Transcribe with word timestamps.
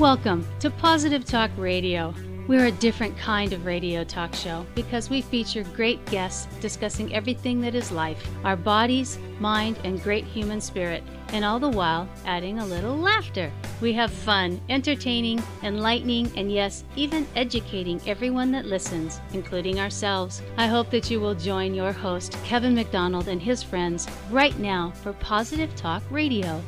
Welcome 0.00 0.46
to 0.60 0.70
Positive 0.70 1.26
Talk 1.26 1.50
Radio. 1.58 2.14
We're 2.48 2.64
a 2.64 2.72
different 2.72 3.18
kind 3.18 3.52
of 3.52 3.66
radio 3.66 4.02
talk 4.02 4.34
show 4.34 4.64
because 4.74 5.10
we 5.10 5.20
feature 5.20 5.62
great 5.62 6.02
guests 6.06 6.46
discussing 6.62 7.14
everything 7.14 7.60
that 7.60 7.74
is 7.74 7.92
life, 7.92 8.26
our 8.42 8.56
bodies, 8.56 9.18
mind, 9.40 9.78
and 9.84 10.02
great 10.02 10.24
human 10.24 10.58
spirit, 10.58 11.02
and 11.34 11.44
all 11.44 11.60
the 11.60 11.68
while 11.68 12.08
adding 12.24 12.60
a 12.60 12.64
little 12.64 12.96
laughter. 12.96 13.52
We 13.82 13.92
have 13.92 14.10
fun, 14.10 14.58
entertaining, 14.70 15.42
enlightening, 15.62 16.32
and 16.34 16.50
yes, 16.50 16.82
even 16.96 17.26
educating 17.36 18.00
everyone 18.06 18.50
that 18.52 18.64
listens, 18.64 19.20
including 19.34 19.80
ourselves. 19.80 20.40
I 20.56 20.66
hope 20.66 20.88
that 20.92 21.10
you 21.10 21.20
will 21.20 21.34
join 21.34 21.74
your 21.74 21.92
host, 21.92 22.38
Kevin 22.42 22.74
McDonald, 22.74 23.28
and 23.28 23.42
his 23.42 23.62
friends 23.62 24.08
right 24.30 24.58
now 24.58 24.92
for 25.02 25.12
Positive 25.12 25.76
Talk 25.76 26.02
Radio. 26.10 26.62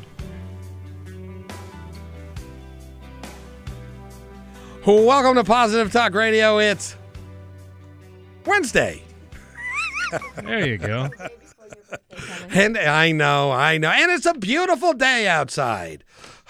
Welcome 4.85 5.35
to 5.35 5.45
Positive 5.45 5.93
Talk 5.93 6.13
Radio. 6.13 6.57
It's 6.57 6.97
Wednesday. 8.45 9.01
There 10.43 10.67
you 10.67 10.77
go. 10.77 11.09
And 12.49 12.77
I 12.77 13.13
know, 13.13 13.53
I 13.53 13.77
know. 13.77 13.89
And 13.89 14.11
it's 14.11 14.25
a 14.25 14.33
beautiful 14.33 14.91
day 14.91 15.25
outside. 15.25 16.03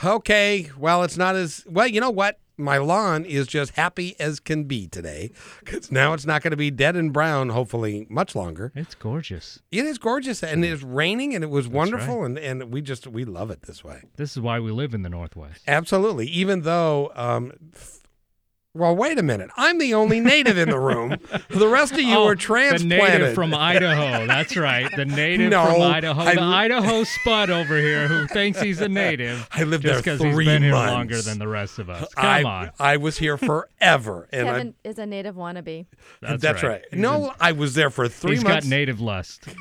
Okay, 0.04 0.72
well, 0.76 1.04
it's 1.04 1.16
not 1.16 1.36
as 1.36 1.64
well, 1.70 1.86
you 1.86 2.02
know 2.02 2.10
what? 2.10 2.40
My 2.58 2.80
lawn 2.80 3.24
is 3.24 3.46
just 3.46 3.74
happy 3.74 4.16
as 4.20 4.40
can 4.40 4.64
be 4.64 4.88
today 4.88 5.32
because 5.60 5.92
now 5.92 6.14
it's 6.14 6.26
not 6.26 6.42
going 6.42 6.52
to 6.52 6.58
be 6.58 6.72
dead 6.72 6.96
and 6.96 7.14
brown, 7.14 7.50
hopefully, 7.50 8.08
much 8.10 8.36
longer. 8.36 8.72
It's 8.74 8.96
gorgeous. 8.96 9.60
It 9.72 9.86
is 9.86 10.00
gorgeous 10.00 10.42
and 10.42 10.66
it's 10.66 10.82
raining 10.82 11.36
and 11.36 11.44
it 11.44 11.52
was 11.52 11.68
wonderful. 11.68 12.24
And, 12.24 12.40
and 12.40 12.74
we 12.74 12.82
just, 12.82 13.06
we 13.06 13.26
love 13.26 13.52
it 13.52 13.62
this 13.64 13.84
way. 13.84 14.02
This 14.16 14.32
is 14.32 14.40
why 14.42 14.60
we 14.60 14.72
live 14.72 14.96
in 14.96 15.04
the 15.04 15.10
Northwest. 15.10 15.62
Absolutely. 15.68 16.26
Even 16.28 16.62
though, 16.62 17.12
um, 17.16 17.54
well, 18.76 18.96
wait 18.96 19.20
a 19.20 19.24
minute. 19.24 19.52
I'm 19.56 19.78
the 19.78 19.94
only 19.94 20.20
native 20.20 20.58
in 20.58 20.70
the 20.70 20.80
room. 20.80 21.16
The 21.50 21.68
rest 21.68 21.94
of 21.94 22.00
you 22.00 22.16
Oh, 22.16 22.26
are 22.28 22.36
transplanted. 22.36 22.90
The 22.92 22.98
native 23.20 23.36
from 23.36 23.54
Idaho. 23.54 24.26
That's 24.26 24.58
right. 24.58 24.90
The 24.96 25.06
native 25.06 25.52
No, 25.52 25.66
from 25.74 25.82
Idaho. 25.82 26.22
I- 26.22 26.34
the 26.36 26.42
Idaho 26.42 27.04
spud 27.04 27.50
over 27.52 27.78
here 27.78 28.08
who 28.08 28.26
thinks 28.28 28.60
he's 28.60 28.82
a 28.82 28.90
native. 28.90 29.48
I 29.54 29.64
lived 29.64 29.84
just 29.84 30.04
there 30.04 30.16
because 30.16 30.22
he's 30.22 30.34
three 30.34 30.46
been 30.46 30.64
here 30.64 30.74
longer 30.74 31.22
than 31.22 31.38
the 31.38 31.48
rest 31.48 31.78
of 31.78 31.90
us. 31.90 32.12
Come 32.16 32.26
I, 32.26 32.44
on. 32.44 32.72
I 32.80 32.98
was 32.98 33.18
here 33.18 33.38
forever, 33.38 34.28
and 34.34 34.48
Kevin 34.48 34.74
is 34.84 34.98
a 34.98 35.06
native 35.06 35.36
wannabe. 35.36 35.86
That's, 36.22 36.42
that's 36.42 36.64
right. 36.64 36.84
He's 36.90 37.00
No, 37.00 37.28
a- 37.30 37.36
I 37.40 37.52
was 37.52 37.76
there 37.76 37.90
for 37.92 38.08
three 38.08 38.32
he's 38.36 38.44
months. 38.44 38.66
He's 38.66 38.72
got 38.72 38.76
native 38.76 39.00
lust. 39.02 39.44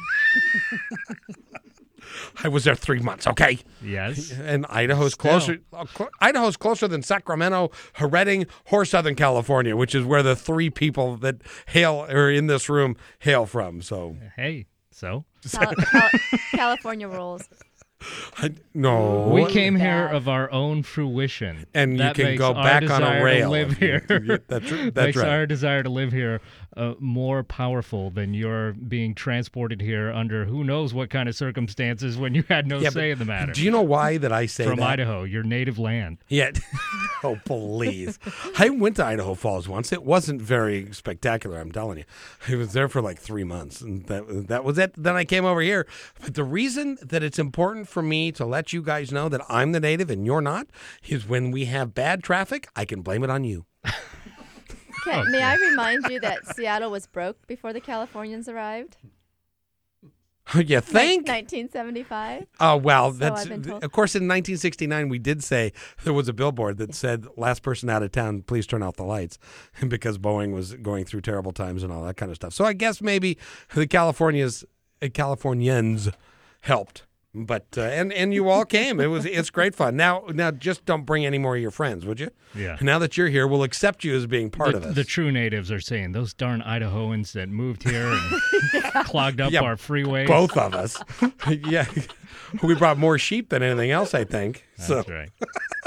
I 2.42 2.48
was 2.48 2.64
there 2.64 2.74
three 2.74 3.00
months. 3.00 3.26
Okay, 3.26 3.58
Yes. 3.82 4.30
and 4.42 4.66
Idaho's 4.68 5.12
Still. 5.14 5.30
closer. 5.30 5.58
uh, 5.72 5.84
Idaho's 6.20 6.56
closer 6.56 6.88
than 6.88 7.02
Sacramento, 7.02 7.70
Redding, 8.00 8.46
or 8.70 8.84
Southern 8.84 9.14
California, 9.14 9.76
which 9.76 9.94
is 9.94 10.04
where 10.04 10.22
the 10.22 10.36
three 10.36 10.70
people 10.70 11.16
that 11.18 11.36
hail 11.66 12.06
are 12.08 12.30
in 12.30 12.46
this 12.46 12.68
room 12.68 12.96
hail 13.20 13.46
from. 13.46 13.82
So, 13.82 14.16
Hey, 14.36 14.66
so 14.90 15.24
Cal- 15.50 15.74
Cal- 15.90 16.10
California 16.52 17.08
rules. 17.08 17.48
I, 18.38 18.50
no, 18.74 19.28
we 19.28 19.46
came 19.46 19.76
here 19.76 20.08
of 20.08 20.28
our 20.28 20.50
own 20.50 20.82
fruition. 20.82 21.66
and 21.72 21.96
you 22.00 22.12
can 22.14 22.36
go 22.36 22.52
back 22.52 22.82
on 22.82 23.00
desire 23.00 23.16
a 23.16 23.18
to 23.20 23.24
rail. 23.24 23.50
live 23.50 23.76
here. 23.78 24.04
that's 24.48 24.72
r- 24.72 24.90
that's 24.90 24.94
makes 24.96 25.16
right. 25.18 25.28
our 25.28 25.46
desire 25.46 25.84
to 25.84 25.88
live 25.88 26.10
here 26.10 26.40
uh, 26.76 26.94
more 26.98 27.42
powerful 27.42 28.10
than 28.10 28.34
your 28.34 28.72
being 28.72 29.14
transported 29.14 29.80
here 29.80 30.10
under 30.10 30.44
who 30.44 30.64
knows 30.64 30.94
what 30.94 31.10
kind 31.10 31.28
of 31.28 31.34
circumstances 31.34 32.16
when 32.16 32.34
you 32.34 32.44
had 32.48 32.66
no 32.66 32.78
Yeah, 32.78 32.90
say 32.90 33.10
in 33.10 33.18
the 33.18 33.24
matter. 33.24 33.52
Do 33.52 33.62
you 33.62 33.70
know 33.70 33.82
why 33.82 34.16
that 34.18 34.32
I 34.32 34.46
say 34.46 34.64
From 34.64 34.78
that? 34.78 34.90
Idaho, 34.90 35.24
your 35.24 35.42
native 35.42 35.78
land. 35.78 36.18
Yeah. 36.28 36.52
oh, 37.24 37.38
please. 37.44 38.18
I 38.58 38.70
went 38.70 38.96
to 38.96 39.04
Idaho 39.04 39.34
Falls 39.34 39.68
once. 39.68 39.92
It 39.92 40.02
wasn't 40.02 40.40
very 40.40 40.92
spectacular, 40.92 41.58
I'm 41.58 41.72
telling 41.72 41.98
you. 41.98 42.04
I 42.48 42.56
was 42.56 42.72
there 42.72 42.88
for 42.88 43.02
like 43.02 43.18
three 43.18 43.44
months, 43.44 43.80
and 43.80 44.06
that, 44.06 44.48
that 44.48 44.64
was 44.64 44.78
it. 44.78 44.94
Then 44.96 45.16
I 45.16 45.24
came 45.24 45.44
over 45.44 45.60
here. 45.60 45.86
But 46.20 46.34
the 46.34 46.44
reason 46.44 46.98
that 47.02 47.22
it's 47.22 47.38
important 47.38 47.88
for 47.88 48.02
me 48.02 48.32
to 48.32 48.44
let 48.44 48.72
you 48.72 48.82
guys 48.82 49.12
know 49.12 49.28
that 49.28 49.42
I'm 49.48 49.72
the 49.72 49.80
native 49.80 50.10
and 50.10 50.24
you're 50.24 50.40
not 50.40 50.68
is 51.06 51.28
when 51.28 51.50
we 51.50 51.66
have 51.66 51.94
bad 51.94 52.22
traffic, 52.22 52.68
I 52.74 52.84
can 52.84 53.02
blame 53.02 53.24
it 53.24 53.30
on 53.30 53.44
you. 53.44 53.66
Okay, 55.06 55.22
may 55.30 55.42
I 55.42 55.54
remind 55.56 56.06
you 56.08 56.20
that 56.20 56.46
Seattle 56.56 56.90
was 56.90 57.06
broke 57.06 57.46
before 57.46 57.72
the 57.72 57.80
Californians 57.80 58.48
arrived? 58.48 58.96
you 60.54 60.80
think? 60.80 61.26
1975. 61.28 62.46
Oh 62.60 62.76
well, 62.76 63.12
So 63.12 63.18
that's 63.18 63.42
I've 63.42 63.48
been 63.48 63.62
told. 63.62 63.84
of 63.84 63.92
course 63.92 64.14
in 64.14 64.22
1969 64.22 65.08
we 65.08 65.18
did 65.18 65.42
say 65.42 65.72
there 66.04 66.12
was 66.12 66.28
a 66.28 66.32
billboard 66.32 66.78
that 66.78 66.94
said 66.94 67.26
last 67.36 67.62
person 67.62 67.88
out 67.88 68.02
of 68.02 68.12
town 68.12 68.42
please 68.42 68.66
turn 68.66 68.82
off 68.82 68.96
the 68.96 69.04
lights 69.04 69.38
because 69.88 70.18
Boeing 70.18 70.52
was 70.52 70.74
going 70.74 71.04
through 71.04 71.22
terrible 71.22 71.52
times 71.52 71.82
and 71.82 71.92
all 71.92 72.04
that 72.04 72.16
kind 72.16 72.30
of 72.30 72.36
stuff. 72.36 72.52
So 72.52 72.64
I 72.64 72.72
guess 72.72 73.00
maybe 73.00 73.38
the 73.74 73.86
Californias 73.86 74.64
uh, 75.00 75.08
Californians 75.12 76.10
helped. 76.60 77.04
But 77.34 77.66
uh, 77.78 77.82
and 77.82 78.12
and 78.12 78.34
you 78.34 78.50
all 78.50 78.66
came. 78.66 79.00
It 79.00 79.06
was 79.06 79.24
it's 79.24 79.48
great 79.48 79.74
fun. 79.74 79.96
Now 79.96 80.24
now 80.28 80.50
just 80.50 80.84
don't 80.84 81.06
bring 81.06 81.24
any 81.24 81.38
more 81.38 81.56
of 81.56 81.62
your 81.62 81.70
friends, 81.70 82.04
would 82.04 82.20
you? 82.20 82.28
Yeah. 82.54 82.76
Now 82.82 82.98
that 82.98 83.16
you're 83.16 83.28
here, 83.30 83.46
we'll 83.46 83.62
accept 83.62 84.04
you 84.04 84.14
as 84.14 84.26
being 84.26 84.50
part 84.50 84.72
the, 84.72 84.76
of 84.78 84.84
us. 84.84 84.94
the 84.94 85.04
true 85.04 85.32
natives 85.32 85.72
are 85.72 85.80
saying 85.80 86.12
those 86.12 86.34
darn 86.34 86.60
Idahoans 86.60 87.32
that 87.32 87.48
moved 87.48 87.84
here 87.88 88.06
and 88.12 88.84
clogged 89.06 89.40
up 89.40 89.50
Yeah, 89.50 89.62
our 89.62 89.76
freeways. 89.76 90.26
Both 90.26 90.58
of 90.58 90.74
us. 90.74 91.02
yeah. 91.48 91.86
We 92.62 92.74
brought 92.74 92.98
more 92.98 93.16
sheep 93.16 93.48
than 93.48 93.62
anything 93.62 93.90
else, 93.90 94.12
I 94.12 94.24
think. 94.24 94.66
so 94.76 94.96
That's 94.96 95.08
right. 95.08 95.30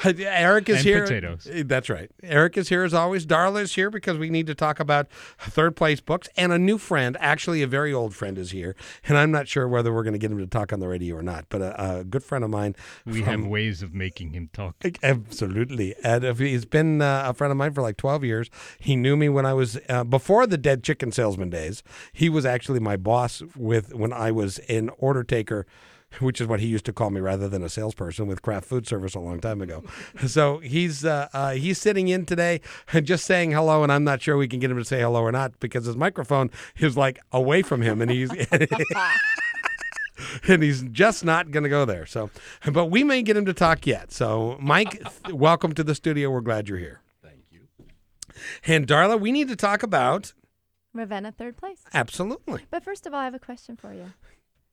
Eric 0.04 0.68
is 0.68 0.76
And 0.78 0.84
here. 0.84 1.02
potatoes. 1.02 1.48
That's 1.66 1.88
right. 1.90 2.10
Eric 2.22 2.56
is 2.56 2.68
here 2.68 2.84
as 2.84 2.94
always. 2.94 3.26
Darla 3.26 3.60
is 3.62 3.74
here 3.74 3.90
because 3.90 4.18
we 4.18 4.30
need 4.30 4.46
to 4.46 4.54
talk 4.54 4.80
about 4.80 5.08
third 5.38 5.76
place 5.76 6.00
books. 6.00 6.28
And 6.36 6.52
a 6.52 6.58
new 6.58 6.78
friend, 6.78 7.16
actually 7.20 7.62
a 7.62 7.66
very 7.66 7.92
old 7.92 8.14
friend, 8.14 8.38
is 8.38 8.50
here. 8.50 8.74
And 9.06 9.18
I'm 9.18 9.30
not 9.30 9.48
sure 9.48 9.68
whether 9.68 9.92
we're 9.92 10.02
going 10.02 10.14
to 10.14 10.18
get 10.18 10.30
him 10.30 10.38
to 10.38 10.46
talk 10.46 10.72
on 10.72 10.80
the 10.80 10.88
radio 10.88 11.16
or 11.16 11.22
not. 11.22 11.46
But 11.48 11.60
a, 11.62 11.98
a 12.00 12.04
good 12.04 12.24
friend 12.24 12.44
of 12.44 12.50
mine. 12.50 12.74
We 13.04 13.22
from- 13.22 13.42
have 13.42 13.46
ways 13.50 13.82
of 13.82 13.94
making 13.94 14.30
him 14.30 14.48
talk. 14.52 14.76
Absolutely. 15.02 15.94
And 16.02 16.24
if 16.24 16.38
he's 16.38 16.64
been 16.64 17.02
uh, 17.02 17.24
a 17.26 17.34
friend 17.34 17.50
of 17.50 17.56
mine 17.56 17.72
for 17.72 17.82
like 17.82 17.96
12 17.96 18.24
years. 18.24 18.50
He 18.78 18.96
knew 18.96 19.16
me 19.16 19.28
when 19.28 19.46
I 19.46 19.52
was 19.54 19.78
uh, 19.88 20.04
before 20.04 20.46
the 20.46 20.58
dead 20.58 20.82
chicken 20.82 21.12
salesman 21.12 21.50
days. 21.50 21.82
He 22.12 22.28
was 22.28 22.46
actually 22.46 22.80
my 22.80 22.96
boss 22.96 23.42
with 23.56 23.94
when 23.94 24.12
I 24.12 24.30
was 24.30 24.58
an 24.68 24.90
order 24.98 25.22
taker. 25.24 25.66
Which 26.20 26.40
is 26.40 26.46
what 26.48 26.58
he 26.60 26.66
used 26.66 26.84
to 26.86 26.92
call 26.92 27.10
me 27.10 27.20
rather 27.20 27.48
than 27.48 27.62
a 27.62 27.68
salesperson 27.68 28.26
with 28.26 28.42
Kraft 28.42 28.66
food 28.66 28.86
service 28.86 29.14
a 29.14 29.20
long 29.20 29.40
time 29.40 29.60
ago. 29.60 29.84
So 30.26 30.58
he's 30.58 31.04
uh, 31.04 31.28
uh, 31.32 31.52
he's 31.52 31.78
sitting 31.78 32.08
in 32.08 32.26
today 32.26 32.60
and 32.92 33.06
just 33.06 33.24
saying 33.24 33.52
hello, 33.52 33.82
and 33.82 33.90
I'm 33.92 34.04
not 34.04 34.20
sure 34.20 34.36
we 34.36 34.48
can 34.48 34.58
get 34.60 34.70
him 34.70 34.76
to 34.78 34.84
say 34.84 35.00
hello 35.00 35.22
or 35.22 35.32
not 35.32 35.58
because 35.60 35.86
his 35.86 35.96
microphone 35.96 36.50
is 36.78 36.96
like 36.96 37.20
away 37.32 37.62
from 37.62 37.80
him, 37.82 38.00
and 38.02 38.10
he's 38.10 38.30
and 40.48 40.62
he's 40.62 40.82
just 40.82 41.24
not 41.24 41.50
going 41.50 41.62
to 41.62 41.68
go 41.70 41.84
there. 41.84 42.06
So, 42.06 42.30
but 42.72 42.86
we 42.86 43.04
may 43.04 43.22
get 43.22 43.36
him 43.36 43.44
to 43.46 43.54
talk 43.54 43.86
yet. 43.86 44.12
So, 44.12 44.56
Mike, 44.60 45.02
welcome 45.30 45.72
to 45.74 45.84
the 45.84 45.94
studio. 45.94 46.30
We're 46.30 46.40
glad 46.42 46.68
you're 46.68 46.78
here. 46.78 47.00
Thank 47.22 47.44
you. 47.50 47.60
And 48.66 48.86
Darla, 48.86 49.18
we 49.18 49.32
need 49.32 49.48
to 49.48 49.56
talk 49.56 49.82
about 49.82 50.34
Ravenna, 50.92 51.32
third 51.32 51.56
place. 51.56 51.82
absolutely. 51.94 52.66
But 52.70 52.84
first 52.84 53.06
of 53.06 53.14
all, 53.14 53.20
I 53.20 53.24
have 53.24 53.34
a 53.34 53.38
question 53.38 53.76
for 53.76 53.94
you. 53.94 54.12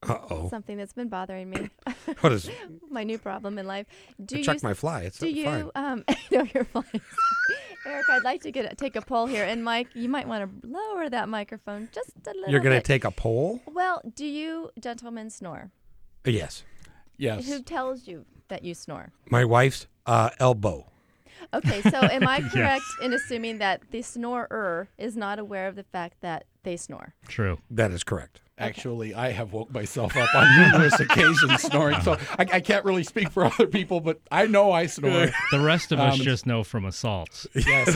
Uh 0.07 0.19
oh. 0.29 0.49
Something 0.49 0.77
that's 0.77 0.93
been 0.93 1.09
bothering 1.09 1.49
me. 1.49 1.69
What 2.21 2.31
is? 2.31 2.49
my 2.89 3.03
new 3.03 3.17
problem 3.17 3.57
in 3.59 3.67
life. 3.67 3.85
Do 4.23 4.37
you 4.37 4.43
check 4.43 4.63
my 4.63 4.73
fly. 4.73 5.01
It's 5.01 5.19
do 5.19 5.25
fine. 5.25 5.35
Do 5.35 5.39
you 5.41 5.71
um 5.75 6.05
no 6.31 6.47
you're 6.53 6.63
fine. 6.63 7.01
Eric, 7.85 8.05
I'd 8.09 8.23
like 8.23 8.41
to 8.43 8.51
get 8.51 8.71
a, 8.71 8.75
take 8.75 8.95
a 8.95 9.01
poll 9.01 9.25
here 9.25 9.43
and 9.43 9.63
Mike, 9.63 9.89
you 9.93 10.09
might 10.09 10.27
want 10.27 10.61
to 10.61 10.67
lower 10.67 11.09
that 11.09 11.29
microphone 11.29 11.89
just 11.93 12.11
a 12.25 12.31
little 12.31 12.49
You're 12.49 12.61
going 12.61 12.75
to 12.75 12.85
take 12.85 13.03
a 13.03 13.11
poll? 13.11 13.61
Well, 13.65 14.01
do 14.15 14.25
you 14.25 14.71
gentlemen 14.79 15.29
snore? 15.29 15.71
Yes. 16.25 16.63
Yes. 17.17 17.47
Who 17.47 17.61
tells 17.61 18.07
you 18.07 18.25
that 18.47 18.63
you 18.63 18.73
snore? 18.73 19.11
My 19.29 19.45
wife's 19.45 19.87
uh, 20.05 20.31
elbow. 20.39 20.87
Okay, 21.53 21.81
so 21.81 21.99
am 22.01 22.27
I 22.27 22.41
correct 22.51 22.83
in 23.01 23.13
assuming 23.13 23.59
that 23.59 23.81
the 23.91 24.01
snorer 24.01 24.89
is 24.97 25.15
not 25.15 25.39
aware 25.39 25.67
of 25.67 25.75
the 25.75 25.83
fact 25.83 26.21
that 26.21 26.45
they 26.67 26.77
snore? 26.77 27.13
True. 27.27 27.57
That 27.71 27.91
is 27.91 28.03
correct. 28.03 28.41
Actually, 28.59 29.13
I 29.13 29.29
have 29.31 29.53
woke 29.53 29.71
myself 29.71 30.17
up 30.17 30.33
on 30.33 30.57
numerous 30.71 30.99
occasions 30.99 31.61
snoring, 31.61 32.01
so 32.01 32.17
I, 32.39 32.45
I 32.53 32.59
can't 32.59 32.83
really 32.85 33.03
speak 33.03 33.29
for 33.29 33.45
other 33.45 33.67
people, 33.67 34.01
but 34.01 34.19
I 34.31 34.47
know 34.47 34.71
I 34.71 34.87
snore. 34.87 35.27
The 35.51 35.59
rest 35.59 35.91
of 35.91 35.99
us 35.99 36.15
Um, 36.15 36.21
just 36.25 36.47
know 36.47 36.63
from 36.63 36.83
assaults. 36.85 37.45
Yes. 37.53 37.93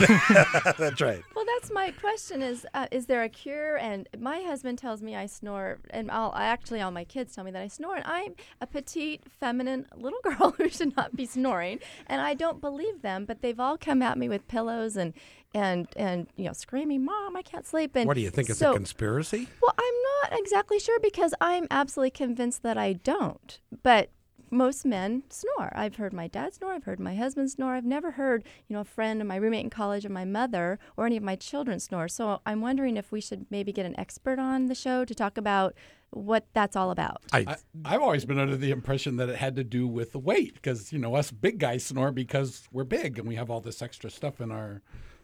That's 0.78 1.00
right. 1.00 1.22
That's 1.62 1.72
my 1.72 1.92
question: 1.92 2.42
is 2.42 2.66
uh, 2.74 2.88
is 2.90 3.06
there 3.06 3.22
a 3.22 3.28
cure? 3.28 3.76
And 3.78 4.08
my 4.18 4.40
husband 4.40 4.78
tells 4.78 5.00
me 5.00 5.14
I 5.14 5.26
snore, 5.26 5.78
and 5.90 6.10
I'll 6.10 6.34
actually 6.34 6.80
all 6.80 6.90
my 6.90 7.04
kids 7.04 7.36
tell 7.36 7.44
me 7.44 7.52
that 7.52 7.62
I 7.62 7.68
snore, 7.68 7.94
and 7.94 8.04
I'm 8.04 8.34
a 8.60 8.66
petite, 8.66 9.22
feminine 9.30 9.86
little 9.94 10.18
girl 10.24 10.56
who 10.58 10.68
should 10.68 10.96
not 10.96 11.14
be 11.14 11.24
snoring, 11.24 11.78
and 12.08 12.20
I 12.20 12.34
don't 12.34 12.60
believe 12.60 13.02
them. 13.02 13.26
But 13.26 13.42
they've 13.42 13.60
all 13.60 13.78
come 13.78 14.02
at 14.02 14.18
me 14.18 14.28
with 14.28 14.48
pillows 14.48 14.96
and 14.96 15.14
and 15.54 15.86
and 15.94 16.26
you 16.34 16.46
know 16.46 16.52
screaming, 16.52 17.04
"Mom, 17.04 17.36
I 17.36 17.42
can't 17.42 17.64
sleep!" 17.64 17.94
And 17.94 18.08
What 18.08 18.14
do 18.14 18.22
you 18.22 18.30
think? 18.30 18.50
It's 18.50 18.58
so, 18.58 18.72
a 18.72 18.74
conspiracy? 18.74 19.46
Well, 19.62 19.74
I'm 19.78 20.30
not 20.32 20.40
exactly 20.40 20.80
sure 20.80 20.98
because 20.98 21.32
I'm 21.40 21.68
absolutely 21.70 22.10
convinced 22.10 22.64
that 22.64 22.76
I 22.76 22.94
don't. 22.94 23.60
But 23.84 24.10
most 24.52 24.84
men 24.84 25.22
snore. 25.30 25.72
I've 25.74 25.96
heard 25.96 26.12
my 26.12 26.28
dad 26.28 26.54
snore. 26.54 26.72
I've 26.74 26.84
heard 26.84 27.00
my 27.00 27.14
husband 27.16 27.50
snore. 27.50 27.74
I've 27.74 27.84
never 27.84 28.12
heard, 28.12 28.44
you 28.68 28.74
know, 28.74 28.80
a 28.82 28.84
friend 28.84 29.20
or 29.20 29.24
my 29.24 29.36
roommate 29.36 29.64
in 29.64 29.70
college 29.70 30.04
or 30.04 30.10
my 30.10 30.24
mother 30.26 30.78
or 30.96 31.06
any 31.06 31.16
of 31.16 31.22
my 31.22 31.36
children 31.36 31.80
snore. 31.80 32.06
So 32.08 32.40
I'm 32.44 32.60
wondering 32.60 32.96
if 32.96 33.10
we 33.10 33.20
should 33.20 33.46
maybe 33.50 33.72
get 33.72 33.86
an 33.86 33.98
expert 33.98 34.38
on 34.38 34.66
the 34.66 34.74
show 34.74 35.04
to 35.04 35.14
talk 35.14 35.38
about 35.38 35.74
what 36.10 36.44
that's 36.52 36.76
all 36.76 36.90
about. 36.90 37.22
I, 37.32 37.38
I, 37.48 37.56
I've 37.94 38.02
always 38.02 38.26
been 38.26 38.38
under 38.38 38.56
the 38.56 38.70
impression 38.70 39.16
that 39.16 39.30
it 39.30 39.36
had 39.36 39.56
to 39.56 39.64
do 39.64 39.88
with 39.88 40.12
the 40.12 40.18
weight 40.18 40.54
because 40.54 40.92
you 40.92 40.98
know 40.98 41.14
us 41.14 41.30
big 41.30 41.58
guys 41.58 41.86
snore 41.86 42.12
because 42.12 42.68
we're 42.70 42.84
big 42.84 43.18
and 43.18 43.26
we 43.26 43.34
have 43.36 43.48
all 43.50 43.60
this 43.62 43.80
extra 43.80 44.10
stuff 44.10 44.38
in 44.40 44.50
our 44.52 44.82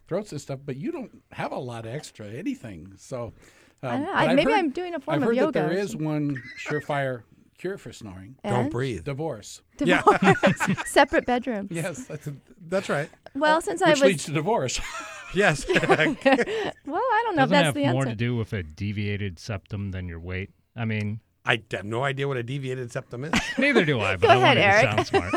throats 0.09 0.33
and 0.33 0.41
stuff, 0.41 0.61
but 0.65 0.77
you 0.77 0.91
don't 0.91 1.23
have 1.33 1.53
a 1.53 1.59
lot 1.59 1.85
of 1.85 1.93
extra 1.93 2.27
anything. 2.29 2.95
So 2.97 3.35
um, 3.83 3.91
I 3.91 3.93
don't 3.99 4.03
know. 4.05 4.13
I- 4.13 4.35
maybe 4.35 4.51
heard- 4.53 4.59
I'm 4.59 4.71
doing 4.71 4.95
a 4.95 5.01
form 5.01 5.17
I've 5.17 5.21
of 5.23 5.29
heard 5.29 5.37
yoga 5.37 5.53
that 5.61 5.69
there 5.69 5.79
is 5.79 5.95
one 5.95 6.43
surefire 6.67 7.25
cure 7.59 7.77
for 7.79 7.93
snoring: 7.93 8.37
don't 8.45 8.71
breathe. 8.71 9.05
divorce. 9.05 9.61
Yeah. 9.81 10.03
divorce, 10.03 10.87
separate 10.87 11.27
bedrooms. 11.27 11.71
Yes, 11.71 12.05
that's 12.07 12.29
That's 12.69 12.89
right. 12.89 13.11
Well, 13.35 13.61
since 13.61 13.83
I 13.83 13.91
which 13.91 14.01
was 14.01 14.09
leads 14.09 14.25
to 14.27 14.33
divorce. 14.33 14.81
Yes. 15.35 15.67
well, 15.69 15.77
I 15.85 16.15
don't 16.17 17.37
know 17.37 17.43
Doesn't 17.43 17.43
if 17.43 17.51
that's 17.51 17.65
have 17.67 17.75
the 17.75 17.87
more 17.89 18.03
answer. 18.05 18.11
to 18.13 18.17
do 18.17 18.35
with 18.35 18.55
a 18.55 18.63
deviated 18.63 19.39
septum 19.39 19.91
than 19.91 20.09
your 20.09 20.21
weight. 20.21 20.49
I 20.75 20.87
mean, 20.87 21.21
I 21.45 21.63
have 21.73 21.85
no 21.85 22.03
idea 22.03 22.27
what 22.27 22.39
a 22.39 22.43
deviated 22.43 22.91
septum 22.91 23.25
is. 23.27 23.35
neither 23.59 23.85
do 23.85 24.01
I, 24.01 24.17
but 24.17 24.23
Go 24.27 24.33
I 24.33 24.37
ahead, 24.37 24.57
wanted 24.57 24.61
Eric. 24.63 24.81
to 24.81 25.05
sound 25.05 25.07
smart. 25.07 25.35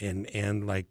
and 0.00 0.26
and 0.34 0.66
like 0.66 0.86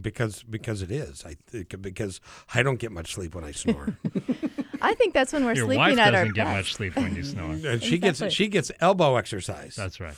because 0.00 0.42
because 0.44 0.82
it 0.82 0.90
is. 0.90 1.24
I 1.24 1.36
think 1.46 1.80
because 1.82 2.20
I 2.54 2.62
don't 2.62 2.78
get 2.78 2.92
much 2.92 3.14
sleep 3.14 3.34
when 3.34 3.44
I 3.44 3.52
snore. 3.52 3.96
I 4.80 4.94
think 4.94 5.12
that's 5.14 5.32
when 5.32 5.44
we're 5.44 5.54
Your 5.54 5.66
sleeping 5.66 5.78
wife 5.78 5.98
at 5.98 6.14
our 6.14 6.20
doesn't 6.22 6.34
get 6.34 6.44
best. 6.44 6.56
much 6.56 6.74
sleep 6.74 6.96
when 6.96 7.14
you 7.16 7.24
snore. 7.24 7.50
and 7.52 7.66
uh, 7.66 7.78
she 7.80 7.98
gets 7.98 8.22
she 8.32 8.48
gets 8.48 8.70
elbow 8.80 9.16
exercise. 9.16 9.74
That's 9.76 9.98
right. 10.00 10.14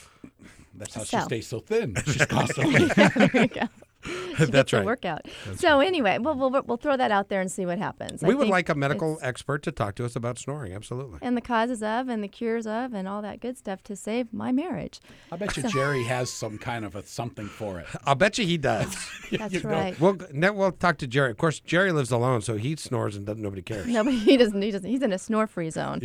That's 0.75 0.95
how 0.95 1.03
So. 1.05 1.19
she 1.19 1.25
stays 1.25 1.47
so 1.47 1.61
thin. 1.61 1.95
She's 2.07 2.25
constantly. 2.27 2.85
there 2.87 3.31
you 3.35 3.47
go. 3.49 3.69
She 4.41 4.47
That's 4.47 4.51
gets 4.53 4.73
right. 4.73 4.85
workout. 4.87 5.27
so 5.57 5.81
anyway, 5.81 6.17
we'll, 6.19 6.35
we'll 6.35 6.63
we'll 6.63 6.77
throw 6.79 6.97
that 6.97 7.11
out 7.11 7.29
there 7.29 7.43
and 7.43 7.53
see 7.53 7.67
what 7.67 7.77
happens. 7.79 8.25
I 8.25 8.29
we 8.29 8.35
would 8.35 8.49
like 8.49 8.71
a 8.71 8.75
medical 8.75 9.19
expert 9.21 9.63
to 9.65 9.73
talk 9.73 9.97
to 9.97 10.05
us 10.07 10.17
about 10.17 10.39
snoring. 10.39 10.73
Absolutely. 10.73 11.19
and 11.21 11.37
the 11.37 11.43
causes 11.43 11.83
of 11.83 12.09
and 12.09 12.25
the 12.25 12.29
cures 12.29 12.67
of 12.67 12.95
and 12.95 13.07
all 13.07 13.21
that 13.21 13.41
good 13.41 13.59
stuff 13.59 13.83
to 13.83 13.97
save 13.97 14.33
my 14.33 14.51
marriage. 14.51 14.99
I 15.31 15.37
bet 15.37 15.55
you 15.59 15.65
Jerry 15.65 16.05
has 16.17 16.33
some 16.33 16.57
kind 16.57 16.87
of 16.87 16.97
a 16.97 17.03
something 17.03 17.47
for 17.49 17.81
it. 17.81 17.87
I'll 18.07 18.15
bet 18.15 18.39
you 18.39 18.47
he 18.47 18.57
does. 18.57 18.89
That's 19.31 19.53
You 19.53 19.63
know, 19.63 19.69
right. 19.71 20.01
we'll 20.01 20.17
we'll 20.33 20.73
talk 20.73 20.97
to 20.99 21.07
Jerry. 21.07 21.33
Of 21.33 21.37
course, 21.37 21.61
Jerry 21.61 21.93
lives 21.93 22.11
alone, 22.11 22.41
so 22.41 22.57
he 22.57 22.77
snores 22.77 23.17
and 23.17 23.27
doesn't, 23.27 23.43
nobody 23.43 23.61
cares. 23.63 23.87
Nobody 23.89 24.17
he 24.17 24.39
doesn't 24.39 24.63
he 24.63 24.71
doesn't 24.71 24.89
he's 24.89 25.03
in 25.03 25.13
a 25.13 25.19
snore 25.19 25.47
free 25.49 25.69
zone. 25.71 26.01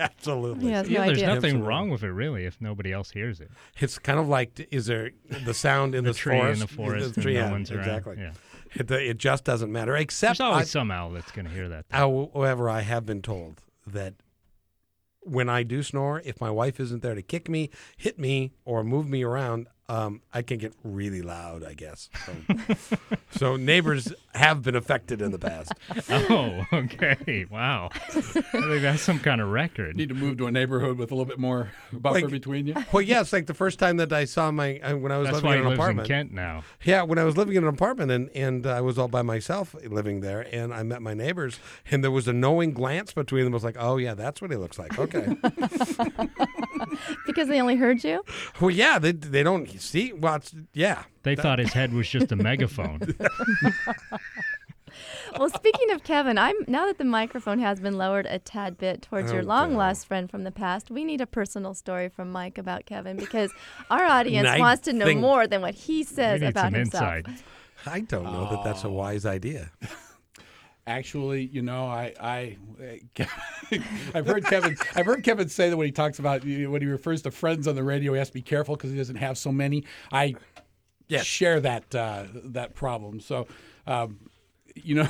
Absolutely. 0.00 0.70
Yeah, 0.70 0.82
no 0.82 0.88
there's 0.88 1.10
idea. 1.10 1.26
nothing 1.26 1.36
Absolutely. 1.36 1.68
wrong 1.68 1.90
with 1.90 2.02
it 2.02 2.10
really 2.10 2.44
if 2.44 2.60
nobody 2.60 2.92
else 2.92 3.10
hears 3.10 3.40
it. 3.40 3.50
It's 3.80 3.98
kind 3.98 4.18
of 4.18 4.28
like 4.28 4.68
is 4.70 4.86
there 4.86 5.10
the 5.44 5.54
sound 5.54 5.94
in 5.94 6.04
The 6.04 6.12
the, 6.12 6.18
tree 6.18 6.38
in 6.38 6.58
the 6.58 6.66
forest 6.68 6.97
The 7.00 7.06
and 7.16 7.24
no 7.24 7.30
yeah, 7.30 7.50
one's 7.50 7.70
around. 7.70 7.80
exactly. 7.80 8.16
Yeah. 8.18 8.32
It, 8.74 8.90
it 8.90 9.18
just 9.18 9.44
doesn't 9.44 9.72
matter. 9.72 9.96
Except 9.96 10.38
There's 10.38 10.40
always 10.48 10.62
I- 10.62 10.64
some 10.68 10.90
owl 10.90 11.10
that's 11.10 11.30
going 11.32 11.46
to 11.46 11.52
hear 11.52 11.68
that. 11.70 11.86
though. 11.88 12.30
However, 12.34 12.68
I 12.68 12.80
have 12.82 13.06
been 13.06 13.22
told 13.22 13.62
that 13.86 14.14
when 15.22 15.48
I 15.48 15.62
do 15.62 15.82
snore, 15.82 16.22
if 16.24 16.40
my 16.40 16.50
wife 16.50 16.78
isn't 16.80 17.02
there 17.02 17.14
to 17.14 17.22
kick 17.22 17.48
me, 17.48 17.70
hit 17.96 18.18
me, 18.18 18.52
or 18.64 18.82
move 18.84 19.08
me 19.08 19.22
around, 19.22 19.66
um, 19.88 20.20
I 20.32 20.42
can 20.42 20.58
get 20.58 20.74
really 20.84 21.22
loud. 21.22 21.64
I 21.64 21.74
guess. 21.74 22.08
So, 22.26 22.96
so 23.30 23.56
neighbors 23.56 24.12
have 24.34 24.62
been 24.62 24.76
affected 24.76 25.20
in 25.22 25.30
the 25.32 25.38
past. 25.38 25.72
Oh, 26.10 26.64
okay. 26.72 27.46
Wow. 27.50 27.90
I 27.92 28.20
think 28.20 28.82
that's 28.82 29.02
some 29.02 29.18
kind 29.18 29.40
of 29.40 29.48
record. 29.50 29.96
Need 29.96 30.08
to 30.10 30.14
move 30.14 30.38
to 30.38 30.46
a 30.46 30.50
neighborhood 30.52 30.98
with 30.98 31.10
a 31.10 31.14
little 31.14 31.24
bit 31.24 31.38
more 31.38 31.70
buffer 31.92 32.20
Like- 32.20 32.30
between 32.30 32.66
you. 32.66 32.74
Well, 32.92 33.02
yeah, 33.02 33.22
like 33.32 33.46
the 33.46 33.54
first 33.54 33.78
time 33.78 33.96
that 33.98 34.12
I 34.12 34.24
saw 34.24 34.50
my 34.50 34.78
uh, 34.80 34.96
when 34.96 35.12
I 35.12 35.18
was 35.18 35.26
That's 35.28 35.36
living 35.42 35.48
why 35.50 35.56
in 35.56 35.64
he 35.66 35.72
an 35.72 35.78
lives 35.78 35.98
in. 36.00 36.04
Kent 36.06 36.32
now. 36.32 36.62
Yeah, 36.84 37.02
when 37.02 37.18
I 37.18 37.24
was 37.24 37.36
living 37.36 37.56
in 37.56 37.62
an 37.64 37.68
apartment 37.68 38.10
and 38.10 38.30
and 38.34 38.66
I 38.66 38.80
was 38.80 38.98
all 38.98 39.08
by 39.08 39.22
myself 39.22 39.74
living 39.86 40.20
there, 40.20 40.46
and 40.54 40.72
I 40.72 40.82
met 40.82 41.02
my 41.02 41.14
neighbors, 41.14 41.58
and 41.90 42.02
there 42.04 42.10
was 42.10 42.28
a 42.28 42.32
knowing 42.32 42.72
glance 42.72 43.12
between 43.12 43.44
them. 43.44 43.52
I 43.54 43.56
was 43.56 43.64
like, 43.64 43.76
oh 43.78 43.96
yeah, 43.96 44.14
that's 44.14 44.40
what 44.40 44.50
he 44.50 44.56
looks 44.56 44.78
like. 44.78 44.98
Okay. 44.98 45.26
because 47.26 47.48
they 47.48 47.60
only 47.60 47.76
heard 47.76 48.02
you? 48.04 48.24
well, 48.60 48.70
yeah, 48.70 48.98
they 48.98 49.12
they 49.12 49.42
don't 49.42 49.68
see. 49.80 50.12
Well, 50.12 50.36
it's, 50.36 50.54
yeah. 50.72 51.04
They 51.22 51.36
thought 51.36 51.58
his 51.58 51.72
head 51.72 51.92
was 51.92 52.08
just 52.08 52.32
a 52.32 52.36
megaphone. 52.50 53.00
Well, 55.38 55.50
speaking 55.50 55.90
of 55.90 56.02
Kevin, 56.04 56.38
I'm 56.38 56.56
now 56.66 56.86
that 56.86 56.98
the 56.98 57.04
microphone 57.04 57.58
has 57.58 57.78
been 57.80 57.98
lowered 57.98 58.26
a 58.26 58.38
tad 58.38 58.78
bit 58.78 59.02
towards 59.02 59.30
your 59.30 59.42
Oh, 59.42 59.44
long 59.44 59.70
God. 59.70 59.78
lost 59.78 60.06
friend 60.06 60.30
from 60.30 60.44
the 60.44 60.50
past, 60.50 60.90
we 60.90 61.04
need 61.04 61.20
a 61.20 61.26
personal 61.26 61.74
story 61.74 62.08
from 62.08 62.32
Mike 62.32 62.56
about 62.58 62.86
Kevin 62.86 63.16
because 63.16 63.52
our 63.90 64.04
audience 64.04 64.58
wants 64.58 64.82
to 64.84 64.92
know 64.92 65.14
more 65.14 65.46
than 65.46 65.60
what 65.60 65.74
he 65.74 66.02
says 66.02 66.40
about 66.42 66.72
some 66.72 66.74
himself. 66.74 67.16
insight. 67.18 67.42
I 67.86 68.00
don't 68.00 68.24
know 68.24 68.48
that 68.50 68.64
that's 68.64 68.84
a 68.84 68.88
oh. 68.88 68.92
wise 68.92 69.26
idea. 69.26 69.70
Actually, 70.88 71.44
you 71.44 71.60
know, 71.60 71.86
I, 71.86 72.14
I, 72.18 72.56
I've 74.14 74.26
heard 74.26 74.44
Kevin, 74.46 74.76
I've 74.96 75.04
heard 75.06 75.22
Kevin 75.22 75.48
say 75.50 75.68
that 75.68 75.76
when 75.76 75.84
he 75.86 75.92
talks 75.92 76.18
about 76.18 76.42
when 76.44 76.80
he 76.80 76.86
refers 76.86 77.20
to 77.22 77.30
friends 77.30 77.68
on 77.68 77.74
the 77.74 77.84
radio, 77.84 78.14
he 78.14 78.18
has 78.18 78.28
to 78.28 78.34
be 78.34 78.40
careful 78.42 78.74
because 78.74 78.90
he 78.90 78.96
doesn't 78.96 79.16
have 79.16 79.36
so 79.36 79.52
many. 79.52 79.84
I 80.10 80.34
Yes. 81.08 81.24
share 81.26 81.60
that 81.60 81.94
uh, 81.94 82.24
that 82.32 82.74
problem. 82.74 83.20
So, 83.20 83.46
um, 83.86 84.18
you 84.74 84.94
know, 84.96 85.08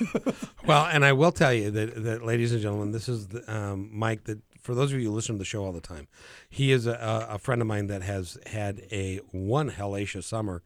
Well, 0.66 0.86
and 0.86 1.04
I 1.04 1.12
will 1.12 1.32
tell 1.32 1.52
you 1.52 1.70
that, 1.70 2.02
that 2.04 2.24
ladies 2.24 2.52
and 2.52 2.60
gentlemen, 2.62 2.92
this 2.92 3.08
is 3.08 3.28
the, 3.28 3.52
um, 3.52 3.90
Mike. 3.92 4.24
That 4.24 4.38
for 4.60 4.74
those 4.74 4.92
of 4.92 5.00
you 5.00 5.08
who 5.10 5.14
listen 5.14 5.34
to 5.36 5.38
the 5.38 5.44
show 5.44 5.64
all 5.64 5.72
the 5.72 5.80
time, 5.80 6.08
he 6.48 6.72
is 6.72 6.86
a, 6.86 7.26
a 7.30 7.38
friend 7.38 7.60
of 7.60 7.66
mine 7.68 7.86
that 7.88 8.02
has 8.02 8.38
had 8.46 8.82
a 8.92 9.18
one 9.32 9.70
hellacious 9.70 10.24
summer. 10.24 10.62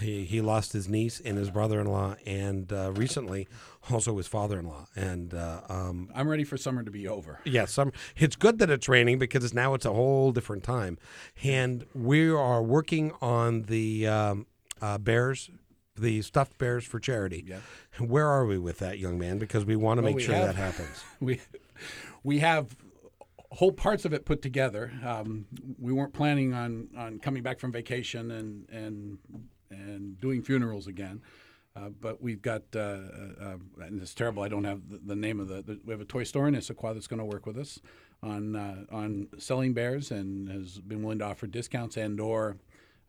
He, 0.00 0.24
he 0.24 0.40
lost 0.40 0.72
his 0.72 0.88
niece 0.88 1.20
and 1.24 1.38
his 1.38 1.50
brother-in-law, 1.50 2.16
and 2.26 2.72
uh, 2.72 2.92
recently 2.94 3.48
also 3.90 4.16
his 4.18 4.26
father-in-law. 4.26 4.88
And 4.94 5.32
uh, 5.32 5.60
um, 5.68 6.10
I'm 6.14 6.28
ready 6.28 6.44
for 6.44 6.56
summer 6.56 6.82
to 6.82 6.90
be 6.90 7.08
over. 7.08 7.40
yeah, 7.44 7.64
some. 7.64 7.92
It's 8.16 8.36
good 8.36 8.58
that 8.58 8.68
it's 8.70 8.88
raining 8.88 9.18
because 9.18 9.44
it's 9.44 9.54
now 9.54 9.74
it's 9.74 9.86
a 9.86 9.92
whole 9.92 10.32
different 10.32 10.64
time, 10.64 10.98
and 11.42 11.86
we 11.94 12.28
are 12.30 12.62
working 12.62 13.12
on 13.22 13.62
the 13.62 14.06
um, 14.06 14.46
uh, 14.82 14.98
bears, 14.98 15.48
the 15.98 16.20
stuffed 16.20 16.58
bears 16.58 16.84
for 16.84 17.00
charity. 17.00 17.44
Yeah. 17.46 17.58
Where 17.98 18.26
are 18.28 18.44
we 18.44 18.58
with 18.58 18.78
that, 18.80 18.98
young 18.98 19.18
man? 19.18 19.38
Because 19.38 19.64
we 19.64 19.76
want 19.76 19.96
to 19.98 20.02
Well, 20.02 20.12
make 20.12 20.22
sure 20.24 20.34
have- 20.34 20.46
that 20.48 20.56
happens. 20.56 21.04
we 21.20 21.40
we 22.22 22.40
have 22.40 22.76
whole 23.52 23.72
parts 23.72 24.04
of 24.04 24.12
it 24.12 24.24
put 24.24 24.42
together. 24.42 24.92
Um, 25.04 25.46
we 25.78 25.92
weren't 25.92 26.12
planning 26.12 26.54
on, 26.54 26.88
on 26.96 27.18
coming 27.18 27.42
back 27.42 27.58
from 27.58 27.72
vacation 27.72 28.30
and 28.30 28.68
and 28.70 29.18
and 29.70 30.20
doing 30.20 30.42
funerals 30.42 30.86
again. 30.86 31.22
Uh, 31.76 31.90
but 32.00 32.22
we've 32.22 32.40
got, 32.40 32.62
uh, 32.74 32.78
uh, 32.78 32.94
uh, 33.38 33.56
and 33.80 34.00
it's 34.00 34.14
terrible. 34.14 34.42
I 34.42 34.48
don't 34.48 34.64
have 34.64 34.88
the, 34.88 34.98
the 35.04 35.16
name 35.16 35.40
of 35.40 35.48
the, 35.48 35.60
the. 35.60 35.78
We 35.84 35.92
have 35.92 36.00
a 36.00 36.06
toy 36.06 36.24
store 36.24 36.48
in 36.48 36.54
Issaquah 36.54 36.94
that's 36.94 37.06
going 37.06 37.18
to 37.18 37.24
work 37.26 37.44
with 37.44 37.58
us 37.58 37.80
on 38.22 38.56
uh, 38.56 38.84
on 38.90 39.28
selling 39.38 39.74
bears 39.74 40.10
and 40.10 40.48
has 40.48 40.80
been 40.80 41.02
willing 41.02 41.18
to 41.18 41.26
offer 41.26 41.46
discounts 41.46 41.98
and 41.98 42.18
or 42.18 42.56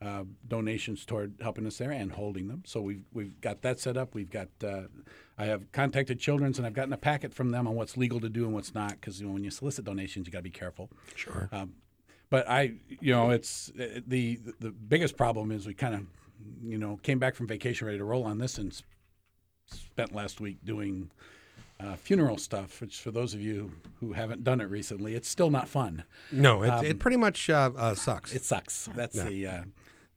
uh, 0.01 0.23
donations 0.47 1.05
toward 1.05 1.33
helping 1.41 1.65
us 1.65 1.77
there 1.77 1.91
and 1.91 2.11
holding 2.11 2.47
them. 2.47 2.63
So 2.65 2.81
we've 2.81 3.03
we've 3.13 3.39
got 3.41 3.61
that 3.63 3.79
set 3.79 3.97
up. 3.97 4.13
We've 4.13 4.29
got 4.29 4.49
uh, 4.63 4.83
I 5.37 5.45
have 5.45 5.71
contacted 5.71 6.19
Children's 6.19 6.57
and 6.57 6.67
I've 6.67 6.73
gotten 6.73 6.93
a 6.93 6.97
packet 6.97 7.33
from 7.33 7.51
them 7.51 7.67
on 7.67 7.75
what's 7.75 7.97
legal 7.97 8.19
to 8.19 8.29
do 8.29 8.45
and 8.45 8.53
what's 8.53 8.75
not 8.75 8.91
because 8.91 9.19
you 9.19 9.27
know, 9.27 9.33
when 9.33 9.43
you 9.43 9.49
solicit 9.51 9.85
donations, 9.85 10.27
you 10.27 10.31
got 10.31 10.39
to 10.39 10.43
be 10.43 10.49
careful. 10.49 10.89
Sure. 11.15 11.49
Um, 11.51 11.73
but 12.29 12.47
I, 12.49 12.73
you 12.99 13.13
know, 13.13 13.31
it's 13.31 13.71
uh, 13.79 14.01
the 14.05 14.39
the 14.59 14.71
biggest 14.71 15.17
problem 15.17 15.51
is 15.51 15.65
we 15.65 15.73
kind 15.73 15.95
of, 15.95 16.01
you 16.63 16.77
know, 16.77 16.97
came 17.01 17.17
back 17.19 17.35
from 17.35 17.47
vacation 17.47 17.87
ready 17.87 17.97
to 17.97 18.03
roll 18.05 18.23
on 18.23 18.37
this 18.37 18.57
and 18.57 18.79
spent 19.65 20.13
last 20.13 20.39
week 20.39 20.57
doing. 20.63 21.11
Uh, 21.79 21.95
funeral 21.95 22.39
stuff, 22.39 22.81
which 22.81 22.99
for 22.99 23.11
those 23.11 23.35
of 23.35 23.39
you 23.39 23.71
who 23.99 24.13
haven't 24.13 24.43
done 24.43 24.59
it 24.59 24.63
recently, 24.63 25.13
it's 25.13 25.29
still 25.29 25.51
not 25.51 25.67
fun. 25.67 26.03
No, 26.31 26.63
it, 26.63 26.69
Um, 26.69 26.83
it 26.83 26.97
pretty 26.97 27.17
much 27.17 27.51
uh, 27.51 27.69
uh, 27.77 27.93
sucks. 27.93 28.33
It 28.33 28.43
sucks. 28.43 28.89
That's 28.95 29.15
the 29.15 29.45
uh, 29.45 29.61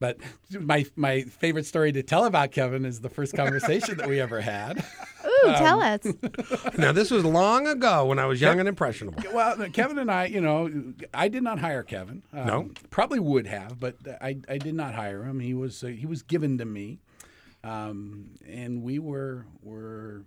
But 0.01 0.17
my 0.59 0.87
my 0.97 1.23
favorite 1.23 1.67
story 1.67 1.93
to 1.93 2.03
tell 2.03 2.25
about 2.25 2.51
Kevin 2.53 2.85
is 2.87 3.01
the 3.01 3.11
first 3.11 3.35
conversation 3.37 3.99
that 3.99 4.09
we 4.09 4.19
ever 4.19 4.41
had. 4.41 4.79
Ooh, 5.25 5.53
tell 5.53 5.81
us. 5.81 6.01
Now, 6.79 6.93
this 6.93 7.11
was 7.11 7.25
long 7.25 7.67
ago 7.67 8.07
when 8.07 8.19
I 8.19 8.25
was 8.25 8.41
young 8.41 8.59
and 8.59 8.67
impressionable. 8.69 9.23
Well, 9.35 9.57
Kevin 9.71 9.99
and 9.99 10.11
I, 10.11 10.25
you 10.25 10.41
know, 10.41 10.71
I 11.13 11.29
did 11.29 11.43
not 11.43 11.59
hire 11.59 11.83
Kevin. 11.83 12.23
Um, 12.33 12.47
No? 12.47 12.71
probably 12.89 13.19
would 13.19 13.47
have, 13.47 13.79
but 13.79 13.97
I, 14.23 14.39
I 14.49 14.57
did 14.57 14.75
not 14.75 14.95
hire 14.95 15.23
him. 15.25 15.39
He 15.41 15.53
was 15.53 15.85
uh, 15.85 15.89
he 15.89 16.07
was 16.07 16.23
given 16.23 16.57
to 16.59 16.65
me, 16.65 17.01
um, 17.63 18.31
and 18.49 18.83
we 18.83 18.99
were 18.99 19.45
were 19.63 20.23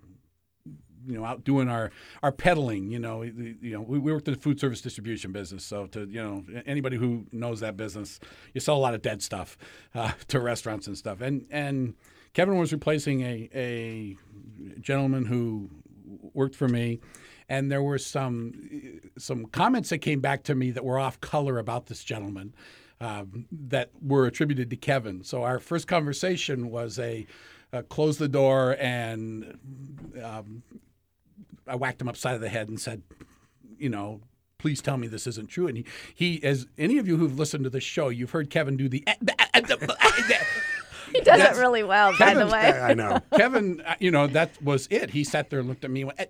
you 1.06 1.18
know 1.18 1.26
out 1.26 1.44
doing 1.44 1.70
our 1.70 1.92
our 2.22 2.32
peddling. 2.32 2.90
You 2.90 3.00
know, 3.00 3.22
you 3.24 3.58
know 3.62 3.82
we, 3.82 4.00
we 4.00 4.12
worked 4.12 4.28
in 4.28 4.34
the 4.34 4.40
food 4.40 4.60
service 4.60 4.82
distribution 4.82 5.32
business, 5.32 5.66
so 5.66 5.88
to 5.88 6.06
you 6.06 6.22
know 6.22 6.44
anybody 6.66 6.98
who 6.98 7.26
knows 7.32 7.60
that 7.62 7.78
business, 7.78 8.20
you 8.54 8.62
sell 8.62 8.76
a 8.76 8.80
lot 8.80 8.94
of 8.94 9.02
dead 9.02 9.22
stuff 9.22 9.58
uh, 9.96 10.12
to 10.30 10.40
restaurants 10.40 10.88
and 10.88 10.98
stuff. 10.98 11.22
And 11.22 11.46
and 11.52 11.96
Kevin 12.34 12.58
was 12.58 12.72
replacing 12.72 13.22
a 13.22 13.50
a 13.54 14.18
gentleman 14.80 15.26
who 15.26 15.70
worked 16.34 16.56
for 16.56 16.68
me. 16.68 17.00
And 17.50 17.72
there 17.72 17.84
were 17.84 17.98
some 17.98 18.54
some 19.18 19.46
comments 19.48 19.90
that 19.90 20.00
came 20.00 20.22
back 20.22 20.44
to 20.44 20.56
me 20.56 20.72
that 20.72 20.84
were 20.84 21.00
off 21.00 21.20
color 21.22 21.60
about 21.60 21.88
this 21.88 22.04
gentleman 22.04 22.54
um, 23.02 23.46
that 23.52 23.92
were 24.02 24.26
attributed 24.26 24.70
to 24.70 24.78
Kevin. 24.78 25.24
So 25.24 25.44
our 25.44 25.60
first 25.60 25.88
conversation 25.88 26.70
was 26.72 26.98
a 27.00 27.28
uh, 27.74 27.82
close 27.84 28.18
the 28.18 28.28
door 28.28 28.78
and 28.80 29.58
um, 30.24 30.64
I 31.68 31.76
whacked 31.76 32.02
him 32.02 32.08
upside 32.08 32.36
of 32.36 32.42
the 32.42 32.50
head 32.50 32.68
and 32.70 32.80
said, 32.80 33.04
you 33.78 33.90
know, 33.90 34.22
please 34.58 34.82
tell 34.82 34.98
me 34.98 35.08
this 35.08 35.28
isn't 35.28 35.50
true. 35.50 35.68
And 35.68 35.78
he, 35.78 35.86
he 36.16 36.44
as 36.44 36.68
any 36.78 36.98
of 36.98 37.08
you 37.08 37.18
who've 37.18 37.38
listened 37.38 37.64
to 37.66 37.70
this 37.70 37.84
show, 37.84 38.10
you've 38.10 38.32
heard 38.32 38.50
Kevin 38.50 38.78
do 38.78 38.88
the. 38.90 39.04
He 41.14 41.20
does 41.22 41.38
That's- 41.38 41.58
it 41.58 41.62
really 41.62 41.84
well, 41.84 42.12
by 42.18 42.34
the 42.34 42.48
way. 42.48 42.72
I 42.72 42.96
know. 42.96 43.20
Kevin, 43.36 43.82
uh, 43.82 43.96
you 44.00 44.10
know, 44.10 44.26
that 44.28 44.60
was 44.64 44.88
it. 44.90 45.12
He 45.12 45.24
sat 45.24 45.50
there 45.52 45.60
and 45.60 45.68
looked 45.68 45.86
at 45.86 45.92
me, 45.92 46.02
and, 46.02 46.08
went, 46.08 46.20
"Eh, 46.20 46.26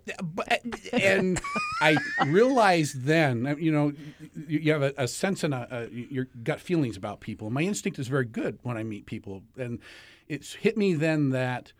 eh, 0.49 0.57
eh," 0.91 0.97
and 0.97 1.39
I 1.81 1.95
realized 2.25 3.03
then, 3.03 3.45
uh, 3.47 3.55
you 3.55 3.71
know, 3.71 3.93
you 4.47 4.59
you 4.59 4.71
have 4.73 4.81
a, 4.81 4.93
a 4.97 5.07
sense 5.07 5.43
and 5.45 5.53
a, 5.53 5.67
a, 5.71 5.89
your 5.89 6.27
gut 6.43 6.59
feelings 6.59 6.97
about 6.97 7.21
people. 7.21 7.49
My 7.49 7.61
instinct 7.61 7.97
is 7.97 8.09
very 8.09 8.25
good 8.25 8.59
when 8.63 8.75
I 8.75 8.83
meet 8.83 9.05
people, 9.05 9.43
and 9.57 9.79
it's 10.27 10.55
hit 10.55 10.75
me 10.75 10.95
then 10.95 11.29
that 11.29 11.71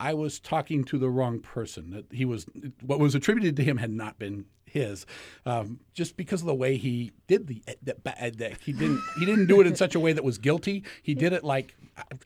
I 0.00 0.14
was 0.14 0.40
talking 0.40 0.84
to 0.84 0.98
the 0.98 1.08
wrong 1.08 1.40
person. 1.40 1.90
That 1.90 2.06
he 2.10 2.24
was 2.24 2.46
what 2.82 2.98
was 2.98 3.14
attributed 3.14 3.56
to 3.56 3.64
him 3.64 3.78
had 3.78 3.90
not 3.90 4.18
been 4.18 4.46
his, 4.66 5.06
um, 5.46 5.78
just 5.92 6.16
because 6.16 6.40
of 6.40 6.46
the 6.46 6.54
way 6.54 6.76
he 6.76 7.12
did 7.28 7.46
the, 7.46 7.62
eh, 7.68 7.74
the, 7.80 8.22
eh, 8.22 8.30
the 8.30 8.56
he 8.60 8.72
didn't 8.72 9.00
he 9.18 9.24
didn't 9.24 9.46
do 9.46 9.60
it 9.60 9.66
in 9.66 9.76
such 9.76 9.94
a 9.94 10.00
way 10.00 10.12
that 10.12 10.24
was 10.24 10.38
guilty. 10.38 10.82
He 11.02 11.14
did 11.14 11.32
it 11.32 11.44
like 11.44 11.76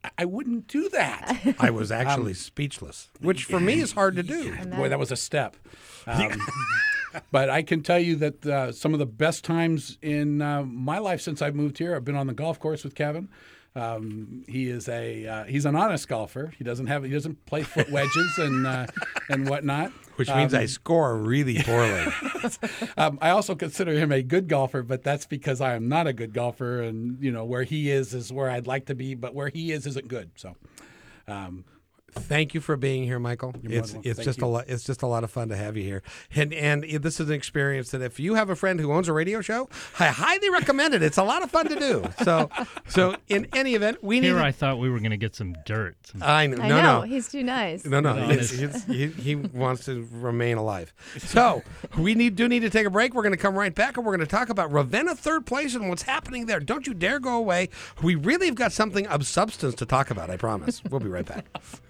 I, 0.02 0.10
I 0.18 0.24
wouldn't 0.24 0.66
do 0.66 0.88
that. 0.90 1.56
I 1.58 1.70
was 1.70 1.92
actually 1.92 2.34
speechless, 2.34 3.10
which 3.20 3.44
for 3.44 3.60
me 3.60 3.80
is 3.80 3.92
hard 3.92 4.16
to 4.16 4.22
do. 4.22 4.56
Boy, 4.66 4.88
that 4.88 4.98
was 4.98 5.12
a 5.12 5.16
step. 5.16 5.56
Um, 6.06 6.40
but 7.30 7.50
I 7.50 7.62
can 7.62 7.82
tell 7.82 7.98
you 7.98 8.16
that 8.16 8.46
uh, 8.46 8.72
some 8.72 8.94
of 8.94 8.98
the 8.98 9.06
best 9.06 9.44
times 9.44 9.98
in 10.00 10.40
uh, 10.40 10.62
my 10.62 10.98
life 10.98 11.20
since 11.20 11.42
I've 11.42 11.54
moved 11.54 11.76
here, 11.76 11.94
I've 11.94 12.04
been 12.04 12.16
on 12.16 12.28
the 12.28 12.32
golf 12.32 12.58
course 12.58 12.82
with 12.82 12.94
Kevin. 12.94 13.28
Um, 13.78 14.44
he 14.48 14.68
is 14.68 14.88
a 14.88 15.26
uh, 15.26 15.44
he's 15.44 15.64
an 15.64 15.76
honest 15.76 16.08
golfer. 16.08 16.52
He 16.58 16.64
doesn't 16.64 16.86
have 16.86 17.04
he 17.04 17.10
doesn't 17.10 17.46
play 17.46 17.62
foot 17.62 17.90
wedges 17.92 18.38
and 18.38 18.66
uh, 18.66 18.86
and 19.28 19.48
whatnot. 19.48 19.92
Which 20.16 20.28
means 20.28 20.52
I 20.52 20.66
score 20.66 21.16
really 21.16 21.62
poorly. 21.62 22.06
Um, 22.96 23.18
I 23.20 23.30
also 23.30 23.54
consider 23.54 23.92
him 23.92 24.12
a 24.12 24.22
good 24.22 24.48
golfer, 24.48 24.82
but 24.82 25.02
that's 25.02 25.26
because 25.26 25.60
I 25.60 25.74
am 25.74 25.88
not 25.88 26.06
a 26.06 26.12
good 26.12 26.32
golfer, 26.32 26.82
and 26.82 27.22
you 27.22 27.30
know 27.30 27.44
where 27.44 27.64
he 27.64 27.90
is 27.90 28.14
is 28.14 28.32
where 28.32 28.50
I'd 28.50 28.66
like 28.66 28.86
to 28.86 28.94
be, 28.94 29.14
but 29.14 29.34
where 29.34 29.48
he 29.48 29.72
is 29.72 29.86
isn't 29.86 30.08
good. 30.08 30.30
So. 30.36 30.56
Thank 32.18 32.54
you 32.54 32.60
for 32.60 32.76
being 32.76 33.04
here, 33.04 33.18
Michael. 33.18 33.52
more 33.52 33.72
It's 33.78 33.94
it's 34.02 34.16
Thank 34.16 34.24
just 34.24 34.38
you. 34.40 34.46
a 34.46 34.48
lot. 34.48 34.64
It's 34.68 34.84
just 34.84 35.02
a 35.02 35.06
lot 35.06 35.24
of 35.24 35.30
fun 35.30 35.48
to 35.48 35.56
have 35.56 35.76
you 35.76 35.84
here, 35.84 36.02
and 36.34 36.52
and 36.52 36.82
this 37.02 37.20
is 37.20 37.28
an 37.28 37.34
experience 37.34 37.90
that 37.92 38.02
if 38.02 38.18
you 38.20 38.34
have 38.34 38.50
a 38.50 38.56
friend 38.56 38.78
who 38.80 38.92
owns 38.92 39.08
a 39.08 39.12
radio 39.12 39.40
show, 39.40 39.68
I 39.98 40.08
highly 40.08 40.50
recommend 40.50 40.94
it. 40.94 41.02
It's 41.02 41.18
a 41.18 41.22
lot 41.24 41.42
of 41.42 41.50
fun 41.50 41.68
to 41.68 41.76
do. 41.78 42.04
So 42.24 42.50
so 42.88 43.16
in 43.28 43.46
any 43.54 43.74
event, 43.74 44.02
we 44.02 44.20
need. 44.20 44.28
Here, 44.28 44.38
I 44.38 44.52
thought 44.52 44.78
we 44.78 44.90
were 44.90 44.98
going 44.98 45.10
to 45.12 45.16
get 45.16 45.34
some 45.34 45.54
dirt. 45.64 45.96
Some 46.06 46.22
I 46.22 46.46
know. 46.46 46.62
I 46.62 46.68
No, 46.68 46.76
know. 46.82 47.00
no. 47.00 47.02
He's 47.02 47.28
too 47.28 47.42
nice. 47.42 47.84
No, 47.84 48.00
no, 48.00 48.14
he's, 48.28 48.50
he's, 48.50 48.84
he, 48.84 49.06
he 49.06 49.34
wants 49.34 49.84
to 49.86 50.06
remain 50.12 50.56
alive. 50.58 50.92
So 51.18 51.62
we 51.96 52.14
need 52.14 52.36
do 52.36 52.48
need 52.48 52.60
to 52.60 52.70
take 52.70 52.86
a 52.86 52.90
break. 52.90 53.14
We're 53.14 53.22
going 53.22 53.34
to 53.34 53.38
come 53.40 53.56
right 53.58 53.74
back, 53.74 53.96
and 53.96 54.04
we're 54.06 54.16
going 54.16 54.26
to 54.26 54.30
talk 54.30 54.48
about 54.48 54.70
Ravenna 54.72 55.14
third 55.14 55.46
place 55.46 55.74
and 55.74 55.88
what's 55.88 56.02
happening 56.02 56.46
there. 56.46 56.60
Don't 56.60 56.86
you 56.86 56.94
dare 56.94 57.18
go 57.20 57.36
away. 57.36 57.68
We 58.02 58.14
really 58.14 58.46
have 58.46 58.54
got 58.54 58.72
something 58.72 59.06
of 59.06 59.26
substance 59.26 59.74
to 59.76 59.86
talk 59.86 60.10
about. 60.10 60.30
I 60.30 60.36
promise. 60.36 60.82
We'll 60.84 61.00
be 61.00 61.08
right 61.08 61.26
back. 61.26 61.46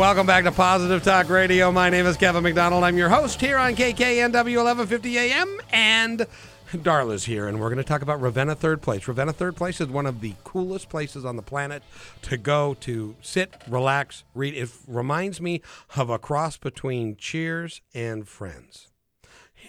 Welcome 0.00 0.26
back 0.26 0.44
to 0.44 0.50
Positive 0.50 1.02
Talk 1.02 1.28
Radio. 1.28 1.70
My 1.70 1.88
name 1.88 2.04
is 2.04 2.16
Kevin 2.16 2.42
McDonald. 2.42 2.82
I'm 2.82 2.96
your 2.96 3.08
host 3.08 3.40
here 3.40 3.58
on 3.58 3.76
KKNW 3.76 4.32
1150 4.32 5.18
AM, 5.18 5.60
and 5.72 6.26
Darla's 6.78 7.24
here, 7.24 7.48
and 7.48 7.58
we're 7.58 7.68
going 7.68 7.78
to 7.78 7.84
talk 7.84 8.00
about 8.00 8.20
Ravenna 8.20 8.54
Third 8.54 8.80
Place. 8.80 9.08
Ravenna 9.08 9.32
Third 9.32 9.56
Place 9.56 9.80
is 9.80 9.88
one 9.88 10.06
of 10.06 10.20
the 10.20 10.34
coolest 10.44 10.88
places 10.88 11.24
on 11.24 11.34
the 11.34 11.42
planet 11.42 11.82
to 12.22 12.36
go 12.36 12.74
to 12.74 13.16
sit, 13.20 13.56
relax, 13.66 14.22
read. 14.36 14.54
It 14.54 14.70
reminds 14.86 15.40
me 15.40 15.62
of 15.96 16.10
a 16.10 16.18
cross 16.18 16.56
between 16.58 17.16
Cheers 17.16 17.82
and 17.92 18.28
Friends. 18.28 18.86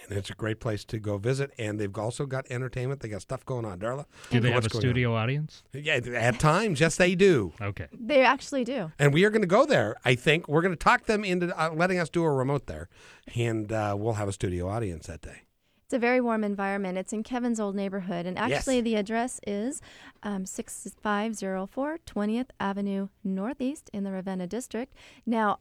And 0.08 0.16
it's 0.16 0.30
a 0.30 0.34
great 0.34 0.60
place 0.60 0.84
to 0.86 1.00
go 1.00 1.18
visit, 1.18 1.50
and 1.58 1.80
they've 1.80 1.98
also 1.98 2.24
got 2.24 2.46
entertainment. 2.50 3.00
They 3.00 3.08
got 3.08 3.22
stuff 3.22 3.44
going 3.44 3.64
on, 3.64 3.80
Darla. 3.80 4.06
Do 4.30 4.38
they 4.38 4.52
have 4.52 4.64
a 4.64 4.68
going 4.68 4.76
on? 4.76 4.80
studio 4.80 5.14
audience? 5.16 5.64
Yeah, 5.72 5.94
at 5.94 6.38
times, 6.38 6.80
yes, 6.80 6.96
they 6.96 7.16
do. 7.16 7.52
Okay. 7.60 7.88
They 7.92 8.22
actually 8.22 8.62
do. 8.62 8.92
And 9.00 9.12
we 9.12 9.24
are 9.24 9.30
going 9.30 9.42
to 9.42 9.48
go 9.48 9.66
there. 9.66 9.96
I 10.04 10.14
think 10.14 10.46
we're 10.46 10.62
going 10.62 10.72
to 10.72 10.82
talk 10.82 11.06
them 11.06 11.24
into 11.24 11.52
uh, 11.60 11.70
letting 11.74 11.98
us 11.98 12.08
do 12.08 12.22
a 12.22 12.30
remote 12.30 12.66
there, 12.66 12.88
and 13.34 13.72
uh, 13.72 13.96
we'll 13.98 14.14
have 14.14 14.28
a 14.28 14.32
studio 14.32 14.68
audience 14.68 15.08
that 15.08 15.20
day. 15.20 15.42
It's 15.92 15.98
a 15.98 16.00
very 16.00 16.22
warm 16.22 16.42
environment. 16.42 16.96
It's 16.96 17.12
in 17.12 17.22
Kevin's 17.22 17.60
old 17.60 17.76
neighborhood. 17.76 18.24
And 18.24 18.38
Yes. 18.38 18.60
actually, 18.60 18.80
the 18.80 18.94
address 18.94 19.38
is 19.46 19.82
um, 20.22 20.46
6504 20.46 21.98
20th 22.06 22.48
Avenue 22.58 23.08
Northeast 23.22 23.90
in 23.92 24.02
the 24.02 24.10
Ravenna 24.10 24.46
District. 24.46 24.94
Now, 25.26 25.58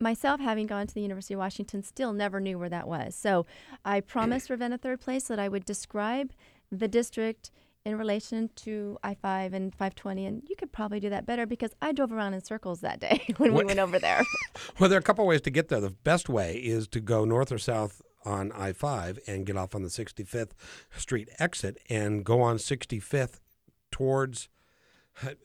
myself, 0.00 0.40
having 0.40 0.66
gone 0.66 0.88
to 0.88 0.94
the 0.94 1.00
University 1.00 1.34
of 1.34 1.38
Washington, 1.38 1.84
still 1.84 2.12
never 2.12 2.40
knew 2.40 2.58
where 2.58 2.68
that 2.68 2.88
was. 2.88 3.14
So 3.14 3.46
I 3.84 4.00
promised 4.00 4.50
Ravenna 4.50 4.78
Third 4.78 4.98
Place 4.98 5.28
that 5.28 5.38
I 5.38 5.48
would 5.48 5.64
describe 5.64 6.32
the 6.72 6.88
district 6.88 7.52
in 7.84 7.96
relation 7.96 8.50
to 8.56 8.98
I 9.04 9.14
5 9.14 9.52
and 9.52 9.72
520. 9.72 10.26
And 10.26 10.42
you 10.48 10.56
could 10.56 10.72
probably 10.72 10.98
do 10.98 11.08
that 11.10 11.24
better 11.24 11.46
because 11.46 11.70
I 11.80 11.92
drove 11.92 12.12
around 12.12 12.34
in 12.34 12.42
circles 12.42 12.80
that 12.80 12.98
day 12.98 13.24
when 13.36 13.54
we 13.54 13.62
went 13.64 13.78
over 13.78 14.00
there. 14.00 14.24
Well, 14.80 14.88
there 14.90 14.96
are 14.96 15.00
a 15.00 15.04
couple 15.04 15.24
ways 15.26 15.40
to 15.42 15.50
get 15.50 15.68
there. 15.68 15.80
The 15.80 15.90
best 15.90 16.28
way 16.28 16.56
is 16.56 16.88
to 16.88 17.00
go 17.00 17.24
north 17.24 17.52
or 17.52 17.58
south 17.58 18.02
on 18.24 18.52
I 18.52 18.72
5 18.72 19.18
and 19.26 19.46
get 19.46 19.56
off 19.56 19.74
on 19.74 19.82
the 19.82 19.88
65th 19.88 20.50
Street 20.96 21.28
exit 21.38 21.78
and 21.88 22.24
go 22.24 22.40
on 22.40 22.56
65th 22.56 23.40
towards 23.90 24.48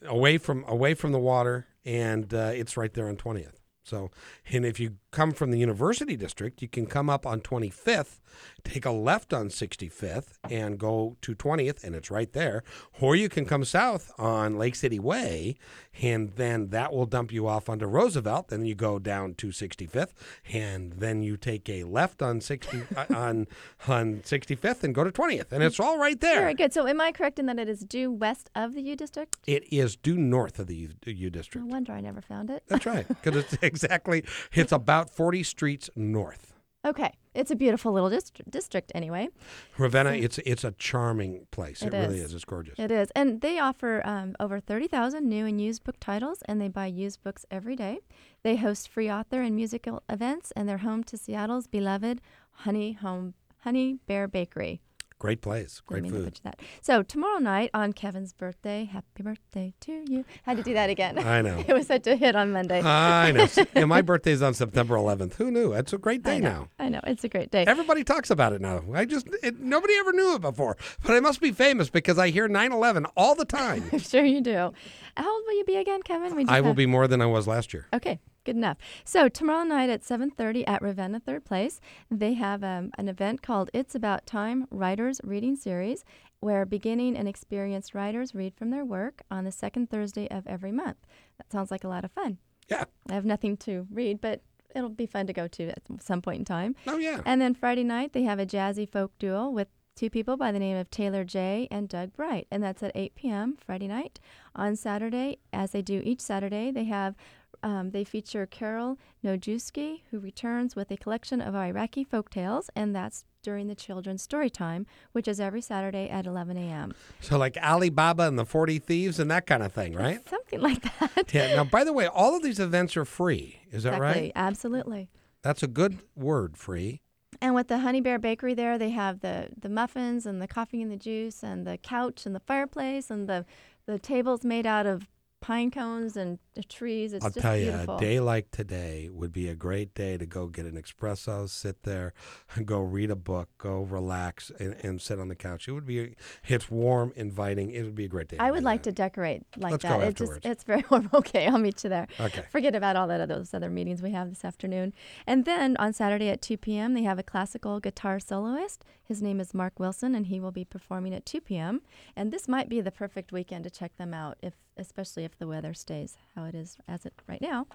away 0.05 0.37
from 0.37 0.63
away 0.67 0.93
from 0.93 1.11
the 1.11 1.19
water, 1.19 1.67
and 1.85 2.33
uh, 2.33 2.51
it's 2.53 2.77
right 2.77 2.93
there 2.93 3.07
on 3.07 3.15
20th. 3.15 3.55
So, 3.83 4.11
and 4.49 4.65
if 4.65 4.79
you 4.79 4.97
come 5.13 5.31
from 5.31 5.51
the 5.51 5.57
University 5.57 6.17
District, 6.17 6.61
you 6.61 6.67
can 6.67 6.85
come 6.85 7.09
up 7.09 7.25
on 7.25 7.39
25th, 7.39 8.19
take 8.63 8.85
a 8.85 8.91
left 8.91 9.31
on 9.31 9.47
65th, 9.47 10.33
and 10.49 10.77
go 10.77 11.15
to 11.21 11.35
20th, 11.35 11.83
and 11.83 11.95
it's 11.95 12.11
right 12.11 12.33
there. 12.33 12.63
Or 12.99 13.15
you 13.15 13.29
can 13.29 13.45
come 13.45 13.63
south 13.63 14.11
on 14.17 14.57
Lake 14.57 14.75
City 14.75 14.99
Way, 14.99 15.55
and 16.01 16.31
then 16.35 16.69
that 16.69 16.91
will 16.91 17.05
dump 17.05 17.31
you 17.31 17.47
off 17.47 17.69
onto 17.69 17.85
Roosevelt. 17.85 18.47
Then 18.49 18.65
you 18.65 18.75
go 18.75 18.99
down 18.99 19.35
to 19.35 19.47
65th, 19.47 20.13
and 20.51 20.93
then 20.93 21.21
you 21.21 21.37
take 21.37 21.69
a 21.69 21.83
left 21.83 22.21
on 22.21 22.41
60 22.41 22.81
uh, 22.95 23.05
on 23.15 23.47
on 23.87 24.15
65th 24.21 24.83
and 24.83 24.95
go 24.95 25.03
to 25.03 25.11
20th, 25.11 25.51
and 25.51 25.63
it's 25.63 25.79
all 25.79 25.97
right 25.97 26.19
there. 26.19 26.41
Very 26.41 26.55
good. 26.55 26.73
So, 26.73 26.87
am 26.87 26.99
I 26.99 27.11
correct 27.11 27.37
in 27.37 27.45
that 27.45 27.59
it 27.59 27.69
is 27.69 27.81
due 27.81 28.11
west 28.11 28.49
of 28.55 28.73
the 28.73 28.81
U 28.81 28.95
District? 28.95 29.37
It 29.45 29.71
is 29.71 29.95
due 29.95 30.17
north 30.17 30.57
of 30.57 30.67
the 30.67 30.75
U, 30.75 30.89
U 31.05 31.29
District. 31.29 31.65
No 31.65 31.71
wonder 31.71 31.93
I 31.93 32.01
never 32.01 32.21
found 32.21 32.49
it. 32.49 32.63
That's 32.67 32.85
right, 32.85 33.07
because 33.07 33.35
it's 33.35 33.53
exactly 33.61 34.23
it's 34.53 34.71
about 34.71 35.02
40 35.09 35.43
streets 35.43 35.89
north. 35.95 36.49
Okay, 36.85 37.13
it's 37.33 37.49
a 37.49 37.55
beautiful 37.55 37.93
little 37.93 38.09
dist- 38.09 38.41
district 38.49 38.91
anyway. 38.93 39.29
Ravenna, 39.77 40.11
it's 40.11 40.37
it's 40.39 40.65
a 40.65 40.71
charming 40.73 41.47
place. 41.49 41.81
It, 41.81 41.93
It 41.93 41.97
really 41.97 42.17
is. 42.17 42.25
is. 42.25 42.33
It's 42.33 42.43
gorgeous. 42.45 42.77
It 42.77 42.91
is, 42.91 43.09
and 43.15 43.39
they 43.39 43.57
offer 43.57 44.01
um, 44.05 44.35
over 44.37 44.59
thirty 44.59 44.87
thousand 44.89 45.29
new 45.29 45.45
and 45.45 45.61
used 45.61 45.85
book 45.85 45.95
titles, 46.01 46.39
and 46.45 46.59
they 46.59 46.67
buy 46.67 46.87
used 46.87 47.23
books 47.23 47.45
every 47.49 47.77
day. 47.77 47.99
They 48.43 48.57
host 48.57 48.89
free 48.89 49.09
author 49.09 49.41
and 49.41 49.55
musical 49.55 50.03
events, 50.09 50.51
and 50.57 50.67
they're 50.67 50.79
home 50.79 51.05
to 51.05 51.15
Seattle's 51.17 51.67
beloved 51.67 52.19
Honey 52.51 52.91
Home 52.93 53.33
Honey 53.63 53.99
Bear 54.05 54.27
Bakery. 54.27 54.81
Great 55.23 55.39
place. 55.39 55.81
Great 55.85 56.03
to 56.03 56.09
food. 56.09 56.39
that. 56.43 56.59
So 56.81 57.01
tomorrow 57.01 57.39
night 57.39 57.69
on 57.73 57.93
Kevin's 57.93 58.33
birthday, 58.33 58.83
happy 58.83 59.23
birthday 59.23 59.73
to 59.79 60.03
you. 60.05 60.25
Had 60.43 60.57
to 60.57 60.63
do 60.63 60.73
that 60.73 60.89
again. 60.89 61.17
I 61.17 61.41
know. 61.41 61.63
it 61.65 61.73
was 61.73 61.87
such 61.87 62.07
a 62.07 62.17
hit 62.17 62.35
on 62.35 62.51
Monday. 62.51 62.81
I 62.81 63.31
know. 63.31 63.47
yeah, 63.73 63.85
my 63.85 64.01
birthday's 64.01 64.41
on 64.41 64.53
September 64.53 64.97
11th. 64.97 65.35
Who 65.35 65.49
knew? 65.49 65.71
It's 65.71 65.93
a 65.93 65.97
great 65.97 66.23
day 66.23 66.35
I 66.35 66.39
now. 66.39 66.67
I 66.77 66.89
know. 66.89 66.99
It's 67.05 67.23
a 67.23 67.29
great 67.29 67.51
day. 67.51 67.63
Everybody 67.65 68.03
talks 68.03 68.31
about 68.31 68.51
it 68.51 68.59
now. 68.59 68.83
I 68.93 69.05
just 69.05 69.29
it, 69.41 69.61
nobody 69.61 69.93
ever 69.95 70.11
knew 70.11 70.35
it 70.35 70.41
before, 70.41 70.75
but 71.05 71.15
I 71.15 71.21
must 71.21 71.39
be 71.39 71.53
famous 71.53 71.89
because 71.89 72.19
I 72.19 72.27
hear 72.29 72.49
9/11 72.49 73.05
all 73.15 73.33
the 73.33 73.45
time. 73.45 73.89
I'm 73.93 73.99
sure 73.99 74.25
you 74.25 74.41
do. 74.41 74.73
How 75.15 75.33
old 75.33 75.43
will 75.47 75.57
you 75.57 75.63
be 75.63 75.77
again, 75.77 76.01
Kevin? 76.01 76.49
I 76.49 76.59
will 76.59 76.73
be 76.73 76.85
more 76.85 77.07
than 77.07 77.21
I 77.21 77.27
was 77.27 77.47
last 77.47 77.73
year. 77.73 77.87
Okay, 77.93 78.19
good 78.43 78.55
enough. 78.55 78.77
So 79.03 79.27
tomorrow 79.27 79.63
night 79.63 79.89
at 79.89 80.03
7:30 80.03 80.63
at 80.67 80.81
Ravenna 80.81 81.19
Third 81.19 81.45
Place, 81.45 81.79
they 82.09 82.33
have 82.33 82.63
um, 82.63 82.91
an 82.97 83.07
event 83.09 83.41
called 83.41 83.69
"It's 83.73 83.95
About 83.95 84.25
Time" 84.25 84.67
Writers 84.69 85.19
Reading 85.23 85.55
Series, 85.55 86.03
where 86.39 86.65
beginning 86.65 87.17
and 87.17 87.27
experienced 87.27 87.95
writers 87.95 88.35
read 88.35 88.53
from 88.55 88.69
their 88.69 88.85
work 88.85 89.21
on 89.31 89.43
the 89.43 89.51
second 89.51 89.89
Thursday 89.89 90.27
of 90.29 90.45
every 90.47 90.71
month. 90.71 90.97
That 91.37 91.51
sounds 91.51 91.71
like 91.71 91.83
a 91.83 91.89
lot 91.89 92.03
of 92.03 92.11
fun. 92.11 92.37
Yeah. 92.69 92.85
I 93.09 93.13
have 93.13 93.25
nothing 93.25 93.57
to 93.57 93.87
read, 93.91 94.21
but 94.21 94.41
it'll 94.75 94.89
be 94.89 95.05
fun 95.05 95.27
to 95.27 95.33
go 95.33 95.47
to 95.47 95.69
at 95.69 95.81
some 95.99 96.21
point 96.21 96.39
in 96.39 96.45
time. 96.45 96.75
Oh 96.87 96.97
yeah. 96.97 97.21
And 97.25 97.41
then 97.41 97.53
Friday 97.53 97.83
night, 97.83 98.13
they 98.13 98.23
have 98.23 98.39
a 98.39 98.45
jazzy 98.45 98.89
folk 98.89 99.11
duo 99.19 99.49
with 99.49 99.67
two 99.95 100.09
people 100.09 100.37
by 100.37 100.51
the 100.51 100.59
name 100.59 100.77
of 100.77 100.89
Taylor 100.89 101.23
J. 101.23 101.67
and 101.69 101.87
Doug 101.87 102.13
Bright. 102.13 102.47
And 102.51 102.63
that's 102.63 102.81
at 102.83 102.91
8 102.95 103.15
p.m. 103.15 103.57
Friday 103.63 103.87
night. 103.87 104.19
On 104.55 104.75
Saturday, 104.75 105.37
as 105.51 105.71
they 105.71 105.81
do 105.81 106.01
each 106.03 106.21
Saturday, 106.21 106.71
they 106.71 106.85
have 106.85 107.15
um, 107.63 107.91
they 107.91 108.03
feature 108.03 108.45
Carol 108.45 108.99
Nojewski, 109.23 110.01
who 110.11 110.19
returns 110.19 110.75
with 110.75 110.91
a 110.91 110.97
collection 110.97 111.41
of 111.41 111.55
Iraqi 111.55 112.03
folk 112.03 112.29
tales, 112.29 112.69
and 112.75 112.95
that's 112.95 113.25
during 113.41 113.67
the 113.67 113.75
children's 113.75 114.21
story 114.21 114.49
time, 114.49 114.85
which 115.11 115.27
is 115.27 115.39
every 115.39 115.61
Saturday 115.61 116.09
at 116.09 116.25
11 116.25 116.57
a.m. 116.57 116.93
So 117.19 117.37
like 117.37 117.57
Alibaba 117.57 118.23
and 118.23 118.37
the 118.37 118.45
40 118.45 118.79
Thieves 118.79 119.19
and 119.19 119.29
that 119.31 119.45
kind 119.45 119.63
of 119.63 119.71
thing, 119.71 119.93
right? 119.93 120.27
Something 120.29 120.61
like 120.61 120.81
that. 120.99 121.33
Yeah. 121.33 121.55
Now, 121.55 121.63
by 121.63 121.83
the 121.83 121.93
way, 121.93 122.07
all 122.07 122.35
of 122.35 122.43
these 122.43 122.59
events 122.59 122.95
are 122.95 123.05
free. 123.05 123.59
Is 123.71 123.83
that 123.83 123.95
exactly. 123.95 124.21
right? 124.23 124.31
Absolutely. 124.35 125.09
That's 125.41 125.61
a 125.61 125.67
good 125.67 125.99
word, 126.15 126.57
free. 126.57 127.01
And 127.41 127.53
with 127.53 127.67
the 127.67 127.79
Honey 127.79 127.99
Bear 127.99 128.19
Bakery 128.19 128.53
there, 128.53 128.77
they 128.77 128.91
have 128.91 129.19
the, 129.19 129.49
the 129.59 129.67
muffins 129.67 130.25
and 130.25 130.41
the 130.41 130.47
coffee 130.47 130.81
and 130.81 130.91
the 130.91 130.97
juice 130.97 131.43
and 131.43 131.67
the 131.67 131.77
couch 131.77 132.25
and 132.25 132.33
the 132.33 132.39
fireplace 132.39 133.09
and 133.09 133.27
the, 133.27 133.45
the 133.85 133.99
tables 133.99 134.45
made 134.45 134.65
out 134.65 134.85
of 134.85 135.09
pine 135.43 135.69
cones 135.71 136.15
and 136.15 136.39
the 136.55 136.63
trees. 136.63 137.11
It's 137.11 137.25
I'll 137.25 137.31
just 137.31 137.41
tell 137.41 137.57
beautiful. 137.57 137.95
you, 137.95 137.97
a 137.97 137.99
day 137.99 138.19
like 138.21 138.49
today 138.51 139.09
would 139.11 139.33
be 139.33 139.49
a 139.49 139.55
great 139.55 139.93
day 139.93 140.17
to 140.17 140.25
go 140.25 140.47
get 140.47 140.65
an 140.65 140.81
espresso, 140.81 141.49
sit 141.49 141.83
there, 141.83 142.13
go 142.65 142.79
read 142.79 143.11
a 143.11 143.15
book, 143.15 143.49
go 143.57 143.81
relax, 143.81 144.51
and, 144.57 144.73
and 144.81 145.01
sit 145.01 145.19
on 145.19 145.27
the 145.27 145.35
couch. 145.35 145.67
It 145.67 145.73
would 145.73 145.85
be, 145.85 146.15
it's 146.47 146.71
warm, 146.71 147.11
inviting. 147.17 147.71
It 147.71 147.83
would 147.83 147.93
be 147.93 148.05
a 148.05 148.07
great 148.07 148.29
day. 148.29 148.37
I 148.39 148.51
would 148.51 148.63
like 148.63 148.83
that. 148.83 148.91
to 148.91 148.95
decorate 148.95 149.43
like 149.57 149.71
Let's 149.71 149.83
that. 149.83 149.99
go 149.99 150.05
it 150.05 150.15
just 150.15 150.31
afterwards. 150.31 150.45
it's 150.45 150.63
very 150.63 150.85
warm. 150.89 151.09
Okay, 151.13 151.45
I'll 151.45 151.57
meet 151.57 151.83
you 151.83 151.89
there. 151.89 152.07
Okay. 152.19 152.45
Forget 152.49 152.73
about 152.73 152.95
all 152.95 153.07
that 153.07 153.27
those 153.27 153.53
other 153.53 153.69
meetings 153.69 154.01
we 154.01 154.11
have 154.11 154.29
this 154.29 154.45
afternoon. 154.45 154.93
And 155.27 155.43
then 155.43 155.75
on 155.77 155.91
Saturday 155.91 156.29
at 156.29 156.41
2 156.41 156.57
p.m. 156.57 156.93
they 156.93 157.03
have 157.03 157.19
a 157.19 157.23
classical 157.23 157.81
guitar 157.81 158.19
soloist. 158.19 158.85
His 159.03 159.21
name 159.21 159.41
is 159.41 159.53
Mark 159.53 159.79
Wilson, 159.79 160.15
and 160.15 160.27
he 160.27 160.39
will 160.39 160.51
be 160.51 160.63
performing 160.63 161.13
at 161.13 161.25
2 161.25 161.41
p.m. 161.41 161.81
And 162.15 162.31
this 162.31 162.47
might 162.47 162.69
be 162.69 162.79
the 162.79 162.91
perfect 162.91 163.33
weekend 163.33 163.65
to 163.65 163.69
check 163.69 163.97
them 163.97 164.13
out, 164.13 164.37
if 164.41 164.53
especially 164.77 165.23
if 165.23 165.37
the 165.37 165.47
weather 165.47 165.73
stays 165.73 166.17
how 166.35 166.45
it 166.45 166.55
is 166.55 166.77
as 166.87 167.05
it 167.05 167.13
right 167.27 167.41
now. 167.41 167.67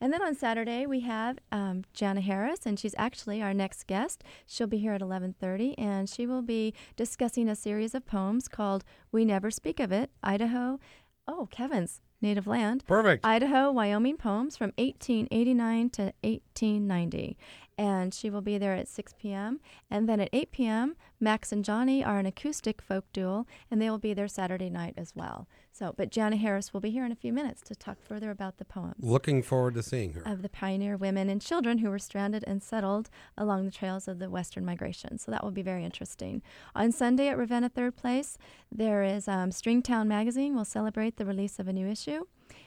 And 0.00 0.12
then 0.12 0.22
on 0.22 0.34
Saturday 0.34 0.86
we 0.86 1.00
have 1.00 1.38
um, 1.52 1.84
Jana 1.92 2.22
Harris, 2.22 2.60
and 2.64 2.78
she's 2.78 2.94
actually 2.96 3.42
our 3.42 3.52
next 3.52 3.86
guest. 3.86 4.24
She'll 4.46 4.66
be 4.66 4.78
here 4.78 4.94
at 4.94 5.02
11:30, 5.02 5.74
and 5.76 6.08
she 6.08 6.26
will 6.26 6.42
be 6.42 6.72
discussing 6.96 7.48
a 7.48 7.56
series 7.56 7.94
of 7.94 8.06
poems 8.06 8.48
called 8.48 8.84
"We 9.12 9.24
Never 9.26 9.50
Speak 9.50 9.78
of 9.78 9.92
It," 9.92 10.10
Idaho. 10.22 10.80
Oh, 11.28 11.48
Kevin's 11.50 12.00
native 12.22 12.46
land. 12.46 12.84
Perfect. 12.86 13.24
Idaho, 13.24 13.70
Wyoming 13.70 14.16
poems 14.16 14.56
from 14.56 14.72
1889 14.78 15.90
to 15.90 16.02
1890. 16.22 17.36
And 17.80 18.12
she 18.12 18.28
will 18.28 18.42
be 18.42 18.58
there 18.58 18.74
at 18.74 18.88
6 18.88 19.14
p.m. 19.18 19.58
And 19.90 20.06
then 20.06 20.20
at 20.20 20.28
8 20.34 20.52
p.m., 20.52 20.96
Max 21.18 21.50
and 21.50 21.64
Johnny 21.64 22.04
are 22.04 22.18
an 22.18 22.26
acoustic 22.26 22.82
folk 22.82 23.06
duo, 23.14 23.46
and 23.70 23.80
they 23.80 23.88
will 23.88 23.96
be 23.98 24.12
there 24.12 24.28
Saturday 24.28 24.68
night 24.68 24.92
as 24.98 25.14
well. 25.16 25.48
So, 25.72 25.94
but 25.96 26.10
Jana 26.10 26.36
Harris 26.36 26.74
will 26.74 26.80
be 26.80 26.90
here 26.90 27.06
in 27.06 27.12
a 27.12 27.16
few 27.16 27.32
minutes 27.32 27.62
to 27.62 27.74
talk 27.74 27.96
further 28.06 28.30
about 28.30 28.58
the 28.58 28.66
poems 28.66 28.96
Looking 28.98 29.42
forward 29.42 29.74
to 29.76 29.82
seeing 29.82 30.12
her. 30.12 30.22
of 30.26 30.42
the 30.42 30.50
pioneer 30.50 30.98
women 30.98 31.30
and 31.30 31.40
children 31.40 31.78
who 31.78 31.88
were 31.88 31.98
stranded 31.98 32.44
and 32.46 32.62
settled 32.62 33.08
along 33.38 33.64
the 33.64 33.70
trails 33.70 34.06
of 34.06 34.18
the 34.18 34.28
Western 34.28 34.66
migration. 34.66 35.16
So 35.16 35.30
that 35.30 35.42
will 35.42 35.50
be 35.50 35.62
very 35.62 35.82
interesting. 35.82 36.42
On 36.74 36.92
Sunday 36.92 37.28
at 37.28 37.38
Ravenna 37.38 37.70
Third 37.70 37.96
Place, 37.96 38.36
there 38.70 39.02
is 39.02 39.26
um, 39.26 39.48
Stringtown 39.52 40.06
Magazine 40.06 40.54
will 40.54 40.66
celebrate 40.66 41.16
the 41.16 41.24
release 41.24 41.58
of 41.58 41.66
a 41.66 41.72
new 41.72 41.86
issue. 41.86 42.26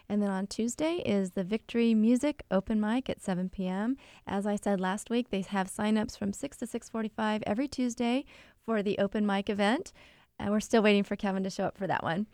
And 0.09 0.21
then 0.21 0.29
on 0.29 0.47
Tuesday 0.47 1.01
is 1.05 1.31
the 1.31 1.43
Victory 1.43 1.93
Music 1.93 2.43
Open 2.51 2.79
Mic 2.79 3.09
at 3.09 3.21
7 3.21 3.49
p.m. 3.49 3.97
As 4.27 4.45
I 4.45 4.55
said 4.55 4.79
last 4.79 5.09
week, 5.09 5.29
they 5.29 5.41
have 5.41 5.69
sign-ups 5.69 6.15
from 6.15 6.33
6 6.33 6.57
to 6.57 6.65
6:45 6.67 7.43
every 7.45 7.67
Tuesday 7.67 8.25
for 8.65 8.81
the 8.83 8.97
open 8.99 9.25
mic 9.25 9.49
event. 9.49 9.91
And 10.39 10.51
we're 10.51 10.59
still 10.59 10.81
waiting 10.81 11.03
for 11.03 11.15
Kevin 11.15 11.43
to 11.43 11.49
show 11.49 11.65
up 11.65 11.77
for 11.77 11.87
that 11.87 12.03
one. 12.03 12.27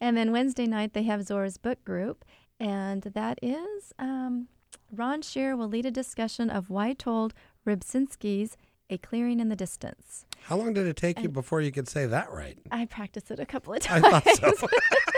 And 0.00 0.16
then 0.16 0.30
Wednesday 0.32 0.66
night 0.66 0.92
they 0.92 1.04
have 1.04 1.24
Zora's 1.24 1.56
Book 1.56 1.82
Group, 1.84 2.24
and 2.60 3.02
that 3.02 3.38
is 3.42 3.92
um, 3.98 4.48
Ron 4.92 5.22
Shear 5.22 5.56
will 5.56 5.68
lead 5.68 5.86
a 5.86 5.90
discussion 5.90 6.50
of 6.50 6.68
Witold 6.68 7.32
Rybczynski's 7.66 8.56
A 8.90 8.98
Clearing 8.98 9.40
in 9.40 9.48
the 9.48 9.56
Distance. 9.56 10.26
How 10.42 10.56
long 10.56 10.74
did 10.74 10.86
it 10.86 10.96
take 10.96 11.20
you 11.20 11.28
before 11.28 11.60
you 11.60 11.72
could 11.72 11.88
say 11.88 12.06
that 12.06 12.30
right? 12.30 12.58
I 12.70 12.84
practiced 12.84 13.30
it 13.30 13.40
a 13.40 13.46
couple 13.46 13.72
of 13.74 13.78
I 13.90 14.00
times. 14.00 14.22
thought 14.38 14.58
so. 14.58 14.68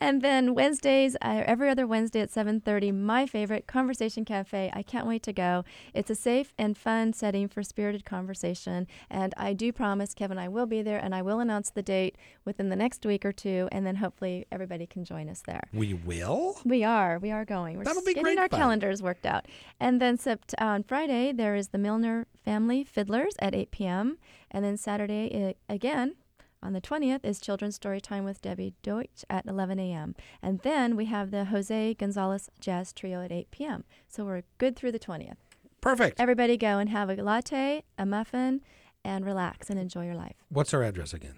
and 0.00 0.22
then 0.22 0.54
Wednesdays, 0.54 1.16
uh, 1.22 1.42
every 1.46 1.68
other 1.68 1.86
Wednesday 1.86 2.20
at 2.20 2.30
7:30, 2.30 2.92
my 2.92 3.26
favorite 3.26 3.66
Conversation 3.66 4.24
Cafe. 4.24 4.70
I 4.72 4.82
can't 4.82 5.06
wait 5.06 5.22
to 5.24 5.32
go. 5.32 5.64
It's 5.94 6.10
a 6.10 6.14
safe 6.14 6.52
and 6.58 6.76
fun 6.76 7.12
setting 7.12 7.48
for 7.48 7.62
spirited 7.62 8.04
conversation, 8.04 8.86
and 9.10 9.34
I 9.36 9.52
do 9.52 9.72
promise, 9.72 10.14
Kevin, 10.14 10.38
I 10.38 10.48
will 10.48 10.66
be 10.66 10.82
there, 10.82 10.98
and 10.98 11.14
I 11.14 11.22
will 11.22 11.40
announce 11.40 11.70
the 11.70 11.82
date 11.82 12.16
within 12.44 12.68
the 12.68 12.76
next 12.76 13.04
week 13.06 13.24
or 13.24 13.32
two, 13.32 13.68
and 13.72 13.86
then 13.86 13.96
hopefully 13.96 14.46
everybody 14.50 14.86
can 14.86 15.04
join 15.04 15.28
us 15.28 15.42
there. 15.46 15.62
we 15.72 15.94
will? 15.94 16.58
We 16.64 16.84
are. 16.84 17.18
We 17.18 17.30
are 17.30 17.44
going. 17.44 17.78
We're 17.78 17.84
That'll 17.84 18.02
be 18.02 18.14
getting 18.14 18.22
great 18.24 18.38
our 18.38 18.48
fun. 18.48 18.60
calendars 18.60 19.02
worked 19.02 19.26
out. 19.26 19.46
And 19.80 20.00
then 20.00 20.16
sept- 20.18 20.54
on 20.58 20.82
Friday, 20.82 21.32
there 21.32 21.54
is 21.54 21.68
the 21.68 21.78
Milner 21.78 22.26
Family 22.44 22.84
Fiddlers 22.84 23.34
at 23.38 23.54
8 23.54 23.70
p.m. 23.70 24.18
And 24.50 24.64
then 24.64 24.76
Saturday, 24.76 25.54
uh, 25.68 25.72
again, 25.72 26.14
on 26.62 26.72
the 26.72 26.80
20th, 26.80 27.24
is 27.24 27.40
Children's 27.40 27.76
Story 27.76 28.00
Time 28.00 28.24
with 28.24 28.40
Debbie 28.40 28.74
Deutsch 28.82 29.24
at 29.28 29.46
11 29.46 29.78
a.m. 29.78 30.14
And 30.40 30.60
then 30.60 30.96
we 30.96 31.06
have 31.06 31.30
the 31.30 31.46
Jose 31.46 31.94
Gonzalez 31.94 32.50
Jazz 32.60 32.92
Trio 32.92 33.22
at 33.24 33.32
8 33.32 33.50
p.m. 33.50 33.84
So 34.08 34.24
we're 34.24 34.42
good 34.58 34.76
through 34.76 34.92
the 34.92 34.98
20th. 34.98 35.36
Perfect. 35.80 36.20
Everybody 36.20 36.56
go 36.56 36.78
and 36.78 36.90
have 36.90 37.10
a 37.10 37.16
latte, 37.16 37.82
a 37.98 38.06
muffin, 38.06 38.60
and 39.04 39.26
relax 39.26 39.68
and 39.68 39.78
enjoy 39.78 40.04
your 40.06 40.14
life. 40.14 40.36
What's 40.48 40.72
our 40.72 40.82
address 40.82 41.12
again? 41.12 41.34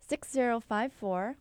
6054 0.00 1.36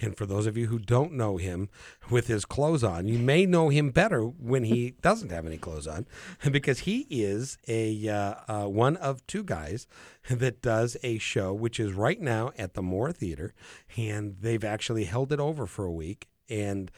And 0.00 0.16
for 0.16 0.26
those 0.26 0.46
of 0.46 0.56
you 0.56 0.66
who 0.66 0.78
don't 0.78 1.12
know 1.12 1.36
him 1.36 1.68
with 2.10 2.26
his 2.26 2.44
clothes 2.44 2.82
on, 2.82 3.08
you 3.08 3.18
may 3.18 3.46
know 3.46 3.68
him 3.68 3.90
better 3.90 4.22
when 4.22 4.64
he 4.64 4.94
doesn't 5.02 5.30
have 5.30 5.46
any 5.46 5.58
clothes 5.58 5.86
on, 5.86 6.06
because 6.50 6.80
he 6.80 7.06
is 7.10 7.58
a 7.68 8.08
uh, 8.08 8.34
uh, 8.48 8.66
one 8.66 8.96
of 8.96 9.26
two 9.26 9.44
guys 9.44 9.86
that 10.28 10.62
does 10.62 10.96
a 11.02 11.18
show 11.18 11.52
which 11.52 11.78
is 11.78 11.92
right 11.92 12.20
now 12.20 12.52
at 12.56 12.74
the 12.74 12.82
Moore 12.82 13.12
Theater, 13.12 13.54
and 13.96 14.36
they've 14.40 14.64
actually 14.64 15.04
held 15.04 15.32
it 15.32 15.40
over 15.40 15.66
for 15.66 15.84
a 15.84 15.92
week. 15.92 16.28
And 16.48 16.90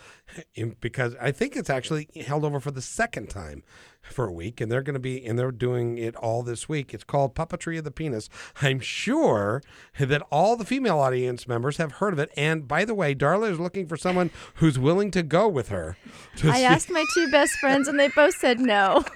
because 0.80 1.14
I 1.20 1.32
think 1.32 1.56
it's 1.56 1.70
actually 1.70 2.08
held 2.26 2.44
over 2.44 2.60
for 2.60 2.70
the 2.70 2.82
second 2.82 3.30
time 3.30 3.62
for 4.02 4.26
a 4.26 4.32
week, 4.32 4.60
and 4.60 4.70
they're 4.70 4.82
going 4.82 4.94
to 4.94 5.00
be 5.00 5.24
and 5.24 5.38
they're 5.38 5.50
doing 5.50 5.98
it 5.98 6.14
all 6.16 6.42
this 6.42 6.68
week. 6.68 6.92
It's 6.92 7.04
called 7.04 7.34
Puppetry 7.34 7.78
of 7.78 7.84
the 7.84 7.90
Penis. 7.90 8.28
I'm 8.60 8.80
sure 8.80 9.62
that 9.98 10.22
all 10.30 10.56
the 10.56 10.64
female 10.64 10.98
audience 10.98 11.48
members 11.48 11.78
have 11.78 11.92
heard 11.92 12.12
of 12.12 12.18
it. 12.18 12.30
And 12.36 12.68
by 12.68 12.84
the 12.84 12.94
way, 12.94 13.14
Darla 13.14 13.50
is 13.50 13.58
looking 13.58 13.86
for 13.86 13.96
someone 13.96 14.30
who's 14.56 14.78
willing 14.78 15.10
to 15.12 15.22
go 15.22 15.48
with 15.48 15.68
her. 15.68 15.96
I 16.42 16.58
see- 16.58 16.64
asked 16.64 16.90
my 16.90 17.04
two 17.14 17.30
best 17.30 17.52
friends, 17.54 17.88
and 17.88 17.98
they 17.98 18.08
both 18.08 18.36
said 18.36 18.60
no. 18.60 19.04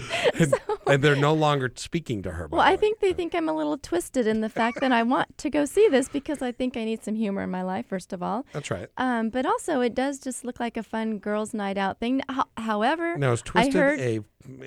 and, 0.38 0.54
and 0.86 1.04
they're 1.04 1.16
no 1.16 1.34
longer 1.34 1.70
speaking 1.76 2.22
to 2.22 2.32
her. 2.32 2.48
Well, 2.50 2.60
I 2.60 2.76
think 2.76 3.00
they 3.00 3.12
think 3.12 3.34
I'm 3.34 3.48
a 3.48 3.52
little 3.52 3.78
twisted 3.78 4.26
in 4.26 4.40
the 4.40 4.48
fact 4.48 4.80
that 4.80 4.92
I 4.92 5.02
want 5.02 5.36
to 5.38 5.50
go 5.50 5.64
see 5.64 5.88
this 5.88 6.08
because 6.08 6.42
I 6.42 6.52
think 6.52 6.76
I 6.76 6.84
need 6.84 7.02
some 7.02 7.14
humor 7.14 7.42
in 7.42 7.50
my 7.50 7.62
life, 7.62 7.86
first 7.86 8.12
of 8.12 8.22
all. 8.22 8.46
that's 8.52 8.70
right. 8.70 8.88
Um, 8.96 9.30
but 9.30 9.46
also, 9.46 9.80
it 9.80 9.94
does 9.94 10.18
just 10.22 10.44
look 10.44 10.60
like 10.60 10.76
a 10.76 10.82
fun 10.82 11.18
girls' 11.18 11.52
night 11.52 11.76
out 11.76 11.98
thing. 12.00 12.22
Ho- 12.30 12.44
however, 12.56 13.16
Now, 13.18 13.32
is 13.32 13.42
twisted 13.42 13.76
I 13.76 13.78
heard 13.78 14.00
a, 14.00 14.16
a 14.18 14.22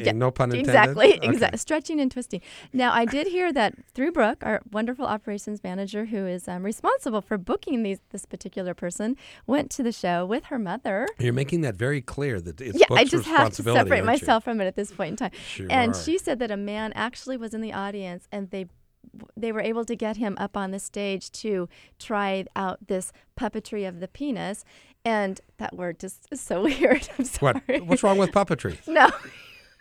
Yeah, 0.06 0.12
no 0.12 0.32
pun 0.32 0.52
intended? 0.52 0.70
exactly, 0.70 1.18
Okay. 1.18 1.28
exactly, 1.28 1.58
stretching 1.58 2.00
and 2.00 2.12
twisting. 2.12 2.42
Now, 2.74 2.92
I 2.94 3.06
did 3.06 3.28
hear 3.28 3.52
that 3.54 3.74
through 3.94 4.12
Brooke, 4.12 4.44
our 4.46 4.62
wonderful 4.72 5.06
operations 5.06 5.64
manager, 5.64 6.06
who 6.06 6.26
is 6.28 6.48
um, 6.48 6.64
responsible 6.64 7.22
for 7.22 7.38
booking 7.38 7.84
these 7.84 8.00
this 8.12 8.26
particular 8.26 8.74
person, 8.74 9.16
went 9.48 9.72
to 9.72 9.84
the 9.84 9.92
show 9.92 10.26
with 10.26 10.46
her 10.46 10.60
mother. 10.60 11.08
You're 11.20 11.34
making 11.34 11.62
that 11.62 11.76
very 11.76 12.02
clear 12.02 12.40
that 12.42 12.60
it's 12.62 12.78
yeah, 12.80 12.86
I 12.92 13.06
just 13.06 13.26
have 13.26 13.52
to 13.54 13.64
separate 13.64 13.78
aren't 13.78 13.98
you? 13.98 14.04
myself 14.04 14.44
from 14.44 14.62
it 14.62 14.66
at 14.66 14.76
this 14.76 14.92
point 14.92 15.12
in 15.12 15.16
time. 15.18 15.32
Sure 15.48 15.68
and 15.70 15.92
are. 15.94 15.98
she 16.00 16.18
said 16.18 16.40
that 16.40 16.52
a 16.52 16.58
man 16.58 16.92
actually 16.94 17.38
was 17.38 17.54
in 17.54 17.62
the 17.62 17.74
audience, 17.74 18.28
and 18.32 18.52
they 18.52 18.66
they 19.38 19.52
were 19.52 19.62
able 19.62 19.86
to 19.86 19.96
get 19.96 20.18
him 20.18 20.36
up 20.40 20.58
on 20.58 20.72
the 20.72 20.80
stage 20.80 21.32
to 21.32 21.70
try 22.00 22.44
out 22.56 22.88
this 22.88 23.14
puppetry 23.40 23.88
of 23.88 24.00
the 24.00 24.08
penis. 24.08 24.66
And 25.06 25.40
that 25.58 25.76
word 25.76 26.00
just 26.00 26.28
is 26.32 26.42
so 26.42 26.64
weird. 26.70 27.08
I'm 27.18 27.26
sorry. 27.26 27.62
What? 27.68 27.86
What's 27.86 28.04
wrong 28.04 28.18
with 28.18 28.32
puppetry? 28.32 28.78
No. 28.88 29.10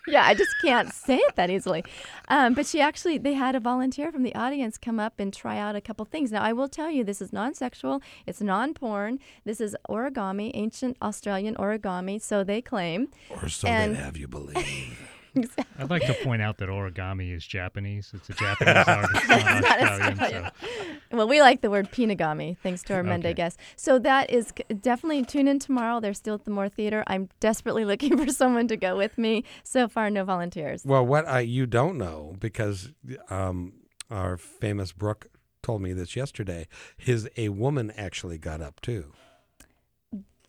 Yeah, 0.07 0.23
I 0.23 0.35
just 0.35 0.51
can't 0.63 0.93
say 0.93 1.15
it 1.15 1.35
that 1.35 1.49
easily. 1.49 1.83
Um, 2.27 2.53
but 2.53 2.67
she 2.67 2.79
actually, 2.79 3.17
they 3.17 3.33
had 3.33 3.55
a 3.55 3.59
volunteer 3.59 4.11
from 4.11 4.21
the 4.21 4.35
audience 4.35 4.77
come 4.77 4.99
up 4.99 5.19
and 5.19 5.33
try 5.33 5.57
out 5.57 5.75
a 5.75 5.81
couple 5.81 6.05
things. 6.05 6.31
Now, 6.31 6.43
I 6.43 6.53
will 6.53 6.67
tell 6.67 6.91
you, 6.91 7.03
this 7.03 7.23
is 7.23 7.33
non 7.33 7.55
sexual, 7.55 8.03
it's 8.27 8.39
non 8.39 8.75
porn, 8.75 9.17
this 9.45 9.59
is 9.59 9.75
origami, 9.89 10.51
ancient 10.53 10.95
Australian 11.01 11.55
origami, 11.55 12.21
so 12.21 12.43
they 12.43 12.61
claim. 12.61 13.07
Or 13.31 13.49
so 13.49 13.67
And- 13.67 13.95
they 13.95 13.99
have 13.99 14.15
you 14.15 14.27
believe. 14.27 14.99
I'd 15.77 15.89
like 15.89 16.05
to 16.05 16.13
point 16.23 16.41
out 16.41 16.57
that 16.57 16.69
origami 16.69 17.35
is 17.35 17.45
Japanese. 17.45 18.11
It's 18.13 18.29
a 18.29 18.33
Japanese 18.33 18.75
art. 18.87 19.09
It's 19.13 19.27
not 19.27 19.81
Australian. 19.81 20.51
So. 20.61 21.17
Well, 21.17 21.27
we 21.27 21.41
like 21.41 21.61
the 21.61 21.69
word 21.69 21.91
pinagami, 21.91 22.57
thanks 22.57 22.83
to 22.83 22.93
our 22.93 23.03
Monday 23.03 23.33
guest. 23.33 23.59
So 23.75 23.99
that 23.99 24.29
is 24.29 24.53
definitely 24.81 25.23
tune 25.23 25.47
in 25.47 25.59
tomorrow. 25.59 25.99
They're 25.99 26.13
still 26.13 26.35
at 26.35 26.45
the 26.45 26.51
Moore 26.51 26.69
Theater. 26.69 27.03
I'm 27.07 27.29
desperately 27.39 27.85
looking 27.95 28.17
for 28.17 28.31
someone 28.31 28.67
to 28.67 28.77
go 28.77 28.97
with 28.97 29.17
me. 29.17 29.43
So 29.63 29.87
far, 29.87 30.09
no 30.09 30.23
volunteers. 30.23 30.83
Well, 30.85 31.05
what 31.05 31.27
I, 31.27 31.41
you 31.41 31.65
don't 31.65 31.97
know, 31.97 32.35
because 32.39 32.91
um, 33.29 33.73
our 34.09 34.37
famous 34.37 34.91
Brooke 34.91 35.27
told 35.61 35.81
me 35.81 35.93
this 35.93 36.15
yesterday, 36.15 36.67
is 37.05 37.27
a 37.37 37.49
woman 37.49 37.91
actually 37.97 38.37
got 38.37 38.61
up 38.61 38.79
too. 38.81 39.13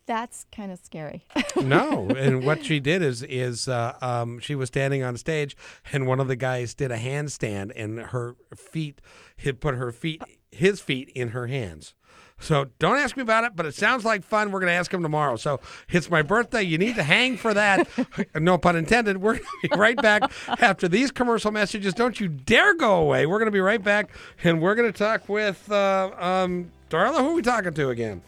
That's 0.06 0.46
kind 0.52 0.70
of 0.70 0.78
scary. 0.78 1.24
no, 1.56 2.08
and 2.10 2.44
what 2.44 2.64
she 2.64 2.78
did 2.78 3.02
is 3.02 3.22
is 3.24 3.66
uh, 3.66 3.96
um, 4.00 4.38
she 4.38 4.54
was 4.54 4.68
standing 4.68 5.02
on 5.02 5.16
stage, 5.16 5.56
and 5.92 6.06
one 6.06 6.20
of 6.20 6.28
the 6.28 6.36
guys 6.36 6.74
did 6.74 6.92
a 6.92 6.96
handstand, 6.96 7.72
and 7.74 7.98
her 7.98 8.36
feet, 8.54 9.00
he 9.36 9.52
put 9.52 9.74
her 9.74 9.90
feet, 9.90 10.22
his 10.52 10.80
feet 10.80 11.10
in 11.14 11.28
her 11.28 11.48
hands. 11.48 11.94
So 12.38 12.66
don't 12.78 12.98
ask 12.98 13.16
me 13.16 13.22
about 13.22 13.44
it, 13.44 13.52
but 13.56 13.66
it 13.66 13.74
sounds 13.74 14.04
like 14.04 14.22
fun. 14.22 14.52
We're 14.52 14.60
going 14.60 14.70
to 14.70 14.74
ask 14.74 14.92
him 14.92 15.02
tomorrow. 15.02 15.36
So 15.36 15.58
it's 15.88 16.10
my 16.10 16.20
birthday. 16.20 16.62
You 16.62 16.76
need 16.76 16.96
to 16.96 17.02
hang 17.02 17.38
for 17.38 17.54
that. 17.54 17.88
no 18.34 18.58
pun 18.58 18.76
intended. 18.76 19.18
We're 19.18 19.34
going 19.34 19.44
to 19.62 19.68
be 19.70 19.76
right 19.76 19.96
back 19.96 20.30
after 20.60 20.86
these 20.86 21.10
commercial 21.10 21.50
messages. 21.50 21.94
Don't 21.94 22.20
you 22.20 22.28
dare 22.28 22.74
go 22.74 22.96
away. 22.96 23.24
We're 23.24 23.38
going 23.38 23.46
to 23.46 23.52
be 23.52 23.60
right 23.60 23.82
back, 23.82 24.10
and 24.44 24.60
we're 24.60 24.74
going 24.74 24.92
to 24.92 24.96
talk 24.96 25.28
with 25.28 25.70
uh, 25.72 26.10
um, 26.18 26.70
Darla. 26.90 27.20
Who 27.20 27.30
are 27.30 27.34
we 27.34 27.42
talking 27.42 27.72
to 27.72 27.88
again? 27.88 28.22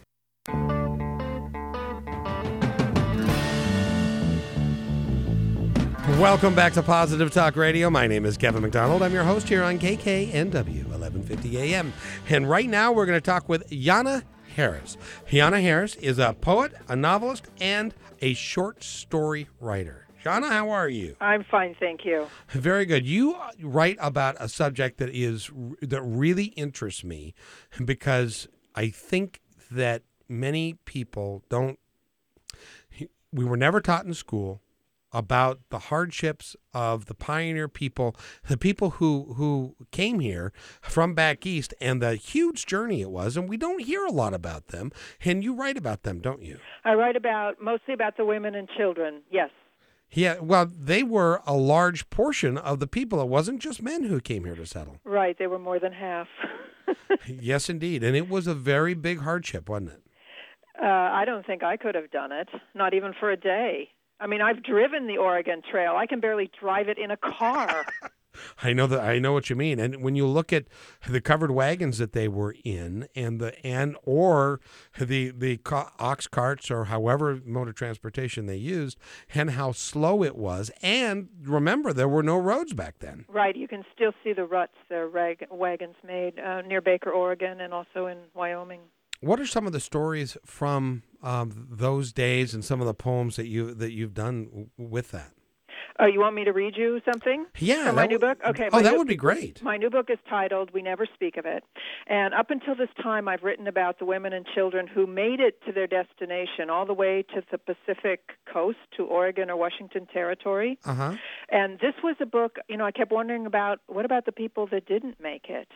Welcome 6.19 6.57
back 6.57 6.73
to 6.73 6.83
Positive 6.83 7.31
Talk 7.31 7.55
Radio. 7.55 7.91
My 7.91 8.09
name 8.09 8.27
is 8.27 8.37
Kevin 8.37 8.63
McDonald. 8.63 9.05
I'm 9.05 9.13
your 9.13 9.23
host 9.23 9.49
here 9.49 9.63
on 9.63 9.79
KKNW 9.79 10.85
1150 10.89 11.59
AM. 11.59 11.93
And 12.29 12.51
right 12.51 12.69
now 12.69 12.91
we're 12.91 13.07
going 13.07 13.17
to 13.17 13.25
talk 13.25 13.49
with 13.49 13.71
Yana 13.71 14.25
Harris. 14.57 14.97
Yana 15.31 15.63
Harris 15.63 15.95
is 15.95 16.19
a 16.19 16.33
poet, 16.41 16.73
a 16.89 16.97
novelist, 16.97 17.47
and 17.61 17.95
a 18.21 18.35
short 18.35 18.83
story 18.83 19.47
writer. 19.61 20.09
Yana, 20.25 20.49
how 20.49 20.71
are 20.71 20.89
you? 20.89 21.15
I'm 21.21 21.45
fine, 21.45 21.77
thank 21.79 22.05
you. 22.05 22.27
Very 22.49 22.85
good. 22.85 23.07
You 23.07 23.37
write 23.63 23.97
about 24.01 24.35
a 24.41 24.49
subject 24.49 24.99
that 24.99 25.11
is 25.11 25.53
that 25.83 26.03
really 26.03 26.47
interests 26.47 27.05
me 27.05 27.33
because 27.85 28.49
I 28.75 28.89
think 28.89 29.41
that 29.71 30.03
many 30.29 30.75
people 30.85 31.45
don't 31.49 31.79
we 33.33 33.45
were 33.45 33.57
never 33.57 33.81
taught 33.81 34.05
in 34.05 34.15
school 34.15 34.63
about 35.13 35.61
the 35.71 35.79
hardships 35.79 36.57
of 36.73 37.07
the 37.07 37.15
pioneer 37.15 37.69
people, 37.69 38.15
the 38.49 38.57
people 38.57 38.91
who 38.91 39.35
who 39.35 39.75
came 39.91 40.21
here 40.21 40.53
from 40.81 41.15
back 41.15 41.47
east 41.47 41.75
and 41.81 42.03
the 42.03 42.15
huge 42.15 42.67
journey 42.67 43.01
it 43.01 43.11
was 43.11 43.37
and 43.37 43.49
we 43.49 43.57
don't 43.57 43.85
hear 43.85 44.05
a 44.05 44.13
lot 44.13 44.35
about 44.35 44.69
them 44.69 44.91
and 45.25 45.43
you 45.43 45.55
write 45.55 45.77
about 45.77 46.03
them, 46.03 46.21
don't 46.21 46.43
you? 46.43 46.59
I 46.85 46.95
write 46.95 47.17
about 47.17 47.61
mostly 47.61 47.95
about 47.95 48.17
the 48.17 48.25
women 48.25 48.55
and 48.55 48.69
children. 48.77 49.23
Yes. 49.31 49.51
Yeah, 50.11 50.39
well, 50.41 50.67
they 50.67 51.03
were 51.03 51.43
a 51.47 51.55
large 51.55 52.09
portion 52.09 52.57
of 52.57 52.81
the 52.81 52.87
people. 52.87 53.21
It 53.21 53.29
wasn't 53.29 53.61
just 53.61 53.83
men 53.83 54.05
who 54.05 54.21
came 54.21 54.45
here 54.45 54.57
to 54.57 54.65
settle. 54.65 54.97
Right, 55.05 55.37
they 55.39 55.47
were 55.47 55.59
more 55.59 55.79
than 55.79 55.93
half. 55.93 56.29
yes, 57.27 57.69
indeed. 57.69 58.03
And 58.03 58.17
it 58.17 58.27
was 58.27 58.47
a 58.47 58.55
very 58.55 58.95
big 58.95 59.21
hardship, 59.21 59.69
wasn't 59.69 59.91
it? 59.91 60.03
uh, 60.81 60.87
I 60.87 61.25
don't 61.25 61.45
think 61.45 61.63
I 61.63 61.77
could 61.77 61.95
have 61.95 62.11
done 62.11 62.33
it, 62.33 62.49
not 62.75 62.95
even 62.95 63.13
for 63.19 63.31
a 63.31 63.37
day. 63.37 63.91
I 64.21 64.27
mean, 64.27 64.41
I've 64.41 64.63
driven 64.63 65.07
the 65.07 65.17
Oregon 65.19 65.63
Trail. 65.71 65.95
I 65.97 66.07
can 66.07 66.21
barely 66.21 66.51
drive 66.61 66.89
it 66.89 66.99
in 66.99 67.11
a 67.11 67.17
car. 67.17 67.87
I 68.63 68.73
know 68.73 68.87
that 68.87 69.01
I 69.01 69.19
know 69.19 69.33
what 69.33 69.51
you 69.51 69.57
mean. 69.57 69.79
And 69.79 70.03
when 70.03 70.15
you 70.15 70.27
look 70.27 70.53
at 70.53 70.67
the 71.09 71.21
covered 71.21 71.51
wagons 71.51 71.99
that 71.99 72.13
they 72.13 72.29
were 72.29 72.55
in, 72.65 73.09
and 73.15 73.41
the 73.41 73.67
and 73.67 73.97
or 74.05 74.61
the 74.99 75.31
the 75.31 75.59
ox 75.99 76.27
carts 76.27 76.71
or 76.71 76.85
however 76.85 77.41
mode 77.45 77.69
of 77.69 77.75
transportation 77.75 78.47
they 78.47 78.57
used, 78.57 78.99
and 79.35 79.51
how 79.51 79.73
slow 79.73 80.23
it 80.23 80.37
was, 80.37 80.71
and 80.83 81.29
remember 81.43 81.93
there 81.93 82.09
were 82.09 82.23
no 82.23 82.37
roads 82.39 82.75
back 82.75 82.99
then. 83.01 83.25
right, 83.29 83.57
you 83.57 83.67
can 83.69 83.85
still 83.95 84.13
see 84.23 84.33
the 84.33 84.45
ruts 84.45 84.75
their 84.89 85.09
rag- 85.09 85.47
wagons 85.51 85.97
made 86.07 86.39
uh, 86.39 86.63
near 86.63 86.81
Baker, 86.81 87.11
Oregon, 87.11 87.61
and 87.61 87.73
also 87.73 88.07
in 88.07 88.19
Wyoming. 88.35 88.81
What 89.21 89.41
are 89.41 89.47
some 89.47 89.67
of 89.67 89.73
the 89.73 89.81
stories 89.81 90.37
from 90.45 91.03
um, 91.23 91.67
those 91.71 92.13
days, 92.13 92.55
and 92.55 92.65
some 92.65 92.81
of 92.81 92.87
the 92.87 92.95
poems 92.95 93.37
that 93.37 93.47
you 93.47 93.75
that 93.75 93.93
you've 93.93 94.15
done 94.15 94.71
with 94.77 95.11
that? 95.11 95.33
Oh, 96.01 96.07
you 96.07 96.21
want 96.21 96.37
me 96.37 96.45
to 96.45 96.53
read 96.53 96.77
you 96.77 97.01
something? 97.05 97.47
Yeah, 97.59 97.87
From 97.87 97.97
my 97.97 98.07
new 98.07 98.21
book? 98.21 98.39
Okay, 98.47 98.69
Oh, 98.73 98.81
that 98.81 98.93
new- 98.93 98.99
would 98.99 99.09
be 99.09 99.17
great. 99.17 99.61
My 99.63 99.77
new 99.77 99.91
book 99.91 100.11
is 100.11 100.19
titled 100.31 100.71
We 100.73 100.81
Never 100.81 101.07
Speak 101.15 101.37
of 101.37 101.45
It. 101.45 101.65
And 102.07 102.35
up 102.35 102.51
until 102.53 102.77
this 102.77 102.89
time, 103.03 103.27
I've 103.27 103.43
written 103.43 103.67
about 103.67 103.99
the 103.99 104.05
women 104.05 104.33
and 104.33 104.47
children 104.55 104.87
who 104.87 105.07
made 105.09 105.41
it 105.41 105.61
to 105.67 105.73
their 105.73 105.89
destination, 105.89 106.71
all 106.71 106.87
the 106.87 106.95
way 106.95 107.25
to 107.35 107.43
the 107.51 107.59
Pacific 107.59 108.21
coast, 108.53 108.79
to 108.97 109.05
Oregon 109.07 109.51
or 109.51 109.57
Washington 109.57 110.07
Territory. 110.07 110.79
Uh 110.85 110.95
huh. 110.95 111.15
And 111.51 111.81
this 111.81 111.95
was 112.05 112.15
a 112.21 112.27
book, 112.27 112.59
you 112.69 112.77
know, 112.77 112.85
I 112.85 112.93
kept 112.93 113.11
wondering 113.11 113.45
about 113.47 113.81
what 113.89 114.05
about 114.05 114.25
the 114.25 114.33
people 114.33 114.69
that 114.71 114.87
didn't 114.87 115.19
make 115.21 115.47
it, 115.49 115.69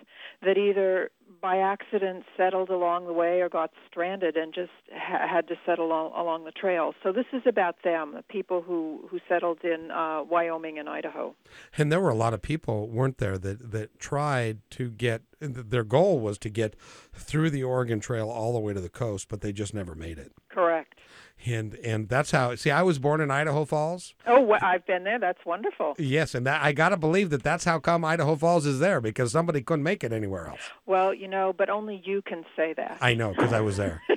that 0.43 0.57
either 0.57 1.11
by 1.41 1.57
accident 1.59 2.25
settled 2.37 2.69
along 2.69 3.07
the 3.07 3.13
way 3.13 3.41
or 3.41 3.49
got 3.49 3.71
stranded 3.91 4.37
and 4.37 4.53
just 4.55 4.71
ha- 4.95 5.27
had 5.27 5.49
to 5.49 5.55
settle 5.67 5.91
al- 5.93 6.13
along 6.17 6.45
the 6.45 6.53
trail. 6.53 6.95
So 7.03 7.11
this 7.11 7.25
is 7.33 7.43
about 7.47 7.77
them, 7.83 8.13
the 8.15 8.23
people 8.23 8.61
who, 8.63 9.09
who 9.11 9.19
settled 9.29 9.59
in 9.65 9.91
uh, 9.91 10.12
Uh, 10.13 10.23
Wyoming 10.25 10.79
and 10.79 10.89
Idaho. 10.89 11.35
And 11.79 11.91
there 11.91 12.01
were 12.01 12.11
a 12.11 12.15
lot 12.15 12.35
of 12.35 12.43
people, 12.43 12.89
weren't 12.89 13.19
there, 13.19 13.39
that, 13.39 13.71
that 13.73 13.99
tried 13.99 14.59
to 14.73 14.91
get, 14.91 15.23
their 15.41 15.85
goal 15.85 16.21
was 16.21 16.39
to 16.39 16.49
get 16.51 16.77
through 17.15 17.51
the 17.51 17.63
Oregon 17.63 18.01
Trail 18.01 18.29
all 18.29 18.53
the 18.53 18.59
way 18.61 18.73
to 18.75 18.81
the 18.81 18.89
coast, 18.89 19.29
but 19.29 19.41
they 19.41 19.53
just 19.53 19.73
never 19.75 19.95
made 19.95 20.19
it. 20.19 20.33
Correct. 20.49 20.99
and 21.47 21.75
and 21.77 22.09
that's 22.11 22.31
how. 22.31 22.55
See, 22.57 22.71
I 22.71 22.83
was 22.83 22.99
born 22.99 23.21
in 23.23 23.31
Idaho 23.31 23.65
Falls. 23.65 24.15
Oh, 24.27 24.47
wh- 24.53 24.63
I've 24.63 24.85
been 24.87 25.05
there. 25.05 25.19
That's 25.19 25.45
wonderful. 25.47 25.95
Yes, 25.99 26.35
and 26.35 26.47
that 26.47 26.63
I 26.63 26.73
got 26.73 26.91
to 26.91 26.97
believe 26.99 27.31
that 27.31 27.43
that's 27.43 27.65
how 27.65 27.79
come 27.79 28.05
Idaho 28.05 28.37
Falls 28.37 28.67
is 28.67 28.79
there 28.79 29.01
because 29.01 29.33
somebody 29.33 29.63
couldn't 29.63 29.83
make 29.83 30.05
it 30.05 30.13
anywhere 30.13 30.47
else. 30.49 30.61
Well, 30.85 31.15
you 31.15 31.27
know, 31.29 31.55
but 31.57 31.71
only 31.71 32.03
you 32.05 32.21
can 32.23 32.45
say 32.55 32.75
that. 32.75 32.99
I 33.01 33.15
know 33.15 33.31
because 33.33 33.53
I 33.55 33.61
was 33.61 33.79
there. 33.79 34.03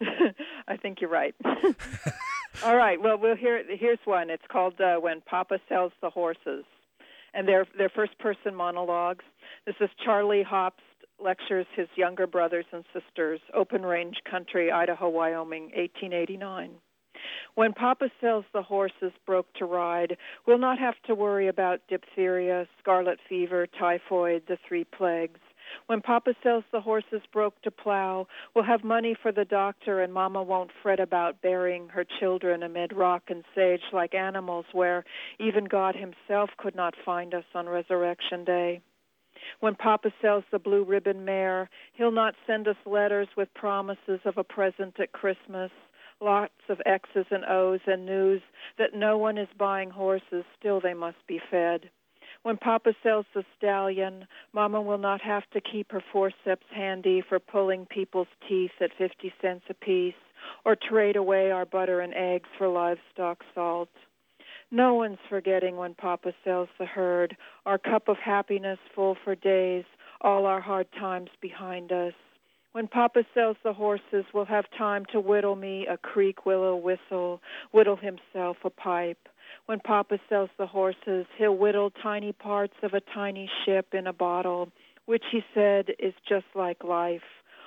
I 0.68 0.76
think 0.76 1.00
you're 1.00 1.10
right. 1.10 1.34
All 2.64 2.76
right. 2.76 3.00
Well, 3.00 3.18
we'll 3.18 3.36
hear. 3.36 3.62
Here's 3.68 3.98
one. 4.04 4.30
It's 4.30 4.44
called 4.50 4.80
uh, 4.80 4.96
"When 4.96 5.20
Papa 5.22 5.58
Sells 5.68 5.92
the 6.02 6.10
Horses," 6.10 6.64
and 7.34 7.46
they're 7.46 7.66
they're 7.76 7.90
first 7.90 8.18
person 8.18 8.54
monologues. 8.54 9.24
This 9.66 9.76
is 9.80 9.88
Charlie 10.04 10.44
Hopst 10.48 10.80
lectures 11.22 11.66
his 11.76 11.88
younger 11.96 12.26
brothers 12.26 12.64
and 12.72 12.84
sisters, 12.92 13.40
Open 13.54 13.82
Range 13.82 14.16
Country, 14.30 14.70
Idaho, 14.70 15.08
Wyoming, 15.08 15.64
1889. 15.64 16.72
When 17.54 17.72
Papa 17.72 18.08
sells 18.20 18.44
the 18.54 18.62
horses 18.62 19.12
broke 19.26 19.52
to 19.54 19.66
ride, 19.66 20.16
we'll 20.46 20.58
not 20.58 20.78
have 20.78 20.94
to 21.06 21.14
worry 21.14 21.48
about 21.48 21.80
diphtheria, 21.88 22.66
scarlet 22.80 23.18
fever, 23.28 23.66
typhoid, 23.78 24.44
the 24.48 24.56
three 24.66 24.84
plagues. 24.84 25.40
When 25.86 26.00
Papa 26.00 26.34
sells 26.42 26.64
the 26.72 26.80
horses 26.80 27.22
broke 27.32 27.60
to 27.62 27.70
plow, 27.70 28.26
we'll 28.54 28.64
have 28.64 28.84
money 28.84 29.14
for 29.14 29.32
the 29.32 29.44
doctor, 29.44 30.02
and 30.02 30.12
Mama 30.12 30.42
won't 30.42 30.70
fret 30.82 31.00
about 31.00 31.42
burying 31.42 31.88
her 31.88 32.04
children 32.04 32.62
amid 32.62 32.92
rock 32.92 33.24
and 33.28 33.44
sage 33.54 33.82
like 33.92 34.14
animals 34.14 34.66
where 34.72 35.04
even 35.38 35.64
God 35.64 35.96
Himself 35.96 36.50
could 36.56 36.74
not 36.74 36.94
find 37.04 37.34
us 37.34 37.44
on 37.54 37.68
Resurrection 37.68 38.44
Day. 38.44 38.80
When 39.60 39.74
Papa 39.74 40.12
sells 40.20 40.44
the 40.50 40.58
blue 40.58 40.84
ribbon 40.84 41.24
mare, 41.24 41.70
he'll 41.94 42.10
not 42.10 42.34
send 42.46 42.68
us 42.68 42.76
letters 42.84 43.28
with 43.36 43.52
promises 43.54 44.20
of 44.24 44.38
a 44.38 44.44
present 44.44 44.98
at 45.00 45.12
Christmas, 45.12 45.70
lots 46.20 46.52
of 46.68 46.80
X's 46.84 47.26
and 47.30 47.44
O's 47.44 47.80
and 47.86 48.04
news 48.04 48.42
that 48.78 48.94
no 48.94 49.16
one 49.16 49.38
is 49.38 49.48
buying 49.58 49.90
horses, 49.90 50.44
still 50.58 50.80
they 50.80 50.94
must 50.94 51.26
be 51.26 51.40
fed. 51.50 51.90
When 52.42 52.56
Papa 52.56 52.94
sells 53.02 53.26
the 53.34 53.44
stallion, 53.58 54.26
Mama 54.52 54.80
will 54.80 54.98
not 54.98 55.20
have 55.20 55.42
to 55.52 55.60
keep 55.60 55.92
her 55.92 56.02
forceps 56.12 56.66
handy 56.74 57.20
for 57.20 57.38
pulling 57.38 57.84
people's 57.86 58.28
teeth 58.48 58.70
at 58.80 58.96
50 58.96 59.32
cents 59.42 59.64
apiece 59.68 60.14
or 60.64 60.74
trade 60.74 61.16
away 61.16 61.50
our 61.50 61.66
butter 61.66 62.00
and 62.00 62.14
eggs 62.14 62.48
for 62.56 62.68
livestock 62.68 63.44
salt. 63.54 63.90
No 64.70 64.94
one's 64.94 65.18
forgetting 65.28 65.76
when 65.76 65.94
Papa 65.94 66.32
sells 66.44 66.68
the 66.78 66.86
herd, 66.86 67.36
our 67.66 67.76
cup 67.76 68.08
of 68.08 68.16
happiness 68.16 68.78
full 68.94 69.16
for 69.22 69.34
days, 69.34 69.84
all 70.22 70.46
our 70.46 70.60
hard 70.60 70.86
times 70.92 71.30
behind 71.40 71.92
us. 71.92 72.14
When 72.72 72.86
Papa 72.86 73.24
sells 73.34 73.56
the 73.64 73.72
horses, 73.72 74.24
we'll 74.32 74.44
have 74.44 74.64
time 74.78 75.04
to 75.12 75.20
whittle 75.20 75.56
me 75.56 75.86
a 75.88 75.96
creek 75.96 76.46
willow 76.46 76.76
whistle, 76.76 77.40
whittle 77.72 77.96
himself 77.96 78.58
a 78.64 78.70
pipe. 78.70 79.28
When 79.66 79.80
Papa 79.80 80.18
sells 80.28 80.50
the 80.56 80.66
horses, 80.66 81.26
he'll 81.36 81.56
whittle 81.56 81.90
tiny 82.02 82.32
parts 82.32 82.74
of 82.82 82.94
a 82.94 83.00
tiny 83.12 83.50
ship 83.64 83.88
in 83.92 84.06
a 84.06 84.12
bottle, 84.12 84.70
which 85.06 85.24
he 85.32 85.40
said 85.52 85.86
is 85.98 86.14
just 86.28 86.46
like 86.54 86.84
life. 86.84 87.22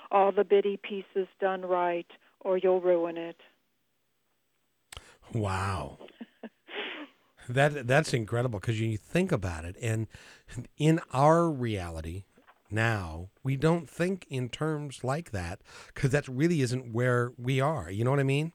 All 0.09 0.31
the 0.31 0.45
bitty 0.45 0.77
pieces 0.77 1.27
done 1.41 1.63
right, 1.63 2.07
or 2.39 2.57
you'll 2.57 2.81
ruin 2.81 3.17
it. 3.17 3.37
Wow. 5.33 5.97
that 7.49 7.87
that's 7.87 8.13
incredible 8.13 8.59
because 8.59 8.79
you 8.79 8.97
think 8.97 9.31
about 9.31 9.65
it 9.65 9.75
and 9.81 10.07
in 10.77 11.01
our 11.11 11.49
reality 11.49 12.23
now 12.73 13.29
we 13.43 13.55
don't 13.55 13.89
think 13.89 14.25
in 14.29 14.49
terms 14.49 15.03
like 15.03 15.31
that 15.31 15.61
because 15.93 16.11
that 16.11 16.27
really 16.27 16.61
isn't 16.61 16.91
where 16.93 17.31
we 17.37 17.61
are 17.61 17.89
you 17.91 18.03
know 18.03 18.11
what 18.11 18.19
i 18.19 18.23
mean 18.23 18.51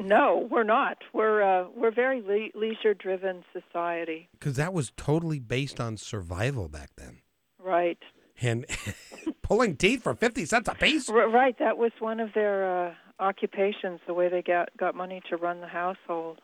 No, 0.00 0.48
we're 0.50 0.62
not. 0.64 0.98
We're 1.12 1.42
uh, 1.42 1.66
we're 1.76 1.90
very 1.94 2.20
le- 2.22 2.56
leisure-driven 2.58 3.44
society, 3.52 4.28
because 4.32 4.56
that 4.56 4.72
was 4.72 4.92
totally 4.96 5.38
based 5.40 5.80
on 5.80 5.96
survival 5.96 6.68
back 6.68 6.90
then 6.96 7.18
right? 7.58 7.98
and 8.40 8.64
pulling 9.42 9.76
teeth 9.76 10.02
for 10.02 10.14
50 10.14 10.44
cents 10.46 10.68
a 10.68 10.74
piece 10.74 11.08
R- 11.08 11.28
right. 11.28 11.56
That 11.58 11.78
was 11.78 11.92
one 12.00 12.20
of 12.20 12.30
their 12.34 12.88
uh, 12.88 12.94
occupations. 13.20 14.00
The 14.06 14.14
way 14.14 14.28
they 14.28 14.42
got 14.42 14.68
got 14.76 14.94
money 14.94 15.20
to 15.30 15.36
run 15.36 15.60
the 15.60 15.68
household. 15.68 16.40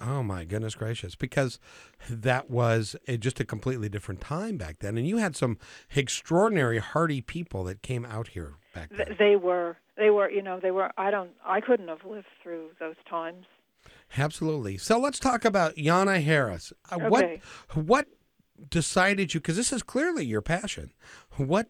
Oh 0.00 0.22
my 0.22 0.44
goodness 0.44 0.74
gracious! 0.74 1.14
Because 1.16 1.58
that 2.08 2.50
was 2.50 2.94
a, 3.08 3.16
just 3.16 3.40
a 3.40 3.44
completely 3.44 3.88
different 3.88 4.20
time 4.20 4.56
back 4.56 4.78
then, 4.78 4.96
and 4.96 5.06
you 5.06 5.16
had 5.18 5.34
some 5.36 5.58
extraordinary 5.94 6.78
hardy 6.78 7.20
people 7.20 7.64
that 7.64 7.82
came 7.82 8.04
out 8.04 8.28
here 8.28 8.54
back 8.74 8.90
then. 8.90 9.06
Th- 9.06 9.18
they 9.18 9.36
were 9.36 9.76
they 9.96 10.10
were 10.10 10.30
you 10.30 10.42
know 10.42 10.60
they 10.60 10.70
were. 10.70 10.90
I 10.96 11.10
don't. 11.10 11.30
I 11.44 11.60
couldn't 11.60 11.88
have 11.88 12.04
lived 12.04 12.26
through 12.42 12.70
those 12.78 12.96
times. 13.08 13.46
Absolutely. 14.16 14.78
So 14.78 14.98
let's 14.98 15.18
talk 15.18 15.44
about 15.44 15.74
Yana 15.76 16.22
Harris. 16.22 16.72
Uh, 16.90 16.96
Okay. 16.96 17.40
What 17.74 17.84
what 17.86 18.06
decided 18.70 19.34
you? 19.34 19.40
Because 19.40 19.56
this 19.56 19.72
is 19.72 19.82
clearly 19.82 20.24
your 20.24 20.42
passion. 20.42 20.92
What 21.36 21.68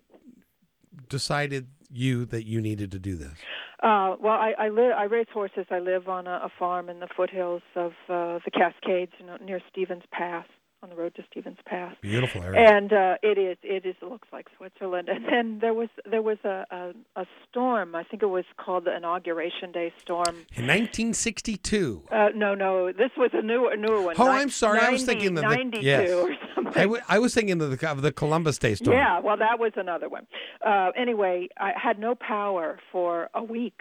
decided 1.08 1.68
you 1.90 2.24
that 2.26 2.46
you 2.46 2.60
needed 2.60 2.90
to 2.92 2.98
do 2.98 3.16
this? 3.16 3.38
Uh, 3.84 4.16
well, 4.18 4.32
I 4.32 4.54
I, 4.58 4.68
live, 4.70 4.92
I 4.96 5.04
raise 5.04 5.26
horses. 5.32 5.66
I 5.70 5.78
live 5.78 6.08
on 6.08 6.26
a, 6.26 6.40
a 6.44 6.50
farm 6.58 6.88
in 6.88 7.00
the 7.00 7.08
foothills 7.14 7.60
of 7.76 7.92
uh, 8.08 8.38
the 8.42 8.50
Cascades, 8.50 9.12
you 9.18 9.26
know, 9.26 9.36
near 9.44 9.60
Stevens 9.70 10.04
Pass, 10.10 10.46
on 10.84 10.90
the 10.90 10.96
road 10.96 11.14
to 11.14 11.22
Stevens 11.30 11.56
Pass. 11.64 11.96
Beautiful 12.02 12.42
area. 12.42 12.60
and 12.60 12.92
uh, 12.92 13.14
it 13.22 13.38
is 13.38 13.56
it 13.62 13.86
is 13.86 13.96
it 14.02 14.04
looks 14.06 14.28
like 14.32 14.46
Switzerland. 14.58 15.08
And 15.08 15.24
then 15.24 15.58
there 15.60 15.72
was 15.72 15.88
there 16.08 16.20
was 16.22 16.36
a, 16.44 16.64
a 16.70 16.92
a 17.22 17.26
storm. 17.48 17.94
I 17.94 18.04
think 18.04 18.22
it 18.22 18.26
was 18.26 18.44
called 18.58 18.84
the 18.84 18.94
inauguration 18.94 19.72
day 19.72 19.92
storm. 20.00 20.36
In 20.54 20.66
1962. 20.66 22.02
Uh, 22.12 22.28
no, 22.34 22.54
no, 22.54 22.92
this 22.92 23.10
was 23.16 23.30
a 23.32 23.40
new 23.42 23.68
a 23.68 23.76
newer 23.76 24.02
one. 24.02 24.14
Oh, 24.18 24.24
Ni- 24.24 24.40
I'm 24.40 24.50
sorry. 24.50 24.80
I 24.80 24.90
was 24.90 25.04
thinking 25.04 25.28
of 25.28 25.36
the- 25.36 25.42
92 25.42 25.84
yes. 25.84 26.10
or 26.10 26.30
something. 26.54 26.72
I, 26.76 26.82
w- 26.82 27.02
I 27.08 27.18
was 27.18 27.32
thinking 27.34 27.60
of 27.62 27.78
the, 27.78 27.90
of 27.90 28.02
the 28.02 28.12
Columbus 28.12 28.58
Day 28.58 28.74
storm. 28.74 28.96
Yeah, 28.96 29.20
well, 29.20 29.36
that 29.38 29.58
was 29.58 29.72
another 29.76 30.08
one. 30.08 30.26
Uh, 30.64 30.90
anyway, 30.96 31.48
I 31.58 31.72
had 31.82 31.98
no 31.98 32.14
power 32.14 32.78
for 32.92 33.28
a 33.34 33.42
week, 33.42 33.80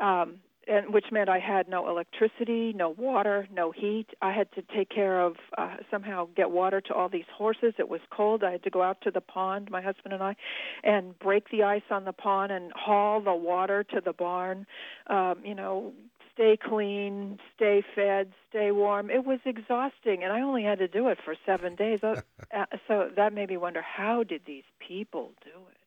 um, 0.00 0.36
and 0.68 0.92
which 0.92 1.06
meant 1.10 1.28
I 1.28 1.38
had 1.38 1.68
no 1.68 1.88
electricity, 1.88 2.72
no 2.74 2.90
water, 2.90 3.48
no 3.52 3.72
heat. 3.72 4.06
I 4.20 4.32
had 4.32 4.52
to 4.52 4.62
take 4.62 4.90
care 4.90 5.20
of 5.20 5.36
uh, 5.56 5.76
somehow 5.90 6.28
get 6.36 6.50
water 6.50 6.80
to 6.82 6.94
all 6.94 7.08
these 7.08 7.24
horses. 7.34 7.74
It 7.78 7.88
was 7.88 8.00
cold. 8.10 8.44
I 8.44 8.52
had 8.52 8.62
to 8.64 8.70
go 8.70 8.82
out 8.82 9.00
to 9.02 9.10
the 9.10 9.20
pond, 9.20 9.70
my 9.70 9.80
husband 9.80 10.14
and 10.14 10.22
I, 10.22 10.36
and 10.84 11.18
break 11.18 11.50
the 11.50 11.62
ice 11.62 11.82
on 11.90 12.04
the 12.04 12.12
pond 12.12 12.52
and 12.52 12.72
haul 12.74 13.20
the 13.20 13.34
water 13.34 13.84
to 13.94 14.00
the 14.00 14.12
barn. 14.12 14.66
Um, 15.06 15.36
you 15.44 15.54
know, 15.54 15.92
stay 16.34 16.56
clean, 16.56 17.38
stay 17.56 17.82
fed, 17.94 18.32
stay 18.48 18.70
warm. 18.70 19.10
It 19.10 19.24
was 19.24 19.40
exhausting, 19.44 20.22
and 20.22 20.32
I 20.32 20.42
only 20.42 20.62
had 20.62 20.78
to 20.78 20.88
do 20.88 21.08
it 21.08 21.18
for 21.24 21.34
seven 21.44 21.74
days. 21.74 22.04
Uh, 22.04 22.20
uh, 22.54 22.66
so 22.86 23.10
that 23.16 23.32
made 23.32 23.48
me 23.48 23.56
wonder 23.56 23.82
how 23.82 24.22
did 24.22 24.42
these 24.46 24.64
people 24.78 25.32
do 25.44 25.50
it? 25.50 25.77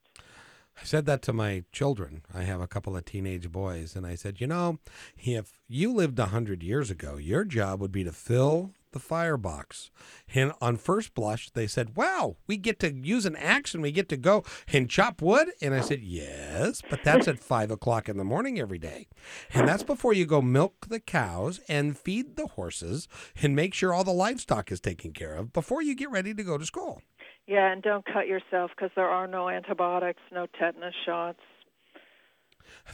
I 0.80 0.84
said 0.84 1.06
that 1.06 1.22
to 1.24 1.34
my 1.34 1.64
children. 1.72 2.24
I 2.34 2.44
have 2.44 2.62
a 2.62 2.68
couple 2.68 2.96
of 2.96 3.06
teenage 3.06 3.52
boys, 3.52 3.96
and 3.96 4.06
I 4.06 4.16
said, 4.16 4.42
you 4.42 4.48
know, 4.48 4.80
if 5.18 5.60
you 5.68 5.94
lived 5.94 6.18
a 6.20 6.28
hundred 6.28 6.64
years 6.64 6.90
ago, 6.90 7.18
your 7.18 7.44
job 7.44 7.82
would 7.82 7.92
be 7.92 8.04
to 8.04 8.12
fill 8.12 8.72
the 8.92 9.00
firebox. 9.00 9.90
And 10.34 10.52
on 10.62 10.78
first 10.78 11.14
blush, 11.14 11.50
they 11.52 11.68
said, 11.68 11.96
wow, 11.96 12.38
we 12.48 12.58
get 12.58 12.80
to 12.80 12.94
use 12.94 13.26
an 13.26 13.36
axe 13.36 13.74
and 13.74 13.82
we 13.82 13.92
get 13.92 14.10
to 14.10 14.18
go 14.18 14.44
and 14.72 14.90
chop 14.90 15.22
wood. 15.22 15.50
And 15.62 15.74
I 15.74 15.82
said, 15.82 16.02
yes, 16.02 16.82
but 16.90 17.04
that's 17.04 17.28
at 17.28 17.40
five 17.40 17.72
o'clock 17.72 18.10
in 18.10 18.18
the 18.18 18.24
morning 18.24 18.60
every 18.60 18.80
day. 18.80 19.08
And 19.54 19.68
that's 19.68 19.84
before 19.84 20.14
you 20.14 20.26
go 20.26 20.42
milk 20.42 20.88
the 20.90 21.00
cows 21.00 21.60
and 21.68 21.98
feed 21.98 22.36
the 22.36 22.48
horses 22.48 23.08
and 23.42 23.56
make 23.56 23.74
sure 23.74 23.94
all 23.94 24.04
the 24.04 24.12
livestock 24.12 24.72
is 24.72 24.82
taken 24.82 25.14
care 25.14 25.36
of 25.36 25.54
before 25.54 25.82
you 25.82 25.96
get 25.96 26.12
ready 26.12 26.34
to 26.34 26.44
go 26.44 26.58
to 26.58 26.66
school. 26.66 27.02
Yeah, 27.48 27.72
and 27.72 27.82
don't 27.82 28.06
cut 28.06 28.28
yourself 28.28 28.72
because 28.76 28.92
there 28.96 29.10
are 29.10 29.28
no 29.28 29.50
antibiotics, 29.50 30.22
no 30.32 30.48
tetanus 30.60 30.96
shots. 31.06 31.40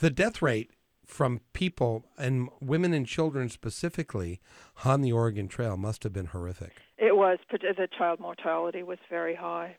The 0.00 0.10
death 0.10 0.42
rate 0.42 0.70
from 1.04 1.40
people 1.52 2.04
and 2.18 2.48
women 2.60 2.92
and 2.92 3.06
children 3.06 3.48
specifically 3.48 4.40
on 4.84 5.00
the 5.00 5.12
Oregon 5.12 5.48
Trail 5.48 5.76
must 5.76 6.02
have 6.02 6.12
been 6.12 6.26
horrific 6.26 6.72
It 6.98 7.16
was 7.16 7.38
the 7.50 7.88
child 7.96 8.20
mortality 8.20 8.82
was 8.82 8.98
very 9.08 9.34
high. 9.34 9.76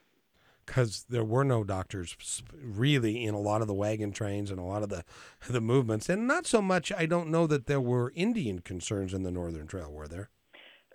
because 0.65 1.05
there 1.09 1.23
were 1.23 1.43
no 1.43 1.63
doctors 1.63 2.15
really 2.63 3.25
in 3.25 3.33
a 3.35 3.39
lot 3.39 3.61
of 3.61 3.67
the 3.67 3.73
wagon 3.75 4.11
trains 4.11 4.49
and 4.49 4.59
a 4.59 4.63
lot 4.63 4.81
of 4.81 4.89
the 4.89 5.03
the 5.49 5.61
movements, 5.61 6.09
and 6.09 6.27
not 6.27 6.47
so 6.47 6.61
much. 6.61 6.91
I 6.91 7.05
don't 7.05 7.29
know 7.29 7.45
that 7.47 7.65
there 7.67 7.81
were 7.81 8.11
Indian 8.15 8.59
concerns 8.59 9.13
in 9.13 9.23
the 9.23 9.31
Northern 9.31 9.67
Trail, 9.67 9.91
were 9.91 10.07
there? 10.07 10.29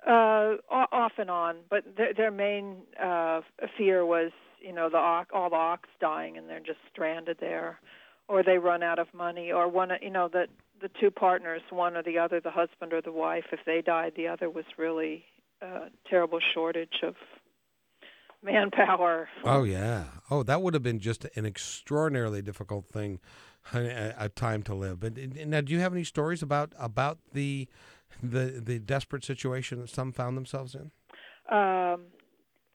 Uh, 0.07 0.57
off 0.71 1.12
and 1.17 1.31
on, 1.31 1.57
but 1.71 1.97
their, 1.97 2.12
their 2.12 2.31
main 2.31 2.77
uh, 3.03 3.40
fear 3.79 4.05
was, 4.05 4.33
you 4.61 4.73
know, 4.73 4.90
the 4.90 4.99
ox, 4.99 5.31
all 5.33 5.49
the 5.49 5.57
ox 5.57 5.88
dying, 5.99 6.37
and 6.37 6.47
they're 6.47 6.61
just 6.61 6.79
stranded 6.93 7.38
there, 7.40 7.81
or 8.29 8.43
they 8.43 8.59
run 8.59 8.83
out 8.83 8.99
of 8.99 9.07
money, 9.14 9.51
or 9.51 9.67
one, 9.67 9.90
you 10.03 10.11
know, 10.11 10.29
the 10.29 10.47
the 10.83 10.90
two 11.01 11.11
partners, 11.11 11.62
one 11.71 11.97
or 11.97 12.03
the 12.03 12.19
other, 12.19 12.38
the 12.40 12.51
husband 12.51 12.93
or 12.93 13.01
the 13.01 13.12
wife, 13.12 13.45
if 13.53 13.61
they 13.64 13.81
died, 13.81 14.12
the 14.17 14.29
other 14.29 14.51
was 14.51 14.67
really 14.77 15.25
a 15.62 15.88
terrible 16.11 16.40
shortage 16.53 17.01
of 17.03 17.14
manpower. 18.43 19.29
Oh 19.45 19.62
yeah. 19.62 20.05
Oh, 20.31 20.43
that 20.43 20.61
would 20.61 20.75
have 20.75 20.83
been 20.83 21.01
just 21.01 21.25
an 21.35 21.47
extraordinarily 21.47 22.43
difficult 22.43 22.87
thing 22.87 23.21
a, 23.73 24.14
a 24.19 24.29
time 24.29 24.62
to 24.64 24.75
live. 24.75 25.01
But 25.01 25.19
uh, 25.19 25.45
now, 25.47 25.62
do 25.62 25.73
you 25.73 25.81
have 25.81 25.93
any 25.93 26.05
stories 26.05 26.43
about 26.43 26.73
about 26.79 27.19
the 27.33 27.69
the 28.22 28.62
the 28.64 28.79
desperate 28.79 29.24
situation 29.24 29.81
that 29.81 29.90
some 29.90 30.12
found 30.12 30.37
themselves 30.37 30.74
in? 30.74 30.90
Um, 31.55 32.07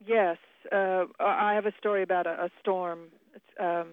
yes, 0.06 0.38
uh, 0.72 1.06
I 1.20 1.54
have 1.54 1.66
a 1.66 1.74
story 1.78 2.04
about 2.04 2.28
a, 2.28 2.46
a 2.46 2.50
storm. 2.62 3.08
It's, 3.34 3.46
um, 3.60 3.88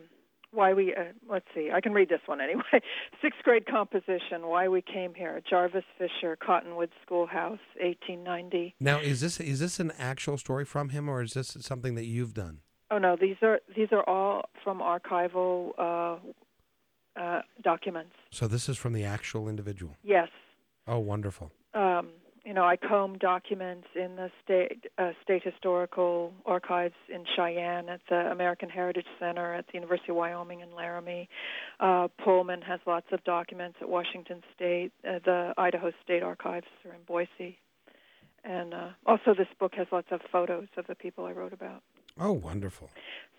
why 0.53 0.73
we 0.73 0.95
uh, 0.95 1.05
let's 1.29 1.47
see. 1.55 1.71
I 1.73 1.81
can 1.81 1.93
read 1.93 2.09
this 2.09 2.21
one 2.27 2.41
anyway. 2.41 2.63
Sixth 3.23 3.43
grade 3.43 3.67
composition 3.67 4.47
why 4.47 4.69
we 4.69 4.81
came 4.81 5.15
here 5.15 5.41
jarvis 5.49 5.85
fisher 5.99 6.37
cottonwood 6.37 6.91
schoolhouse 7.05 7.59
1890 7.81 8.75
now 8.81 8.99
is 8.99 9.21
this 9.21 9.39
is 9.41 9.61
this 9.61 9.79
an 9.81 9.93
actual 9.99 10.39
story 10.39 10.65
from 10.65 10.91
him 10.91 11.09
or 11.09 11.21
is 11.23 11.35
this 11.35 11.57
something 11.61 11.95
that 11.97 12.07
you've 12.07 12.33
done? 12.33 12.61
Oh 12.91 12.99
no. 12.99 13.17
These 13.21 13.37
are 13.43 13.61
these 13.75 13.89
are 13.93 14.09
all 14.09 14.49
from 14.65 14.81
archival 14.81 15.73
uh, 15.79 16.17
uh, 17.21 17.43
documents. 17.63 18.15
So 18.31 18.47
this 18.47 18.69
is 18.69 18.79
from 18.79 18.93
the 18.93 19.05
actual 19.05 19.49
individual? 19.49 19.97
Yes 20.03 20.29
oh 20.87 20.99
wonderful 20.99 21.51
um, 21.75 22.09
you 22.47 22.55
know, 22.55 22.65
I 22.65 22.77
comb 22.77 23.19
documents 23.19 23.89
in 23.97 24.15
the 24.15 24.31
state 24.45 24.87
uh, 24.99 25.11
state 25.21 25.43
historical 25.43 26.33
archives 26.47 26.95
in 27.13 27.25
Cheyenne, 27.35 27.89
at 27.89 28.01
the 28.09 28.31
American 28.31 28.71
Heritage 28.71 29.09
Center, 29.19 29.53
at 29.53 29.67
the 29.67 29.75
University 29.75 30.11
of 30.11 30.17
Wyoming 30.17 30.61
in 30.61 30.73
Laramie. 30.73 31.29
Uh, 31.81 32.07
Pullman 32.23 32.63
has 32.63 32.79
lots 32.87 33.07
of 33.11 33.23
documents 33.25 33.79
at 33.81 33.89
Washington 33.89 34.45
State. 34.55 34.93
Uh, 35.05 35.19
the 35.25 35.55
Idaho 35.59 35.91
State 36.05 36.23
Archives 36.23 36.69
are 36.85 36.95
in 36.95 37.03
Boise, 37.05 37.59
and 38.45 38.73
uh, 38.73 38.89
also 39.07 39.35
this 39.37 39.49
book 39.59 39.75
has 39.75 39.89
lots 39.91 40.09
of 40.13 40.21
photos 40.31 40.69
of 40.77 40.87
the 40.87 40.95
people 40.95 41.25
I 41.25 41.33
wrote 41.33 41.53
about. 41.53 41.83
Oh, 42.19 42.33
wonderful! 42.33 42.91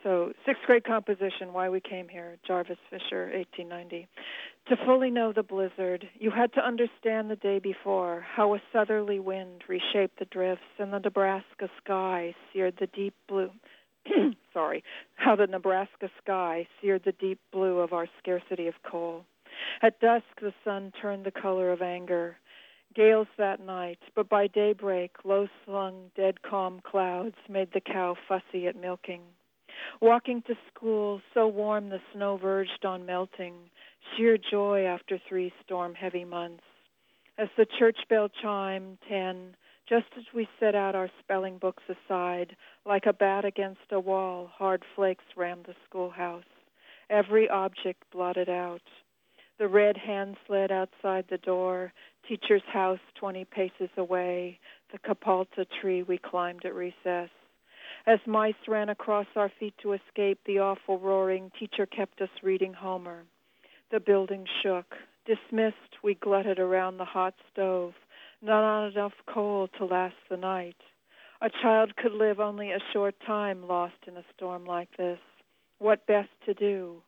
So, 0.04 0.34
sixth 0.46 0.64
grade 0.66 0.84
composition, 0.84 1.54
Why 1.54 1.70
We 1.70 1.80
Came 1.80 2.10
Here, 2.10 2.38
Jarvis 2.46 2.78
Fisher, 2.90 3.32
1890. 3.34 4.08
To 4.70 4.76
fully 4.86 5.10
know 5.10 5.32
the 5.32 5.44
blizzard, 5.44 6.10
you 6.20 6.30
had 6.30 6.52
to 6.54 6.66
understand 6.66 7.30
the 7.30 7.38
day 7.38 7.58
before 7.58 8.26
how 8.36 8.54
a 8.54 8.62
southerly 8.74 9.18
wind 9.18 9.64
reshaped 9.70 10.20
the 10.20 10.26
drifts 10.26 10.66
and 10.78 10.92
the 10.92 11.00
Nebraska 11.00 11.70
sky 11.82 12.36
seared 12.52 12.76
the 12.78 12.88
deep 12.88 13.14
blue. 13.30 13.50
sorry, 14.54 14.84
how 15.16 15.38
the 15.38 15.48
Nebraska 15.48 16.10
sky 16.22 16.68
seared 16.82 17.04
the 17.06 17.14
deep 17.14 17.40
blue 17.54 17.80
of 17.80 17.94
our 17.94 18.08
scarcity 18.20 18.68
of 18.68 18.74
coal. 18.84 19.24
At 19.82 20.02
dusk, 20.02 20.26
the 20.42 20.54
sun 20.66 20.92
turned 21.02 21.26
the 21.26 21.32
color 21.32 21.72
of 21.72 21.82
anger. 21.82 22.36
Gales 22.94 23.28
that 23.38 23.62
night, 23.62 24.00
but 24.16 24.28
by 24.28 24.48
daybreak, 24.48 25.12
low 25.24 25.48
slung, 25.64 26.12
dead 26.18 26.42
calm 26.42 26.82
clouds 26.84 27.36
made 27.48 27.72
the 27.74 27.80
cow 27.80 28.18
fussy 28.28 28.68
at 28.68 28.76
milking. 28.76 29.22
Walking 30.02 30.42
to 30.44 30.56
school, 30.74 31.22
so 31.34 31.48
warm 31.48 31.90
the 31.90 32.02
snow 32.14 32.36
verged 32.38 32.84
on 32.84 33.06
melting, 33.06 33.70
sheer 34.16 34.38
joy 34.38 34.86
after 34.86 35.20
three 35.28 35.52
storm 35.64 35.94
heavy 35.94 36.26
months. 36.26 36.64
As 37.38 37.50
the 37.58 37.68
church 37.78 37.98
bell 38.10 38.30
chimed 38.42 38.98
ten, 39.08 39.56
just 39.88 40.08
as 40.18 40.24
we 40.34 40.48
set 40.60 40.76
out 40.76 40.96
our 40.96 41.10
spelling 41.20 41.58
books 41.58 41.84
aside, 41.88 42.56
like 42.86 43.06
a 43.06 43.14
bat 43.14 43.46
against 43.46 43.92
a 43.92 44.00
wall, 44.00 44.50
hard 44.54 44.84
flakes 44.96 45.24
rammed 45.36 45.66
the 45.66 45.76
schoolhouse. 45.88 46.44
Every 47.10 47.50
object 47.50 48.04
blotted 48.12 48.50
out. 48.50 48.82
The 49.60 49.68
red 49.68 49.98
hand 49.98 50.38
sled 50.46 50.72
outside 50.72 51.26
the 51.30 51.38
door, 51.38 51.94
teacher's 52.28 52.64
house 52.72 53.00
twenty 53.16 53.46
paces 53.46 53.90
away, 53.98 54.60
the 54.92 55.00
catalpa 55.00 55.66
tree 55.82 56.04
we 56.04 56.18
climbed 56.18 56.66
at 56.66 56.76
recess. 56.76 57.30
As 58.06 58.20
mice 58.26 58.56
ran 58.68 58.90
across 58.90 59.28
our 59.36 59.52
feet 59.60 59.74
to 59.82 59.94
escape 59.94 60.40
the 60.46 60.60
awful 60.60 61.00
roaring, 61.00 61.52
teacher 61.60 61.86
kept 61.86 62.22
us 62.22 62.30
reading 62.44 62.74
Homer. 62.74 63.24
The 63.92 64.00
building 64.00 64.46
shook. 64.62 64.96
Dismissed, 65.26 66.02
we 66.04 66.16
glutted 66.16 66.60
around 66.60 66.98
the 66.98 67.06
hot 67.06 67.34
stove. 67.52 67.94
Not 68.42 68.64
on 68.64 68.92
enough 68.92 69.14
coal 69.28 69.70
to 69.78 69.86
last 69.86 70.16
the 70.30 70.38
night. 70.38 70.78
A 71.42 71.50
child 71.62 71.96
could 71.96 72.14
live 72.14 72.40
only 72.40 72.72
a 72.72 72.80
short 72.94 73.16
time 73.26 73.68
lost 73.68 73.96
in 74.08 74.18
a 74.18 74.26
storm 74.36 74.66
like 74.66 74.90
this. 74.98 75.20
What 75.80 76.08
best 76.08 76.30
to 76.46 76.54
do? 76.54 77.02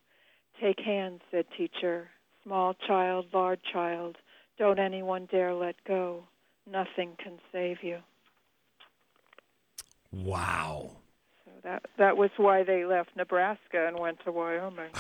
Take 0.62 0.80
hands, 0.80 1.22
said 1.32 1.46
teacher. 1.58 2.10
Small 2.44 2.76
child, 2.88 3.28
large 3.34 3.62
child, 3.72 4.18
don't 4.58 4.80
anyone 4.80 5.28
dare 5.32 5.54
let 5.54 5.76
go. 5.88 6.24
Nothing 6.70 7.16
can 7.22 7.40
save 7.52 7.78
you. 7.82 8.00
Wow. 10.12 10.92
That 11.64 11.84
that 11.98 12.18
was 12.18 12.30
why 12.38 12.64
they 12.64 12.86
left 12.86 13.10
Nebraska 13.16 13.88
and 13.88 14.00
went 14.00 14.20
to 14.26 14.32
Wyoming. 14.32 14.92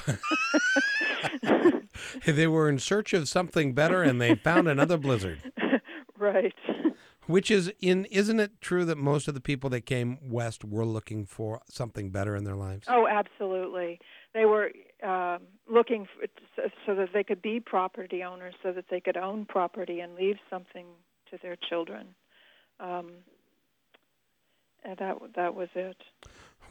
they 2.25 2.47
were 2.47 2.69
in 2.69 2.79
search 2.79 3.13
of 3.13 3.27
something 3.27 3.73
better 3.73 4.03
and 4.03 4.19
they 4.21 4.35
found 4.35 4.67
another 4.67 4.97
blizzard. 4.97 5.51
right. 6.17 6.53
Which 7.27 7.51
is 7.51 7.71
in 7.79 8.05
isn't 8.05 8.39
it 8.39 8.59
true 8.59 8.85
that 8.85 8.97
most 8.97 9.27
of 9.27 9.35
the 9.35 9.41
people 9.41 9.69
that 9.69 9.81
came 9.81 10.17
west 10.21 10.65
were 10.65 10.85
looking 10.85 11.25
for 11.25 11.61
something 11.69 12.09
better 12.09 12.35
in 12.35 12.43
their 12.43 12.55
lives? 12.55 12.87
Oh, 12.89 13.07
absolutely. 13.07 13.99
They 14.33 14.45
were 14.45 14.71
um, 15.03 15.43
looking 15.71 16.07
for, 16.07 16.25
so 16.85 16.95
that 16.95 17.09
they 17.13 17.23
could 17.23 17.41
be 17.41 17.59
property 17.59 18.23
owners, 18.23 18.55
so 18.63 18.71
that 18.71 18.85
they 18.89 18.99
could 18.99 19.15
own 19.15 19.45
property 19.45 19.99
and 19.99 20.15
leave 20.15 20.37
something 20.49 20.87
to 21.29 21.37
their 21.41 21.55
children. 21.55 22.07
Um, 22.79 23.11
and 24.83 24.97
that 24.97 25.17
that 25.35 25.55
was 25.55 25.69
it. 25.75 25.97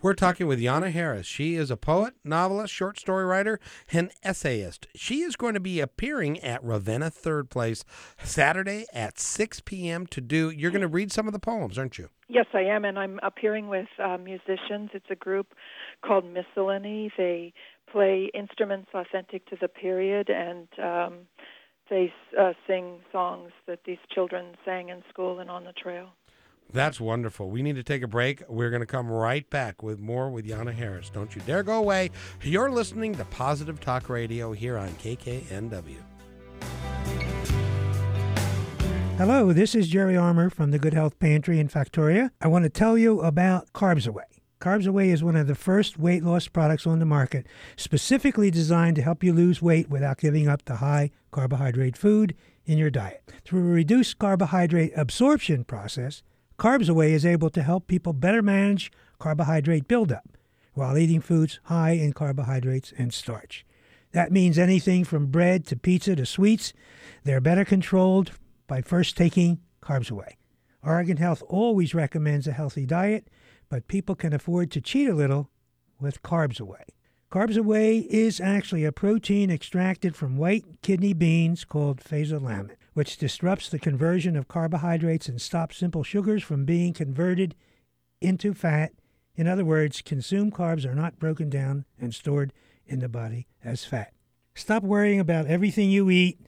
We're 0.01 0.15
talking 0.15 0.47
with 0.47 0.61
Yana 0.61 0.93
Harris. 0.93 1.27
She 1.27 1.57
is 1.57 1.73
a 1.73 1.77
poet, 1.77 2.15
novelist, 2.23 2.73
short 2.73 3.01
story 3.01 3.25
writer, 3.25 3.59
and 3.93 4.13
essayist. 4.23 4.87
She 4.95 5.23
is 5.23 5.35
going 5.35 5.55
to 5.55 5.61
be 5.61 5.81
appearing 5.81 6.39
at 6.39 6.63
Ravenna 6.63 7.11
Third 7.11 7.51
Place 7.51 7.85
Saturday 8.23 8.87
at 8.93 9.19
6 9.19 9.61
p.m. 9.63 10.07
to 10.07 10.21
do. 10.21 10.51
You're 10.51 10.71
going 10.71 10.83
to 10.83 10.89
read 10.89 11.11
some 11.11 11.27
of 11.27 11.33
the 11.33 11.41
poems, 11.41 11.77
aren't 11.79 11.99
you? 11.99 12.11
Yes, 12.29 12.47
I 12.55 12.61
am, 12.61 12.85
and 12.85 12.97
I'm 12.97 13.19
appearing 13.25 13.67
with 13.67 13.89
uh, 13.99 14.19
musicians. 14.19 14.91
It's 14.95 15.11
a 15.11 15.17
group 15.17 15.49
called 16.07 16.25
Miscellany. 16.25 17.11
They 17.17 17.53
play 17.91 18.31
instruments 18.35 18.91
authentic 18.95 19.47
to 19.47 19.57
the 19.61 19.67
period, 19.67 20.31
and 20.31 20.69
um, 20.79 21.15
they 21.91 22.13
uh, 22.39 22.53
sing 22.69 23.01
songs 23.11 23.51
that 23.67 23.81
these 23.85 23.99
children 24.15 24.55
sang 24.65 24.91
in 24.91 25.03
school 25.09 25.41
and 25.41 25.51
on 25.51 25.65
the 25.65 25.73
trail. 25.73 26.11
That's 26.73 27.01
wonderful. 27.01 27.49
We 27.49 27.63
need 27.63 27.77
to 27.77 27.83
take 27.83 28.03
a 28.03 28.07
break. 28.07 28.43
We're 28.49 28.69
going 28.69 28.81
to 28.81 28.87
come 28.87 29.11
right 29.11 29.49
back 29.49 29.83
with 29.83 29.99
more 29.99 30.31
with 30.31 30.47
Yana 30.47 30.75
Harris. 30.75 31.09
Don't 31.09 31.35
you 31.35 31.41
dare 31.47 31.63
go 31.63 31.79
away. 31.79 32.11
You're 32.43 32.71
listening 32.71 33.15
to 33.15 33.25
Positive 33.27 33.81
Talk 33.81 34.11
Radio 34.11 34.53
here 34.53 34.77
on 34.77 34.91
KKNW. 34.91 35.97
Hello, 39.17 39.53
this 39.53 39.75
is 39.75 39.89
Jerry 39.89 40.17
Armour 40.17 40.51
from 40.51 40.71
the 40.71 40.79
Good 40.79 40.95
Health 40.95 41.19
Pantry 41.19 41.59
in 41.59 41.69
Factoria. 41.69 42.31
I 42.41 42.49
want 42.49 42.65
to 42.65 42.69
tell 42.69 42.99
you 42.99 43.21
about 43.23 43.73
Carbs 43.73 44.07
Away. 44.07 44.25
Carbs 44.61 44.87
Away 44.87 45.11
is 45.11 45.25
one 45.25 45.37
of 45.37 45.47
the 45.47 45.55
first 45.55 45.99
weight 45.99 46.23
loss 46.23 46.49
products 46.49 46.87
on 46.87 46.99
the 46.99 47.07
market, 47.07 47.47
specifically 47.77 48.51
designed 48.51 48.97
to 48.97 49.03
help 49.03 49.25
you 49.25 49.33
lose 49.33 49.63
weight 49.63 49.89
without 49.89 50.19
giving 50.19 50.49
up 50.49 50.65
the 50.67 50.77
high 50.77 51.11
carbohydrate 51.31 51.97
food 51.97 52.35
in 52.67 52.77
your 52.77 52.91
diet. 52.91 53.23
Through 53.45 53.61
a 53.61 53.73
reduced 53.73 54.19
carbohydrate 54.19 54.93
absorption 54.97 55.65
process, 55.65 56.23
Carbs 56.59 56.89
Away 56.89 57.13
is 57.13 57.25
able 57.25 57.51
to 57.51 57.63
help 57.63 57.87
people 57.87 58.13
better 58.13 58.43
manage 58.43 58.91
carbohydrate 59.21 59.87
buildup 59.87 60.37
while 60.75 60.99
eating 60.99 61.21
foods 61.21 61.61
high 61.65 61.93
in 61.93 62.13
carbohydrates 62.13 62.93
and 62.99 63.15
starch. 63.15 63.65
That 64.11 64.33
means 64.33 64.59
anything 64.59 65.05
from 65.05 65.27
bread 65.27 65.65
to 65.67 65.77
pizza 65.77 66.17
to 66.17 66.27
sweets. 66.27 66.73
They're 67.23 67.41
better 67.41 67.65
controlled 67.65 68.33
by 68.67 68.83
first 68.83 69.17
taking 69.17 69.61
Carbs 69.81 70.11
Away. 70.11 70.37
Oregon 70.83 71.19
Health 71.19 71.45
always 71.47 71.95
recommends 71.95 72.49
a 72.49 72.53
healthy 72.53 72.87
diet, 72.87 73.29
but 73.69 73.87
people 73.87 74.17
can 74.17 74.33
afford 74.33 74.73
to 74.73 74.81
cheat 74.81 75.09
a 75.09 75.15
little 75.15 75.51
with 76.01 76.23
Carbs 76.23 76.59
Away. 76.59 76.87
Carbs 77.31 77.57
Away 77.57 77.99
is 77.99 78.41
actually 78.41 78.85
a 78.85 78.91
protein 78.91 79.49
extracted 79.49 80.17
from 80.17 80.37
white 80.37 80.65
kidney 80.83 81.13
beans 81.13 81.65
called 81.65 82.01
phenylalanine 82.01 82.78
which 82.99 83.17
disrupts 83.17 83.69
the 83.69 83.79
conversion 83.79 84.35
of 84.35 84.49
carbohydrates 84.49 85.29
and 85.29 85.41
stops 85.41 85.77
simple 85.77 86.03
sugars 86.03 86.43
from 86.43 86.65
being 86.65 86.93
converted 86.93 87.55
into 88.21 88.53
fat. 88.53 88.91
In 89.37 89.47
other 89.47 89.65
words, 89.65 90.03
consumed 90.03 90.53
carbs 90.53 90.85
are 90.85 90.97
not 90.97 91.21
broken 91.21 91.49
down 91.49 91.85
and 92.01 92.13
stored 92.13 92.53
in 92.89 92.99
the 92.99 93.09
body 93.09 93.47
as 93.63 93.85
fat. 93.85 94.13
Stop 94.57 94.83
worrying 94.83 95.21
about 95.21 95.47
everything 95.47 95.89
you 95.91 96.11
eat. 96.11 96.41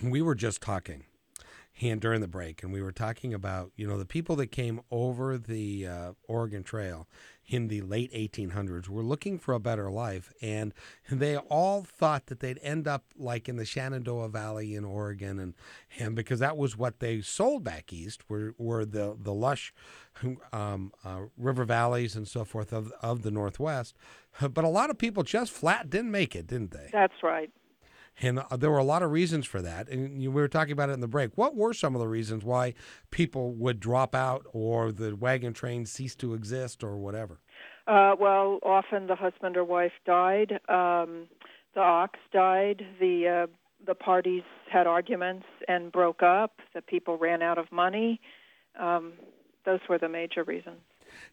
We 0.02 0.22
were 0.22 0.34
just 0.34 0.60
talking 0.60 1.04
and 1.80 2.00
during 2.00 2.20
the 2.20 2.28
break, 2.28 2.62
and 2.62 2.72
we 2.72 2.82
were 2.82 2.92
talking 2.92 3.32
about 3.32 3.72
you 3.76 3.86
know 3.86 3.98
the 3.98 4.04
people 4.04 4.36
that 4.36 4.48
came 4.48 4.80
over 4.90 5.38
the 5.38 5.86
uh, 5.86 6.12
Oregon 6.28 6.62
Trail 6.62 7.08
in 7.46 7.68
the 7.68 7.80
late 7.80 8.12
1800s 8.12 8.88
were 8.88 9.02
looking 9.02 9.38
for 9.38 9.52
a 9.52 9.60
better 9.60 9.90
life, 9.90 10.32
and 10.40 10.72
they 11.10 11.36
all 11.36 11.82
thought 11.82 12.26
that 12.26 12.40
they'd 12.40 12.60
end 12.62 12.86
up 12.86 13.04
like 13.16 13.48
in 13.48 13.56
the 13.56 13.64
Shenandoah 13.64 14.28
Valley 14.28 14.74
in 14.74 14.84
Oregon, 14.84 15.38
and 15.38 15.54
and 15.98 16.14
because 16.14 16.40
that 16.40 16.56
was 16.56 16.76
what 16.76 17.00
they 17.00 17.20
sold 17.20 17.64
back 17.64 17.92
east 17.92 18.28
were 18.28 18.54
were 18.58 18.84
the 18.84 19.16
the 19.18 19.34
lush 19.34 19.72
um, 20.52 20.92
uh, 21.04 21.22
river 21.36 21.64
valleys 21.64 22.14
and 22.14 22.28
so 22.28 22.44
forth 22.44 22.72
of 22.72 22.92
of 23.00 23.22
the 23.22 23.30
Northwest, 23.30 23.96
but 24.40 24.64
a 24.64 24.68
lot 24.68 24.90
of 24.90 24.98
people 24.98 25.22
just 25.22 25.52
flat 25.52 25.90
didn't 25.90 26.10
make 26.10 26.36
it, 26.36 26.46
didn't 26.46 26.70
they? 26.70 26.90
That's 26.92 27.22
right. 27.22 27.50
And 28.20 28.40
uh, 28.40 28.56
there 28.56 28.70
were 28.70 28.78
a 28.78 28.84
lot 28.84 29.02
of 29.02 29.10
reasons 29.10 29.46
for 29.46 29.62
that. 29.62 29.88
And 29.88 30.18
we 30.18 30.28
were 30.28 30.48
talking 30.48 30.72
about 30.72 30.90
it 30.90 30.92
in 30.92 31.00
the 31.00 31.08
break. 31.08 31.32
What 31.36 31.56
were 31.56 31.72
some 31.72 31.94
of 31.94 32.00
the 32.00 32.08
reasons 32.08 32.44
why 32.44 32.74
people 33.10 33.52
would 33.54 33.80
drop 33.80 34.14
out 34.14 34.46
or 34.52 34.92
the 34.92 35.16
wagon 35.16 35.52
train 35.52 35.86
cease 35.86 36.14
to 36.16 36.34
exist 36.34 36.84
or 36.84 36.96
whatever? 36.98 37.40
Uh, 37.86 38.14
well, 38.18 38.58
often 38.62 39.06
the 39.06 39.16
husband 39.16 39.56
or 39.56 39.64
wife 39.64 39.92
died, 40.06 40.52
um, 40.68 41.26
the 41.74 41.80
ox 41.80 42.18
died, 42.32 42.86
the 43.00 43.46
uh, 43.46 43.46
the 43.84 43.94
parties 43.94 44.44
had 44.70 44.86
arguments 44.86 45.46
and 45.66 45.90
broke 45.90 46.22
up, 46.22 46.60
the 46.74 46.82
people 46.82 47.18
ran 47.18 47.42
out 47.42 47.58
of 47.58 47.72
money. 47.72 48.20
Um, 48.78 49.14
those 49.64 49.80
were 49.88 49.98
the 49.98 50.08
major 50.08 50.44
reasons. 50.44 50.80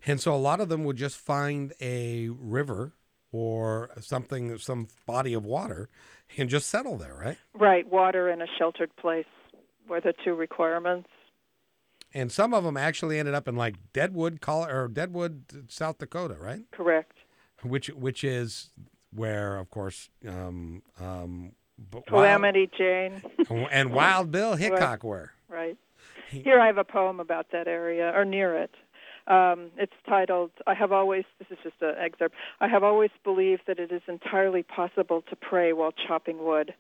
And 0.06 0.20
so 0.20 0.34
a 0.34 0.38
lot 0.38 0.60
of 0.60 0.70
them 0.70 0.84
would 0.84 0.98
just 0.98 1.18
find 1.18 1.74
a 1.80 2.30
river 2.30 2.94
or 3.32 3.92
something, 4.00 4.58
some 4.58 4.88
body 5.06 5.34
of 5.34 5.46
water, 5.46 5.90
and 6.38 6.50
just 6.50 6.70
settle 6.70 6.98
there, 6.98 7.16
right? 7.16 7.38
Right, 7.54 7.88
water 7.88 8.30
in 8.30 8.42
a 8.42 8.48
sheltered 8.58 8.96
place 8.96 9.26
were 9.88 10.02
the 10.02 10.14
two 10.24 10.36
requirements. 10.36 11.10
And 12.14 12.32
some 12.32 12.54
of 12.54 12.64
them 12.64 12.78
actually 12.78 13.20
ended 13.20 13.36
up 13.36 13.48
in 13.48 13.56
like 13.56 13.76
Deadwood, 13.94 14.40
or 14.48 14.88
Deadwood, 14.88 15.72
South 15.72 16.00
Dakota, 16.00 16.36
right? 16.40 16.62
Correct. 16.72 17.14
Which 17.62 17.88
which 17.90 18.24
is 18.24 18.72
where, 19.14 19.58
of 19.58 19.70
course, 19.70 20.10
um, 20.28 20.82
um, 21.00 21.52
Calamity 22.08 22.70
Jane 22.78 23.22
and 23.72 23.92
Wild 23.92 24.32
Bill 24.32 24.56
Hickok 24.56 25.04
were. 25.04 25.32
Right. 25.50 25.78
Here 26.30 26.60
I 26.60 26.68
have 26.68 26.78
a 26.78 26.84
poem 26.84 27.20
about 27.20 27.48
that 27.52 27.68
area 27.68 28.12
or 28.16 28.24
near 28.24 28.56
it. 28.56 28.72
Um, 29.30 29.70
it's 29.78 29.94
titled, 30.08 30.50
I 30.66 30.74
have 30.74 30.92
always, 30.92 31.24
this 31.38 31.48
is 31.52 31.60
just 31.64 31.76
an 31.82 31.94
excerpt, 32.00 32.34
I 32.62 32.68
have 32.68 32.84
always 32.84 33.12
believed 33.24 33.62
that 33.68 33.78
it 33.78 33.92
is 33.92 34.02
entirely 34.08 34.64
possible 34.64 35.22
to 35.30 35.36
pray 35.36 35.72
while 35.72 35.92
chopping 35.92 36.44
wood. 36.44 36.74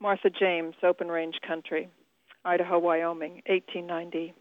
Martha 0.00 0.28
James, 0.28 0.74
Open 0.82 1.06
Range 1.06 1.36
Country, 1.46 1.88
Idaho, 2.44 2.80
Wyoming, 2.80 3.34
1890. 3.46 4.34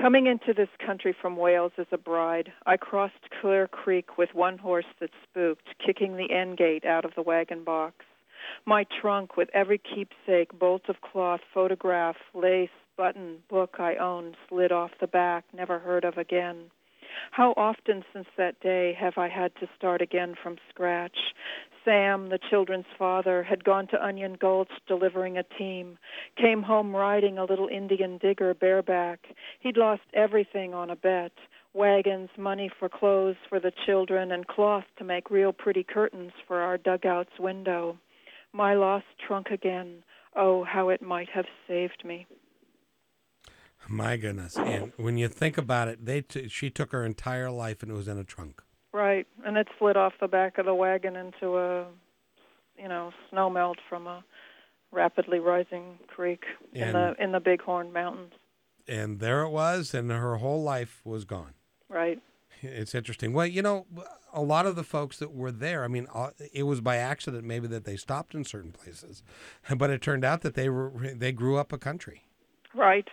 Coming 0.00 0.28
into 0.28 0.54
this 0.54 0.68
country 0.84 1.14
from 1.20 1.36
Wales 1.36 1.72
as 1.78 1.88
a 1.90 1.98
bride, 1.98 2.52
I 2.64 2.76
crossed 2.76 3.28
Clear 3.40 3.66
Creek 3.66 4.16
with 4.16 4.30
one 4.32 4.56
horse 4.56 4.86
that 5.00 5.10
spooked, 5.24 5.66
kicking 5.84 6.16
the 6.16 6.32
end 6.32 6.58
gate 6.58 6.84
out 6.84 7.04
of 7.04 7.16
the 7.16 7.22
wagon 7.22 7.64
box. 7.64 8.04
My 8.64 8.86
trunk 9.00 9.36
with 9.36 9.50
every 9.52 9.78
keepsake, 9.78 10.56
bolt 10.56 10.82
of 10.88 11.00
cloth, 11.00 11.40
photograph, 11.52 12.16
lace, 12.34 12.70
button, 12.96 13.38
book 13.50 13.76
I 13.80 13.96
owned 13.96 14.36
slid 14.48 14.70
off 14.70 14.92
the 15.00 15.06
back, 15.08 15.44
never 15.52 15.80
heard 15.80 16.04
of 16.04 16.16
again. 16.16 16.70
How 17.30 17.54
often 17.56 18.04
since 18.12 18.26
that 18.36 18.60
day 18.60 18.96
have 18.98 19.18
I 19.18 19.28
had 19.28 19.54
to 19.56 19.68
start 19.76 20.02
again 20.02 20.34
from 20.42 20.56
scratch? 20.68 21.16
Sam, 21.84 22.28
the 22.28 22.38
children's 22.50 22.86
father, 22.98 23.42
had 23.42 23.64
gone 23.64 23.86
to 23.88 24.04
Onion 24.04 24.36
Gulch 24.38 24.70
delivering 24.86 25.38
a 25.38 25.42
team, 25.42 25.98
came 26.36 26.62
home 26.62 26.94
riding 26.94 27.38
a 27.38 27.44
little 27.44 27.68
Indian 27.68 28.18
digger 28.18 28.54
bareback. 28.54 29.20
He'd 29.60 29.76
lost 29.76 30.02
everything 30.12 30.74
on 30.74 30.90
a 30.90 30.96
bet 30.96 31.32
wagons, 31.72 32.30
money 32.36 32.68
for 32.78 32.88
clothes 32.88 33.36
for 33.48 33.60
the 33.60 33.72
children, 33.86 34.32
and 34.32 34.46
cloth 34.46 34.84
to 34.98 35.04
make 35.04 35.30
real 35.30 35.52
pretty 35.52 35.84
curtains 35.84 36.32
for 36.46 36.60
our 36.60 36.76
dugout's 36.76 37.38
window. 37.38 37.96
My 38.52 38.74
lost 38.74 39.06
trunk 39.26 39.48
again. 39.50 40.02
Oh, 40.34 40.64
how 40.64 40.88
it 40.88 41.02
might 41.02 41.28
have 41.30 41.46
saved 41.68 42.04
me. 42.04 42.26
My 43.90 44.16
goodness! 44.16 44.56
And 44.56 44.92
when 44.96 45.18
you 45.18 45.26
think 45.26 45.58
about 45.58 45.88
it, 45.88 46.04
they 46.06 46.20
t- 46.22 46.48
she 46.48 46.70
took 46.70 46.92
her 46.92 47.04
entire 47.04 47.50
life 47.50 47.82
and 47.82 47.90
it 47.90 47.94
was 47.94 48.06
in 48.06 48.18
a 48.18 48.24
trunk. 48.24 48.62
Right, 48.92 49.26
and 49.44 49.56
it 49.56 49.66
slid 49.78 49.96
off 49.96 50.12
the 50.20 50.28
back 50.28 50.58
of 50.58 50.66
the 50.66 50.74
wagon 50.74 51.16
into 51.16 51.56
a, 51.58 51.86
you 52.78 52.88
know, 52.88 53.12
snow 53.30 53.50
melt 53.50 53.78
from 53.88 54.06
a 54.06 54.22
rapidly 54.92 55.40
rising 55.40 55.98
creek 56.06 56.44
in 56.72 56.82
And- 56.82 56.94
the 56.94 57.22
in 57.22 57.32
the 57.32 57.40
Bighorn 57.40 57.92
Mountains. 57.92 58.32
And 58.86 59.18
there 59.20 59.42
it 59.42 59.50
was, 59.50 59.92
and 59.92 60.10
her 60.10 60.36
whole 60.36 60.62
life 60.62 61.00
was 61.04 61.24
gone. 61.24 61.54
Right. 61.88 62.20
It's 62.62 62.94
interesting. 62.94 63.32
Well, 63.32 63.46
you 63.46 63.62
know, 63.62 63.86
a 64.32 64.42
lot 64.42 64.66
of 64.66 64.76
the 64.76 64.82
folks 64.84 65.18
that 65.18 65.32
were 65.32 65.52
there, 65.52 65.82
I 65.84 65.88
mean, 65.88 66.06
uh, 66.14 66.30
it 66.52 66.64
was 66.64 66.80
by 66.80 66.96
accident 66.96 67.44
maybe 67.44 67.66
that 67.68 67.84
they 67.84 67.96
stopped 67.96 68.34
in 68.34 68.44
certain 68.44 68.72
places, 68.72 69.22
but 69.76 69.90
it 69.90 70.00
turned 70.00 70.24
out 70.24 70.42
that 70.42 70.54
they 70.54 70.68
were 70.68 70.92
they 71.14 71.32
grew 71.32 71.56
up 71.56 71.72
a 71.72 71.78
country. 71.78 72.22
Right. 72.74 73.08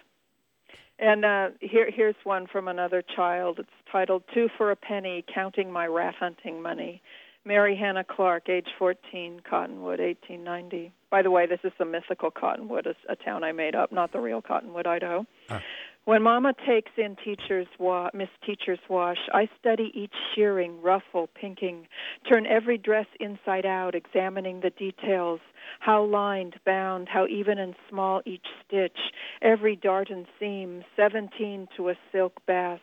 And 1.00 1.26
uh, 1.26 1.50
here, 1.62 1.89
here's 1.93 2.16
one 2.24 2.48
from 2.48 2.68
another 2.68 3.04
child. 3.16 3.60
It's 3.60 3.70
titled 3.91 4.24
Two 4.34 4.48
for 4.58 4.72
a 4.72 4.76
Penny 4.76 5.24
Counting 5.34 5.72
My 5.72 5.86
Rat 5.86 6.16
Hunting 6.20 6.62
Money. 6.62 7.02
Mary 7.45 7.78
Hannah 7.78 8.04
Clark, 8.04 8.50
age 8.50 8.68
14, 8.78 9.41
Cottonwood, 9.50 10.00
1890. 10.00 10.91
By 11.10 11.22
the 11.22 11.32
way, 11.32 11.45
this 11.48 11.62
is 11.64 11.72
the 11.80 11.86
mythical 11.86 12.30
Cottonwood, 12.30 12.86
a, 12.86 12.95
a 13.10 13.16
town 13.16 13.45
I 13.45 13.54
made 13.54 13.74
up, 13.74 13.93
not 13.93 14.12
the 14.12 14.20
real 14.20 14.41
Cottonwood, 14.41 14.86
Idaho. 14.86 15.26
Ah. 15.50 15.62
When 16.08 16.24
Mama 16.24 16.53
takes 16.66 16.91
in 16.95 17.18
teacher's 17.18 17.68
wa- 17.78 18.10
Miss 18.14 18.30
Teacher's 18.45 18.80
wash, 18.88 19.18
I 19.34 19.49
study 19.60 19.91
each 19.93 20.14
shearing, 20.34 20.82
ruffle, 20.82 21.28
pinking, 21.36 21.86
turn 22.32 22.45
every 22.47 22.78
dress 22.78 23.08
inside 23.20 23.66
out, 23.66 23.93
examining 23.93 24.62
the 24.62 24.70
details, 24.70 25.41
how 25.82 26.05
lined, 26.05 26.55
bound, 26.66 27.10
how 27.10 27.28
even 27.28 27.60
and 27.60 27.76
small 27.89 28.22
each 28.26 28.45
stitch, 28.66 28.97
every 29.41 29.76
dart 29.76 30.10
and 30.10 30.26
seam, 30.39 30.86
seventeen 30.95 31.68
to 31.76 31.89
a 31.89 31.97
silk 32.14 32.39
basque. 32.47 32.82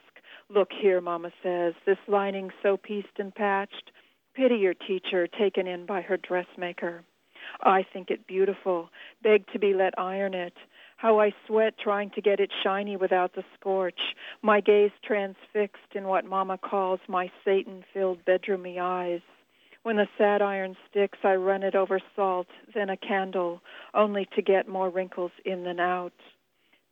Look 0.50 0.68
here, 0.78 1.00
Mama 1.00 1.30
says, 1.42 1.72
this 1.86 1.96
lining 2.06 2.50
so 2.62 2.76
pieced 2.76 3.18
and 3.18 3.34
patched. 3.34 3.90
Pity 4.34 4.56
your 4.56 4.74
teacher, 4.74 5.26
taken 5.28 5.66
in 5.66 5.86
by 5.86 6.02
her 6.02 6.18
dressmaker. 6.18 7.02
I 7.62 7.86
think 7.90 8.10
it 8.10 8.26
beautiful, 8.26 8.90
beg 9.22 9.46
to 9.52 9.58
be 9.58 9.72
let 9.72 9.98
iron 9.98 10.34
it. 10.34 10.54
How 11.04 11.20
I 11.20 11.34
sweat 11.46 11.74
trying 11.76 12.08
to 12.12 12.22
get 12.22 12.40
it 12.40 12.50
shiny 12.62 12.96
without 12.96 13.34
the 13.34 13.44
scorch, 13.60 14.00
my 14.40 14.62
gaze 14.62 14.90
transfixed 15.04 15.94
in 15.94 16.04
what 16.04 16.24
Mama 16.24 16.56
calls 16.56 16.98
my 17.08 17.30
Satan 17.44 17.84
filled 17.92 18.24
bedroomy 18.24 18.80
eyes. 18.80 19.20
When 19.82 19.96
the 19.96 20.08
sad 20.16 20.40
iron 20.40 20.78
sticks, 20.88 21.18
I 21.22 21.34
run 21.34 21.62
it 21.62 21.74
over 21.74 22.00
salt, 22.16 22.46
then 22.74 22.88
a 22.88 22.96
candle, 22.96 23.60
only 23.92 24.26
to 24.34 24.40
get 24.40 24.66
more 24.66 24.88
wrinkles 24.88 25.32
in 25.44 25.64
than 25.64 25.78
out. 25.78 26.14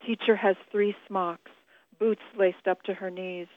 Teacher 0.06 0.36
has 0.36 0.56
three 0.70 0.94
smocks, 1.08 1.50
boots 1.98 2.20
laced 2.38 2.68
up 2.68 2.82
to 2.82 2.92
her 2.92 3.08
knees. 3.08 3.48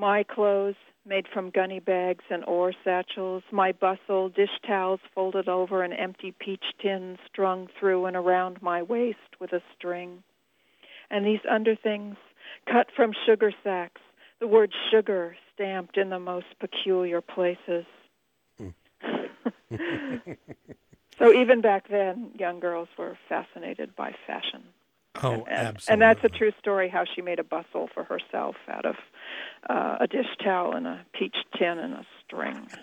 My 0.00 0.22
clothes, 0.22 0.76
made 1.04 1.26
from 1.28 1.50
gunny 1.50 1.78
bags 1.78 2.24
and 2.30 2.42
ore 2.46 2.72
satchels, 2.84 3.42
my 3.52 3.72
bustle, 3.72 4.30
dish 4.30 4.58
towels 4.66 5.00
folded 5.14 5.46
over 5.46 5.82
an 5.82 5.92
empty 5.92 6.32
peach 6.40 6.64
tin 6.80 7.18
strung 7.26 7.68
through 7.78 8.06
and 8.06 8.16
around 8.16 8.62
my 8.62 8.80
waist 8.82 9.18
with 9.40 9.52
a 9.52 9.60
string. 9.76 10.22
And 11.10 11.26
these 11.26 11.40
underthings, 11.46 12.16
cut 12.64 12.86
from 12.96 13.12
sugar 13.26 13.52
sacks, 13.62 14.00
the 14.38 14.46
word 14.46 14.72
sugar 14.90 15.36
stamped 15.52 15.98
in 15.98 16.08
the 16.08 16.18
most 16.18 16.46
peculiar 16.60 17.20
places. 17.20 17.84
Hmm. 18.56 18.68
so 21.18 21.34
even 21.34 21.60
back 21.60 21.88
then, 21.90 22.30
young 22.38 22.58
girls 22.58 22.88
were 22.96 23.18
fascinated 23.28 23.94
by 23.96 24.14
fashion. 24.26 24.62
Oh, 25.22 25.44
and, 25.48 25.48
absolutely. 25.48 25.92
And 25.92 26.02
that's 26.02 26.24
a 26.24 26.28
true 26.36 26.52
story 26.58 26.88
how 26.88 27.04
she 27.04 27.22
made 27.22 27.38
a 27.38 27.44
bustle 27.44 27.88
for 27.92 28.04
herself 28.04 28.56
out 28.68 28.86
of 28.86 28.96
uh, 29.68 29.98
a 30.00 30.06
dish 30.06 30.26
towel 30.42 30.74
and 30.74 30.86
a 30.86 31.04
peach 31.12 31.36
tin 31.58 31.78
and 31.78 31.94
a 31.94 32.06
string. 32.24 32.68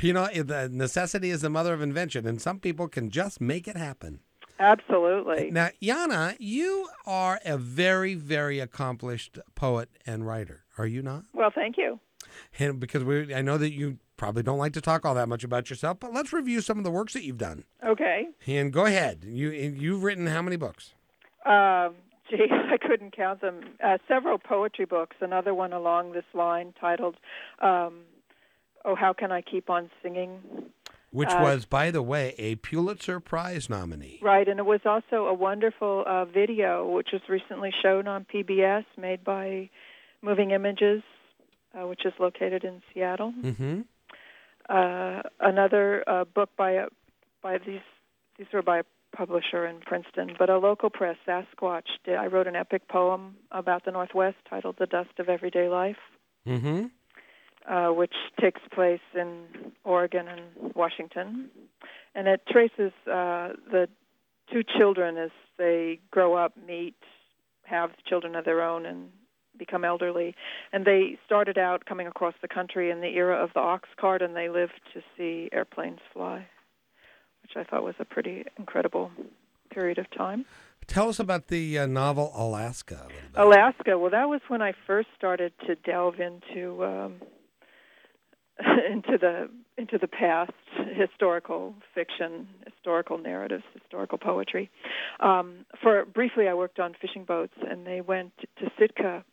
You 0.00 0.14
know, 0.14 0.28
the 0.28 0.70
necessity 0.72 1.28
is 1.28 1.42
the 1.42 1.50
mother 1.50 1.74
of 1.74 1.82
invention, 1.82 2.26
and 2.26 2.40
some 2.40 2.58
people 2.58 2.88
can 2.88 3.10
just 3.10 3.38
make 3.38 3.68
it 3.68 3.76
happen. 3.76 4.20
Absolutely. 4.58 5.50
Now, 5.50 5.68
Yana, 5.82 6.36
you 6.38 6.88
are 7.06 7.38
a 7.44 7.58
very, 7.58 8.14
very 8.14 8.60
accomplished 8.60 9.38
poet 9.54 9.90
and 10.06 10.26
writer, 10.26 10.64
are 10.78 10.86
you 10.86 11.02
not? 11.02 11.24
Well, 11.32 11.50
thank 11.54 11.76
you. 11.76 12.00
And 12.58 12.80
because 12.80 13.04
we, 13.04 13.34
I 13.34 13.42
know 13.42 13.58
that 13.58 13.72
you 13.72 13.98
probably 14.16 14.42
don't 14.42 14.58
like 14.58 14.72
to 14.72 14.80
talk 14.80 15.04
all 15.04 15.14
that 15.14 15.28
much 15.28 15.44
about 15.44 15.70
yourself, 15.70 15.98
but 16.00 16.12
let's 16.12 16.32
review 16.32 16.60
some 16.60 16.78
of 16.78 16.84
the 16.84 16.90
works 16.90 17.12
that 17.12 17.24
you've 17.24 17.38
done. 17.38 17.64
Okay. 17.86 18.28
And 18.46 18.72
go 18.72 18.84
ahead. 18.84 19.24
You 19.26 19.50
you've 19.50 20.02
written 20.02 20.26
how 20.26 20.42
many 20.42 20.56
books? 20.56 20.94
Uh, 21.44 21.90
gee, 22.30 22.46
I 22.50 22.76
couldn't 22.76 23.16
count 23.16 23.40
them. 23.40 23.60
Uh, 23.82 23.98
several 24.06 24.38
poetry 24.38 24.84
books. 24.84 25.16
Another 25.20 25.54
one 25.54 25.72
along 25.72 26.12
this 26.12 26.24
line 26.34 26.74
titled 26.80 27.16
um, 27.60 28.00
"Oh, 28.84 28.94
How 28.94 29.12
Can 29.12 29.32
I 29.32 29.40
Keep 29.42 29.70
on 29.70 29.90
Singing." 30.02 30.40
Which 31.10 31.30
Uh, 31.30 31.40
was, 31.42 31.64
by 31.64 31.90
the 31.90 32.02
way, 32.02 32.34
a 32.36 32.56
Pulitzer 32.56 33.18
Prize 33.18 33.70
nominee. 33.70 34.18
Right, 34.20 34.46
and 34.46 34.60
it 34.60 34.66
was 34.66 34.80
also 34.84 35.26
a 35.26 35.32
wonderful 35.32 36.04
uh, 36.06 36.26
video 36.26 36.86
which 36.86 37.08
was 37.14 37.22
recently 37.30 37.72
shown 37.82 38.06
on 38.06 38.26
PBS, 38.26 38.84
made 38.98 39.24
by 39.24 39.70
Moving 40.20 40.50
Images, 40.50 41.02
uh, 41.74 41.86
which 41.86 42.04
is 42.04 42.12
located 42.18 42.62
in 42.62 42.82
Seattle. 42.92 43.32
Mm-hmm. 43.42 43.80
Uh, 44.68 45.22
another 45.40 46.04
uh, 46.06 46.24
book 46.24 46.50
by 46.58 46.72
a, 46.72 46.88
by 47.42 47.56
these 47.56 47.80
these 48.36 48.48
were 48.52 48.60
by 48.60 48.80
a 48.80 48.84
publisher 49.16 49.66
in 49.66 49.80
Princeton, 49.80 50.34
but 50.38 50.50
a 50.50 50.58
local 50.58 50.90
press, 50.90 51.16
Sasquatch. 51.26 51.88
Did, 52.04 52.16
I 52.16 52.26
wrote 52.26 52.46
an 52.46 52.56
epic 52.56 52.88
poem 52.88 53.36
about 53.50 53.84
the 53.84 53.90
Northwest 53.90 54.36
titled 54.48 54.76
"The 54.78 54.86
Dust 54.86 55.18
of 55.18 55.28
Everyday 55.28 55.68
Life." 55.68 55.96
Mm-hmm. 56.46 56.86
uh, 57.70 57.92
which 57.92 58.14
takes 58.40 58.60
place 58.72 59.00
in 59.14 59.44
Oregon 59.84 60.26
and 60.28 60.74
Washington, 60.74 61.50
and 62.14 62.26
it 62.26 62.40
traces 62.48 62.92
uh, 63.06 63.52
the 63.70 63.88
two 64.50 64.62
children 64.62 65.18
as 65.18 65.30
they 65.58 66.00
grow 66.10 66.34
up, 66.34 66.54
meet, 66.66 66.96
have 67.64 67.90
children 68.06 68.34
of 68.34 68.44
their 68.44 68.62
own, 68.62 68.86
and 68.86 69.10
become 69.58 69.84
elderly. 69.84 70.34
And 70.72 70.86
they 70.86 71.18
started 71.26 71.58
out 71.58 71.84
coming 71.84 72.06
across 72.06 72.34
the 72.40 72.48
country 72.48 72.90
in 72.90 73.00
the 73.00 73.08
era 73.08 73.36
of 73.36 73.50
the 73.54 73.60
ox 73.60 73.88
cart, 74.00 74.22
and 74.22 74.34
they 74.34 74.48
lived 74.48 74.80
to 74.94 75.02
see 75.16 75.50
airplanes 75.52 76.00
fly, 76.12 76.46
which 77.48 77.66
I 77.66 77.68
thought 77.68 77.82
was 77.82 77.94
a 77.98 78.04
pretty 78.04 78.44
incredible 78.58 79.10
period 79.70 79.98
of 79.98 80.10
time. 80.10 80.44
Tell 80.86 81.08
us 81.08 81.18
about 81.18 81.48
the 81.48 81.80
uh, 81.80 81.86
novel 81.86 82.32
Alaska. 82.34 83.02
a 83.04 83.08
bit. 83.08 83.16
Alaska. 83.34 83.98
Well, 83.98 84.10
that 84.10 84.28
was 84.28 84.40
when 84.48 84.62
I 84.62 84.72
first 84.86 85.08
started 85.16 85.52
to 85.66 85.74
delve 85.74 86.14
into 86.18 86.84
um, 86.84 87.16
into 88.90 89.18
the 89.18 89.48
into 89.76 89.98
the 89.98 90.08
past, 90.08 90.52
historical 90.94 91.74
fiction, 91.94 92.48
historical 92.64 93.18
narratives, 93.18 93.64
historical 93.74 94.18
poetry. 94.18 94.70
Um, 95.20 95.66
for 95.82 96.04
briefly, 96.06 96.48
I 96.48 96.54
worked 96.54 96.80
on 96.80 96.94
fishing 97.00 97.24
boats, 97.24 97.54
and 97.68 97.86
they 97.86 98.00
went 98.00 98.32
to 98.58 98.70
Sitka, 98.78 99.24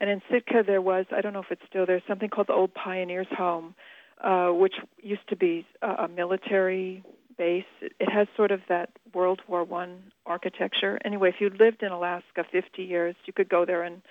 and 0.00 0.10
in 0.10 0.22
Sitka 0.30 0.62
there 0.66 0.80
was 0.80 1.04
I 1.14 1.20
don't 1.20 1.34
know 1.34 1.40
if 1.40 1.50
it's 1.50 1.62
still 1.68 1.84
there 1.84 2.02
something 2.08 2.30
called 2.30 2.48
the 2.48 2.54
Old 2.54 2.72
Pioneers 2.72 3.28
Home, 3.36 3.74
uh, 4.22 4.48
which 4.48 4.74
used 5.02 5.28
to 5.28 5.36
be 5.36 5.66
a, 5.82 6.04
a 6.04 6.08
military 6.08 7.04
base. 7.36 7.64
It, 7.80 7.92
it 8.00 8.10
has 8.10 8.26
sort 8.36 8.50
of 8.50 8.60
that 8.68 8.90
World 9.14 9.40
War 9.48 9.64
One 9.64 10.12
architecture. 10.26 10.98
Anyway, 11.04 11.28
if 11.28 11.36
you 11.40 11.50
lived 11.50 11.82
in 11.82 11.92
Alaska 11.92 12.44
50 12.50 12.82
years, 12.82 13.14
you 13.26 13.32
could 13.32 13.48
go 13.48 13.64
there 13.64 13.82
and 13.82 14.02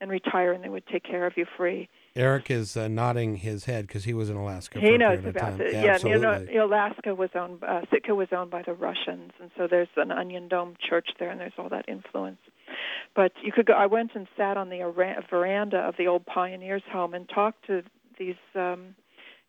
and 0.00 0.10
retire, 0.10 0.52
and 0.52 0.64
they 0.64 0.68
would 0.68 0.86
take 0.86 1.04
care 1.04 1.26
of 1.26 1.34
you 1.36 1.44
free. 1.56 1.88
Eric 2.16 2.50
is 2.50 2.76
uh, 2.76 2.88
nodding 2.88 3.36
his 3.36 3.66
head 3.66 3.86
because 3.86 4.04
he 4.04 4.14
was 4.14 4.30
in 4.30 4.36
Alaska. 4.36 4.80
for 4.80 4.86
He 4.86 4.96
knows 4.96 5.24
about 5.24 5.60
it. 5.60 5.72
Yeah, 5.74 5.98
you 6.02 6.18
know. 6.18 6.64
Alaska 6.64 7.14
was 7.14 7.30
owned, 7.34 7.62
uh, 7.62 7.82
Sitka 7.90 8.14
was 8.14 8.28
owned 8.32 8.50
by 8.50 8.62
the 8.62 8.72
Russians, 8.72 9.32
and 9.40 9.50
so 9.56 9.68
there's 9.70 9.88
an 9.96 10.10
Onion 10.10 10.48
Dome 10.48 10.74
church 10.88 11.10
there, 11.18 11.30
and 11.30 11.38
there's 11.38 11.52
all 11.58 11.68
that 11.68 11.84
influence. 11.88 12.38
But 13.14 13.32
you 13.42 13.52
could 13.52 13.66
go. 13.66 13.74
I 13.74 13.86
went 13.86 14.12
and 14.14 14.26
sat 14.36 14.56
on 14.56 14.70
the 14.70 14.92
veranda 15.30 15.78
of 15.78 15.96
the 15.98 16.06
old 16.06 16.26
pioneers' 16.26 16.82
home 16.90 17.14
and 17.14 17.28
talked 17.28 17.66
to 17.66 17.82
these, 18.18 18.36
um, 18.54 18.94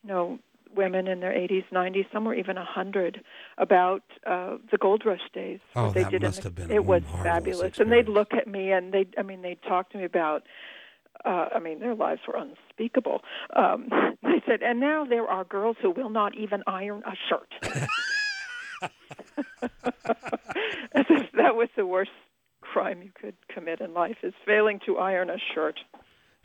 you 0.04 0.10
know, 0.10 0.40
women 0.76 1.08
in 1.08 1.20
their 1.20 1.32
80s, 1.34 1.66
90s, 1.72 2.06
some 2.12 2.26
were 2.26 2.34
even 2.36 2.56
100, 2.56 3.22
about 3.58 4.04
uh, 4.26 4.58
the 4.72 4.78
gold 4.78 5.04
rush 5.06 5.22
days. 5.34 5.60
Oh, 5.76 5.92
they 5.92 6.04
that 6.04 6.12
did 6.12 6.22
must 6.24 6.38
the- 6.38 6.44
have 6.44 6.56
been 6.56 6.72
It 6.72 6.86
was 6.86 7.04
fabulous, 7.24 7.80
and 7.80 7.92
they'd 7.92 8.10
look 8.10 8.34
at 8.34 8.48
me 8.48 8.72
and 8.72 8.94
they, 8.94 9.08
I 9.18 9.24
mean, 9.24 9.42
they'd 9.42 9.62
talk 9.64 9.90
to 9.92 9.98
me 9.98 10.06
about 10.06 10.44
uh, 11.24 11.50
I 11.54 11.60
mean, 11.60 11.80
their 11.80 11.94
lives 11.94 12.22
were 12.28 12.36
unspeakable. 12.36 13.22
Um, 13.56 13.90
they 14.24 14.42
said, 14.48 14.64
and 14.64 14.80
now 14.80 15.06
there 15.06 15.28
are 15.28 15.44
girls 15.44 15.78
who 15.82 15.92
will 15.92 16.10
not 16.10 16.36
even 16.36 16.64
iron 16.66 17.04
a 17.06 17.14
shirt. 17.30 17.54
As 20.94 21.06
if 21.10 21.32
that 21.34 21.56
was 21.56 21.70
the 21.76 21.86
worst 21.86 22.12
crime 22.62 23.02
you 23.04 23.12
could 23.20 23.36
commit 23.54 23.82
in 23.82 23.94
life 23.94 24.18
is 24.24 24.34
failing 24.46 24.80
to 24.86 24.98
iron 24.98 25.30
a 25.30 25.38
shirt. 25.54 25.80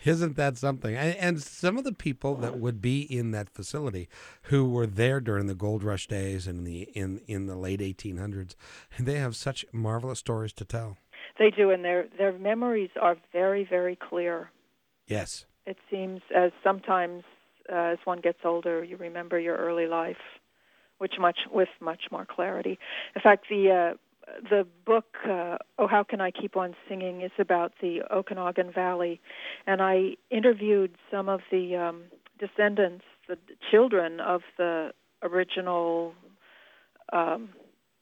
Isn't 0.05 0.37
that 0.37 0.57
something? 0.57 0.95
And, 0.95 1.17
and 1.17 1.43
some 1.43 1.79
of 1.79 1.85
the 1.85 1.93
people 1.93 2.37
that 2.37 2.59
would 2.59 2.81
be 2.81 3.03
in 3.03 3.31
that 3.33 3.51
facility 3.51 4.09
who 4.43 4.69
were 4.69 4.87
there 4.87 5.21
during 5.21 5.47
the 5.47 5.55
gold 5.55 5.83
rush 5.83 6.07
days 6.07 6.47
and 6.47 6.59
in 6.59 6.65
the 6.65 6.83
in 6.95 7.21
in 7.27 7.47
the 7.47 7.57
late 7.57 7.81
1800s, 7.81 8.55
they 9.01 9.19
have 9.19 9.35
such 9.35 9.65
marvelous 9.73 10.19
stories 10.19 10.53
to 10.55 10.65
tell. 10.65 10.97
They 11.39 11.51
do, 11.51 11.71
and 11.71 11.85
their 11.85 12.07
their 12.17 12.33
memories 12.33 12.91
are 13.01 13.17
very, 13.33 13.67
very 13.69 13.97
clear. 13.97 14.51
Yes. 15.07 15.45
It 15.67 15.77
seems 15.91 16.21
as 16.35 16.53
sometimes 16.63 17.25
uh, 17.71 17.93
as 17.93 17.99
one 18.05 18.21
gets 18.21 18.39
older, 18.45 18.85
you 18.85 18.97
remember 18.97 19.39
your 19.39 19.57
early 19.57 19.87
life, 19.87 20.17
which 20.99 21.15
much 21.19 21.39
with 21.51 21.69
much 21.81 22.05
more 22.11 22.25
clarity. 22.25 22.79
In 23.15 23.23
fact, 23.23 23.47
the 23.51 23.93
uh, 23.93 23.97
the 24.51 24.67
book 24.85 25.17
uh, 25.29 25.59
"Oh 25.79 25.87
How 25.87 26.03
Can 26.03 26.21
I 26.21 26.31
Keep 26.31 26.57
on 26.57 26.75
Singing" 26.89 27.23
is 27.23 27.33
about 27.39 27.73
the 27.81 28.03
Okanagan 28.11 28.73
Valley, 28.73 29.21
and 29.67 29.81
I 29.81 30.17
interviewed 30.31 30.97
some 31.11 31.29
of 31.29 31.41
the 31.51 31.77
um, 31.77 32.05
descendants, 32.39 33.05
the 33.29 33.39
children 33.71 34.21
of 34.21 34.43
the 34.57 34.93
original 35.23 36.15
um, 37.13 37.51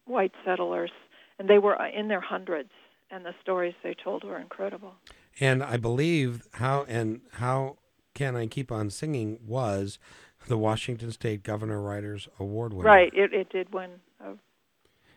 white 0.07 0.33
settlers, 0.45 0.91
and 1.39 1.49
they 1.49 1.59
were 1.59 1.81
uh, 1.81 1.91
in 1.91 2.09
their 2.09 2.21
hundreds, 2.21 2.71
and 3.11 3.25
the 3.25 3.35
stories 3.43 3.75
they 3.83 3.95
told 3.95 4.25
were 4.25 4.39
incredible. 4.39 4.95
And 5.41 5.63
I 5.63 5.77
believe 5.77 6.43
how 6.55 6.85
and 6.89 7.21
how 7.33 7.79
can 8.15 8.37
I 8.37 8.47
keep 8.47 8.71
on 8.71 8.91
singing 8.91 9.39
was 9.45 9.99
the 10.47 10.59
Washington 10.59 11.11
State 11.11 11.43
Governor 11.43 11.81
Writers 11.81 12.29
Award 12.39 12.73
winner. 12.73 12.89
Right, 12.89 13.13
it 13.15 13.33
it 13.33 13.51
did 13.51 13.73
win 13.73 13.91
uh, 14.25 14.35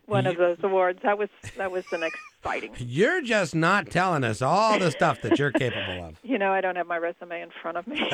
one 0.08 0.26
of 0.26 0.38
those 0.38 0.58
awards. 0.64 1.00
That 1.04 1.18
was 1.18 1.30
that 1.58 1.72
was 1.72 1.86
an 1.92 2.04
exciting. 2.04 2.74
You're 2.80 3.22
just 3.22 3.54
not 3.54 3.90
telling 3.92 4.24
us 4.24 4.42
all 4.42 4.80
the 4.80 4.90
stuff 4.92 5.22
that 5.22 5.38
you're 5.38 5.52
capable 5.52 6.04
of. 6.06 6.20
You 6.24 6.38
know, 6.38 6.52
I 6.52 6.62
don't 6.62 6.76
have 6.76 6.88
my 6.88 6.98
resume 6.98 7.42
in 7.42 7.50
front 7.62 7.78
of 7.78 7.88
me. 7.88 8.02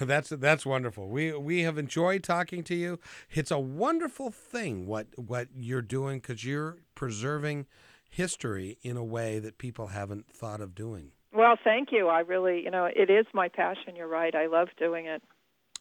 That's 0.00 0.30
that's 0.30 0.64
wonderful. 0.64 1.08
We 1.08 1.32
we 1.32 1.62
have 1.62 1.76
enjoyed 1.76 2.22
talking 2.22 2.62
to 2.64 2.74
you. 2.76 3.00
It's 3.32 3.50
a 3.50 3.58
wonderful 3.58 4.30
thing 4.30 4.86
what 4.86 5.08
what 5.16 5.48
you're 5.56 5.82
doing 5.82 6.20
because 6.20 6.44
you're 6.44 6.78
preserving 6.94 7.66
history 8.08 8.78
in 8.82 8.96
a 8.96 9.04
way 9.04 9.40
that 9.40 9.58
people 9.58 9.88
haven't 9.88 10.32
thought 10.32 10.60
of 10.60 10.74
doing. 10.74 11.10
well, 11.32 11.56
thank 11.62 11.88
you. 11.92 12.08
I 12.08 12.20
really, 12.20 12.62
you 12.62 12.70
know, 12.70 12.84
it 12.86 13.10
is 13.10 13.26
my 13.34 13.48
passion. 13.48 13.96
You're 13.96 14.08
right. 14.08 14.34
I 14.34 14.46
love 14.46 14.68
doing 14.78 15.06
it. 15.06 15.22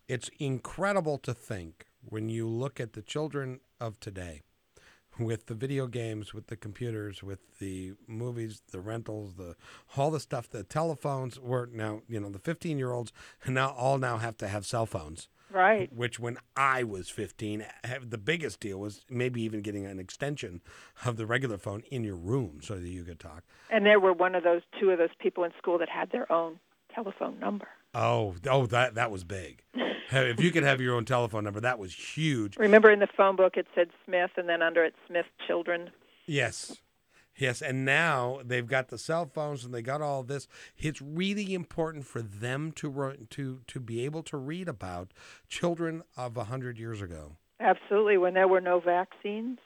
It's 0.07 0.29
incredible 0.39 1.19
to 1.19 1.33
think 1.33 1.85
when 2.03 2.29
you 2.29 2.47
look 2.47 2.79
at 2.79 2.93
the 2.93 3.01
children 3.03 3.59
of 3.79 3.99
today 3.99 4.41
with 5.19 5.47
the 5.47 5.53
video 5.53 5.87
games, 5.87 6.33
with 6.33 6.47
the 6.47 6.55
computers, 6.55 7.21
with 7.21 7.59
the 7.59 7.93
movies, 8.07 8.61
the 8.71 8.79
rentals, 8.79 9.35
the 9.35 9.55
all 9.97 10.11
the 10.11 10.19
stuff. 10.19 10.49
The 10.49 10.63
telephones 10.63 11.39
were 11.39 11.69
now, 11.71 12.01
you 12.07 12.19
know, 12.19 12.29
the 12.29 12.39
15 12.39 12.77
year 12.77 12.91
olds 12.91 13.11
now 13.47 13.69
all 13.69 13.97
now 13.97 14.17
have 14.17 14.37
to 14.37 14.47
have 14.47 14.65
cell 14.65 14.85
phones. 14.85 15.27
Right. 15.51 15.91
Which, 15.91 16.19
when 16.19 16.37
I 16.55 16.83
was 16.83 17.09
15, 17.09 17.65
eh, 17.83 17.97
the 18.07 18.19
biggest 18.19 18.59
deal 18.59 18.79
was 18.79 19.01
maybe 19.09 19.41
even 19.41 19.63
getting 19.63 19.83
an 19.87 19.97
extension 19.97 20.61
of 21.05 21.17
the 21.17 21.25
regular 21.25 21.57
phone 21.57 21.81
in 21.89 22.03
your 22.03 22.17
room 22.17 22.59
so 22.61 22.75
that 22.75 22.87
you 22.87 23.03
could 23.03 23.19
talk. 23.19 23.43
And 23.71 23.83
there 23.83 23.99
were 23.99 24.13
one 24.13 24.35
of 24.35 24.43
those, 24.43 24.61
two 24.79 24.91
of 24.91 24.99
those 24.99 25.09
people 25.19 25.43
in 25.43 25.51
school 25.57 25.79
that 25.79 25.89
had 25.89 26.11
their 26.11 26.31
own 26.31 26.59
telephone 26.93 27.39
number. 27.39 27.67
Oh, 27.93 28.35
oh, 28.49 28.65
that 28.67 28.95
that 28.95 29.11
was 29.11 29.23
big. 29.23 29.63
if 30.11 30.41
you 30.41 30.51
could 30.51 30.63
have 30.63 30.81
your 30.81 30.95
own 30.95 31.05
telephone 31.05 31.43
number, 31.43 31.59
that 31.59 31.79
was 31.79 31.93
huge. 31.93 32.57
Remember 32.57 32.91
in 32.91 32.99
the 32.99 33.07
phone 33.17 33.35
book 33.35 33.57
it 33.57 33.67
said 33.75 33.89
Smith, 34.05 34.31
and 34.37 34.47
then 34.47 34.61
under 34.61 34.83
it 34.83 34.93
Smith 35.07 35.25
Children. 35.47 35.91
Yes. 36.25 36.77
Yes, 37.39 37.61
and 37.61 37.85
now 37.85 38.41
they've 38.43 38.67
got 38.67 38.89
the 38.89 38.97
cell 38.97 39.25
phones 39.25 39.63
and 39.63 39.73
they 39.73 39.81
got 39.81 40.01
all 40.01 40.23
this. 40.23 40.47
It's 40.77 41.01
really 41.01 41.53
important 41.53 42.05
for 42.05 42.21
them 42.21 42.73
to 42.73 43.15
to 43.29 43.61
to 43.65 43.79
be 43.79 44.03
able 44.03 44.23
to 44.23 44.37
read 44.37 44.67
about 44.67 45.13
children 45.47 46.03
of 46.17 46.35
a 46.35 46.45
hundred 46.45 46.77
years 46.77 47.01
ago. 47.01 47.37
Absolutely, 47.61 48.17
when 48.17 48.33
there 48.33 48.47
were 48.47 48.59
no 48.59 48.81
vaccines, 48.81 49.57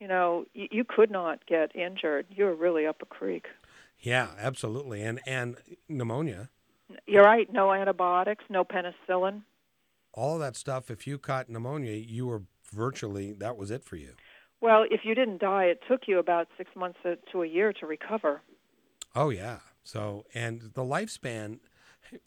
you 0.00 0.08
know, 0.08 0.44
you, 0.54 0.66
you 0.72 0.84
could 0.84 1.10
not 1.10 1.46
get 1.46 1.74
injured. 1.76 2.26
You 2.30 2.44
were 2.46 2.54
really 2.54 2.84
up 2.84 2.96
a 3.00 3.06
creek. 3.06 3.46
Yeah, 4.00 4.28
absolutely, 4.36 5.02
and 5.02 5.20
and 5.24 5.56
pneumonia. 5.88 6.50
You're 7.06 7.24
right. 7.24 7.50
No 7.52 7.72
antibiotics, 7.72 8.44
no 8.48 8.64
penicillin. 8.64 9.42
All 10.12 10.34
of 10.34 10.40
that 10.40 10.56
stuff. 10.56 10.90
If 10.90 11.06
you 11.06 11.18
caught 11.18 11.48
pneumonia, 11.48 11.92
you 11.92 12.26
were 12.26 12.42
virtually 12.72 13.32
that 13.32 13.56
was 13.56 13.70
it 13.70 13.84
for 13.84 13.96
you. 13.96 14.14
Well, 14.60 14.84
if 14.90 15.00
you 15.04 15.14
didn't 15.14 15.40
die, 15.40 15.64
it 15.64 15.80
took 15.88 16.02
you 16.06 16.18
about 16.18 16.48
six 16.56 16.70
months 16.74 16.98
to 17.32 17.42
a 17.42 17.46
year 17.46 17.72
to 17.74 17.86
recover. 17.86 18.40
Oh 19.14 19.30
yeah. 19.30 19.58
So 19.82 20.24
and 20.34 20.70
the 20.74 20.82
lifespan 20.82 21.58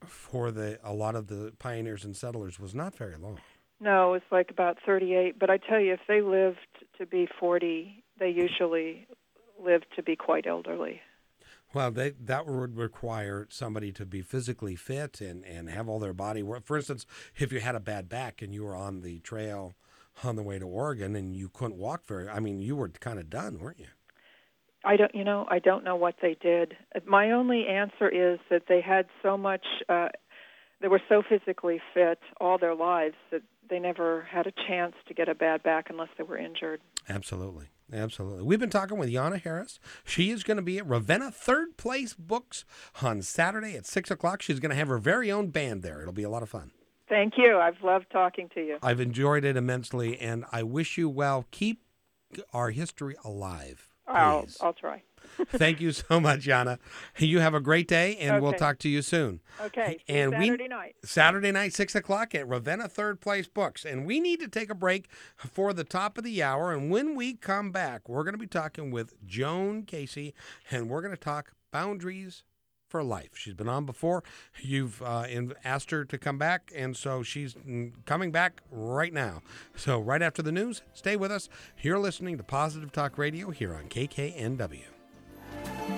for 0.05 0.51
the 0.51 0.79
a 0.83 0.93
lot 0.93 1.15
of 1.15 1.27
the 1.27 1.53
pioneers 1.59 2.03
and 2.03 2.15
settlers 2.15 2.59
was 2.59 2.75
not 2.75 2.95
very 2.95 3.17
long. 3.17 3.39
No, 3.79 4.13
it's 4.13 4.25
like 4.31 4.49
about 4.49 4.77
38. 4.85 5.37
But 5.37 5.49
I 5.49 5.57
tell 5.57 5.79
you, 5.79 5.93
if 5.93 5.99
they 6.07 6.21
lived 6.21 6.57
to 6.97 7.05
be 7.05 7.27
40, 7.39 8.03
they 8.19 8.29
usually 8.29 9.07
lived 9.63 9.85
to 9.95 10.03
be 10.03 10.15
quite 10.15 10.47
elderly. 10.47 11.01
Well, 11.73 11.91
they, 11.91 12.11
that 12.11 12.47
would 12.47 12.77
require 12.77 13.47
somebody 13.49 13.91
to 13.93 14.05
be 14.05 14.21
physically 14.21 14.75
fit 14.75 15.19
and, 15.19 15.43
and 15.45 15.69
have 15.69 15.89
all 15.89 15.99
their 15.99 16.13
body 16.13 16.41
work. 16.41 16.65
For 16.65 16.77
instance, 16.77 17.05
if 17.35 17.51
you 17.51 17.59
had 17.59 17.75
a 17.75 17.79
bad 17.79 18.07
back 18.07 18.41
and 18.41 18.53
you 18.53 18.63
were 18.63 18.75
on 18.75 19.01
the 19.01 19.19
trail 19.19 19.75
on 20.23 20.35
the 20.35 20.43
way 20.43 20.57
to 20.57 20.65
Oregon 20.65 21.15
and 21.15 21.35
you 21.35 21.49
couldn't 21.49 21.77
walk 21.77 22.05
very, 22.07 22.29
I 22.29 22.39
mean, 22.39 22.59
you 22.59 22.75
were 22.75 22.89
kind 22.89 23.19
of 23.19 23.29
done, 23.29 23.59
weren't 23.59 23.79
you? 23.79 23.87
I 24.85 24.95
don't, 24.95 25.13
you 25.13 25.25
know, 25.25 25.45
I 25.49 25.59
don't 25.59 25.83
know 25.83 25.97
what 25.97 26.15
they 26.21 26.37
did. 26.39 26.75
My 27.05 27.31
only 27.31 27.67
answer 27.67 28.07
is 28.07 28.39
that 28.49 28.63
they 28.69 28.79
had 28.79 29.07
so 29.21 29.37
much, 29.37 29.65
uh, 29.89 30.07
they 30.79 30.87
were 30.87 31.01
so 31.09 31.21
physically 31.27 31.81
fit 31.93 32.19
all 32.39 32.57
their 32.57 32.75
lives 32.75 33.15
that 33.31 33.41
they 33.69 33.79
never 33.79 34.21
had 34.31 34.47
a 34.47 34.53
chance 34.67 34.93
to 35.07 35.13
get 35.13 35.27
a 35.27 35.35
bad 35.35 35.63
back 35.63 35.87
unless 35.89 36.09
they 36.17 36.23
were 36.23 36.37
injured. 36.37 36.79
Absolutely. 37.09 37.65
Absolutely. 37.91 38.43
We've 38.43 38.59
been 38.59 38.69
talking 38.69 38.97
with 38.97 39.09
Yana 39.09 39.41
Harris. 39.41 39.79
She 40.03 40.29
is 40.29 40.43
going 40.43 40.57
to 40.57 40.63
be 40.63 40.77
at 40.77 40.87
Ravenna 40.87 41.31
Third 41.31 41.77
Place 41.77 42.13
Books 42.13 42.65
on 43.01 43.21
Saturday 43.21 43.75
at 43.75 43.85
6 43.85 44.11
o'clock. 44.11 44.41
She's 44.41 44.59
going 44.59 44.71
to 44.71 44.75
have 44.75 44.89
her 44.89 44.97
very 44.97 45.31
own 45.31 45.47
band 45.47 45.83
there. 45.83 46.01
It'll 46.01 46.13
be 46.13 46.23
a 46.23 46.29
lot 46.29 46.43
of 46.43 46.49
fun. 46.49 46.71
Thank 47.07 47.37
you. 47.37 47.57
I've 47.57 47.81
loved 47.81 48.07
talking 48.11 48.49
to 48.55 48.59
you. 48.59 48.77
I've 48.83 48.99
enjoyed 48.99 49.45
it 49.45 49.55
immensely, 49.55 50.19
and 50.19 50.43
I 50.51 50.63
wish 50.63 50.97
you 50.97 51.07
well. 51.07 51.45
Keep 51.51 51.81
our 52.53 52.71
history 52.71 53.15
alive. 53.23 53.93
Please. 54.05 54.15
I'll, 54.15 54.47
I'll 54.61 54.73
try. 54.73 55.03
Thank 55.49 55.81
you 55.81 55.91
so 55.91 56.19
much, 56.19 56.45
Yana. 56.45 56.79
You 57.17 57.39
have 57.39 57.53
a 57.53 57.59
great 57.59 57.87
day, 57.87 58.17
and 58.17 58.35
okay. 58.35 58.39
we'll 58.39 58.53
talk 58.53 58.79
to 58.79 58.89
you 58.89 59.01
soon. 59.01 59.39
Okay. 59.61 59.99
And 60.07 60.31
Saturday 60.31 60.63
we, 60.63 60.67
night. 60.67 60.95
Saturday 61.03 61.51
night, 61.51 61.73
six 61.73 61.95
o'clock 61.95 62.35
at 62.35 62.47
Ravenna 62.47 62.87
Third 62.87 63.21
Place 63.21 63.47
Books, 63.47 63.85
and 63.85 64.05
we 64.05 64.19
need 64.19 64.39
to 64.39 64.47
take 64.47 64.69
a 64.69 64.75
break 64.75 65.09
for 65.35 65.73
the 65.73 65.83
top 65.83 66.17
of 66.17 66.23
the 66.23 66.41
hour. 66.41 66.73
And 66.73 66.89
when 66.89 67.15
we 67.15 67.33
come 67.33 67.71
back, 67.71 68.07
we're 68.07 68.23
going 68.23 68.33
to 68.33 68.39
be 68.39 68.47
talking 68.47 68.91
with 68.91 69.15
Joan 69.25 69.83
Casey, 69.83 70.33
and 70.71 70.89
we're 70.89 71.01
going 71.01 71.15
to 71.15 71.19
talk 71.19 71.53
boundaries 71.71 72.43
for 72.87 73.03
life. 73.03 73.31
She's 73.35 73.53
been 73.53 73.69
on 73.69 73.85
before. 73.85 74.23
You've 74.61 75.01
uh, 75.01 75.25
asked 75.63 75.91
her 75.91 76.05
to 76.05 76.17
come 76.17 76.37
back, 76.37 76.71
and 76.75 76.95
so 76.95 77.23
she's 77.23 77.55
coming 78.05 78.31
back 78.31 78.61
right 78.71 79.13
now. 79.13 79.41
So, 79.75 79.99
right 79.99 80.21
after 80.21 80.41
the 80.41 80.51
news, 80.51 80.81
stay 80.93 81.15
with 81.15 81.31
us. 81.31 81.49
You're 81.81 81.99
listening 81.99 82.37
to 82.37 82.43
Positive 82.43 82.91
Talk 82.91 83.17
Radio 83.17 83.51
here 83.51 83.73
on 83.73 83.89
KKNW. 83.89 84.96
Thank 85.51 85.89
you. 85.89 85.96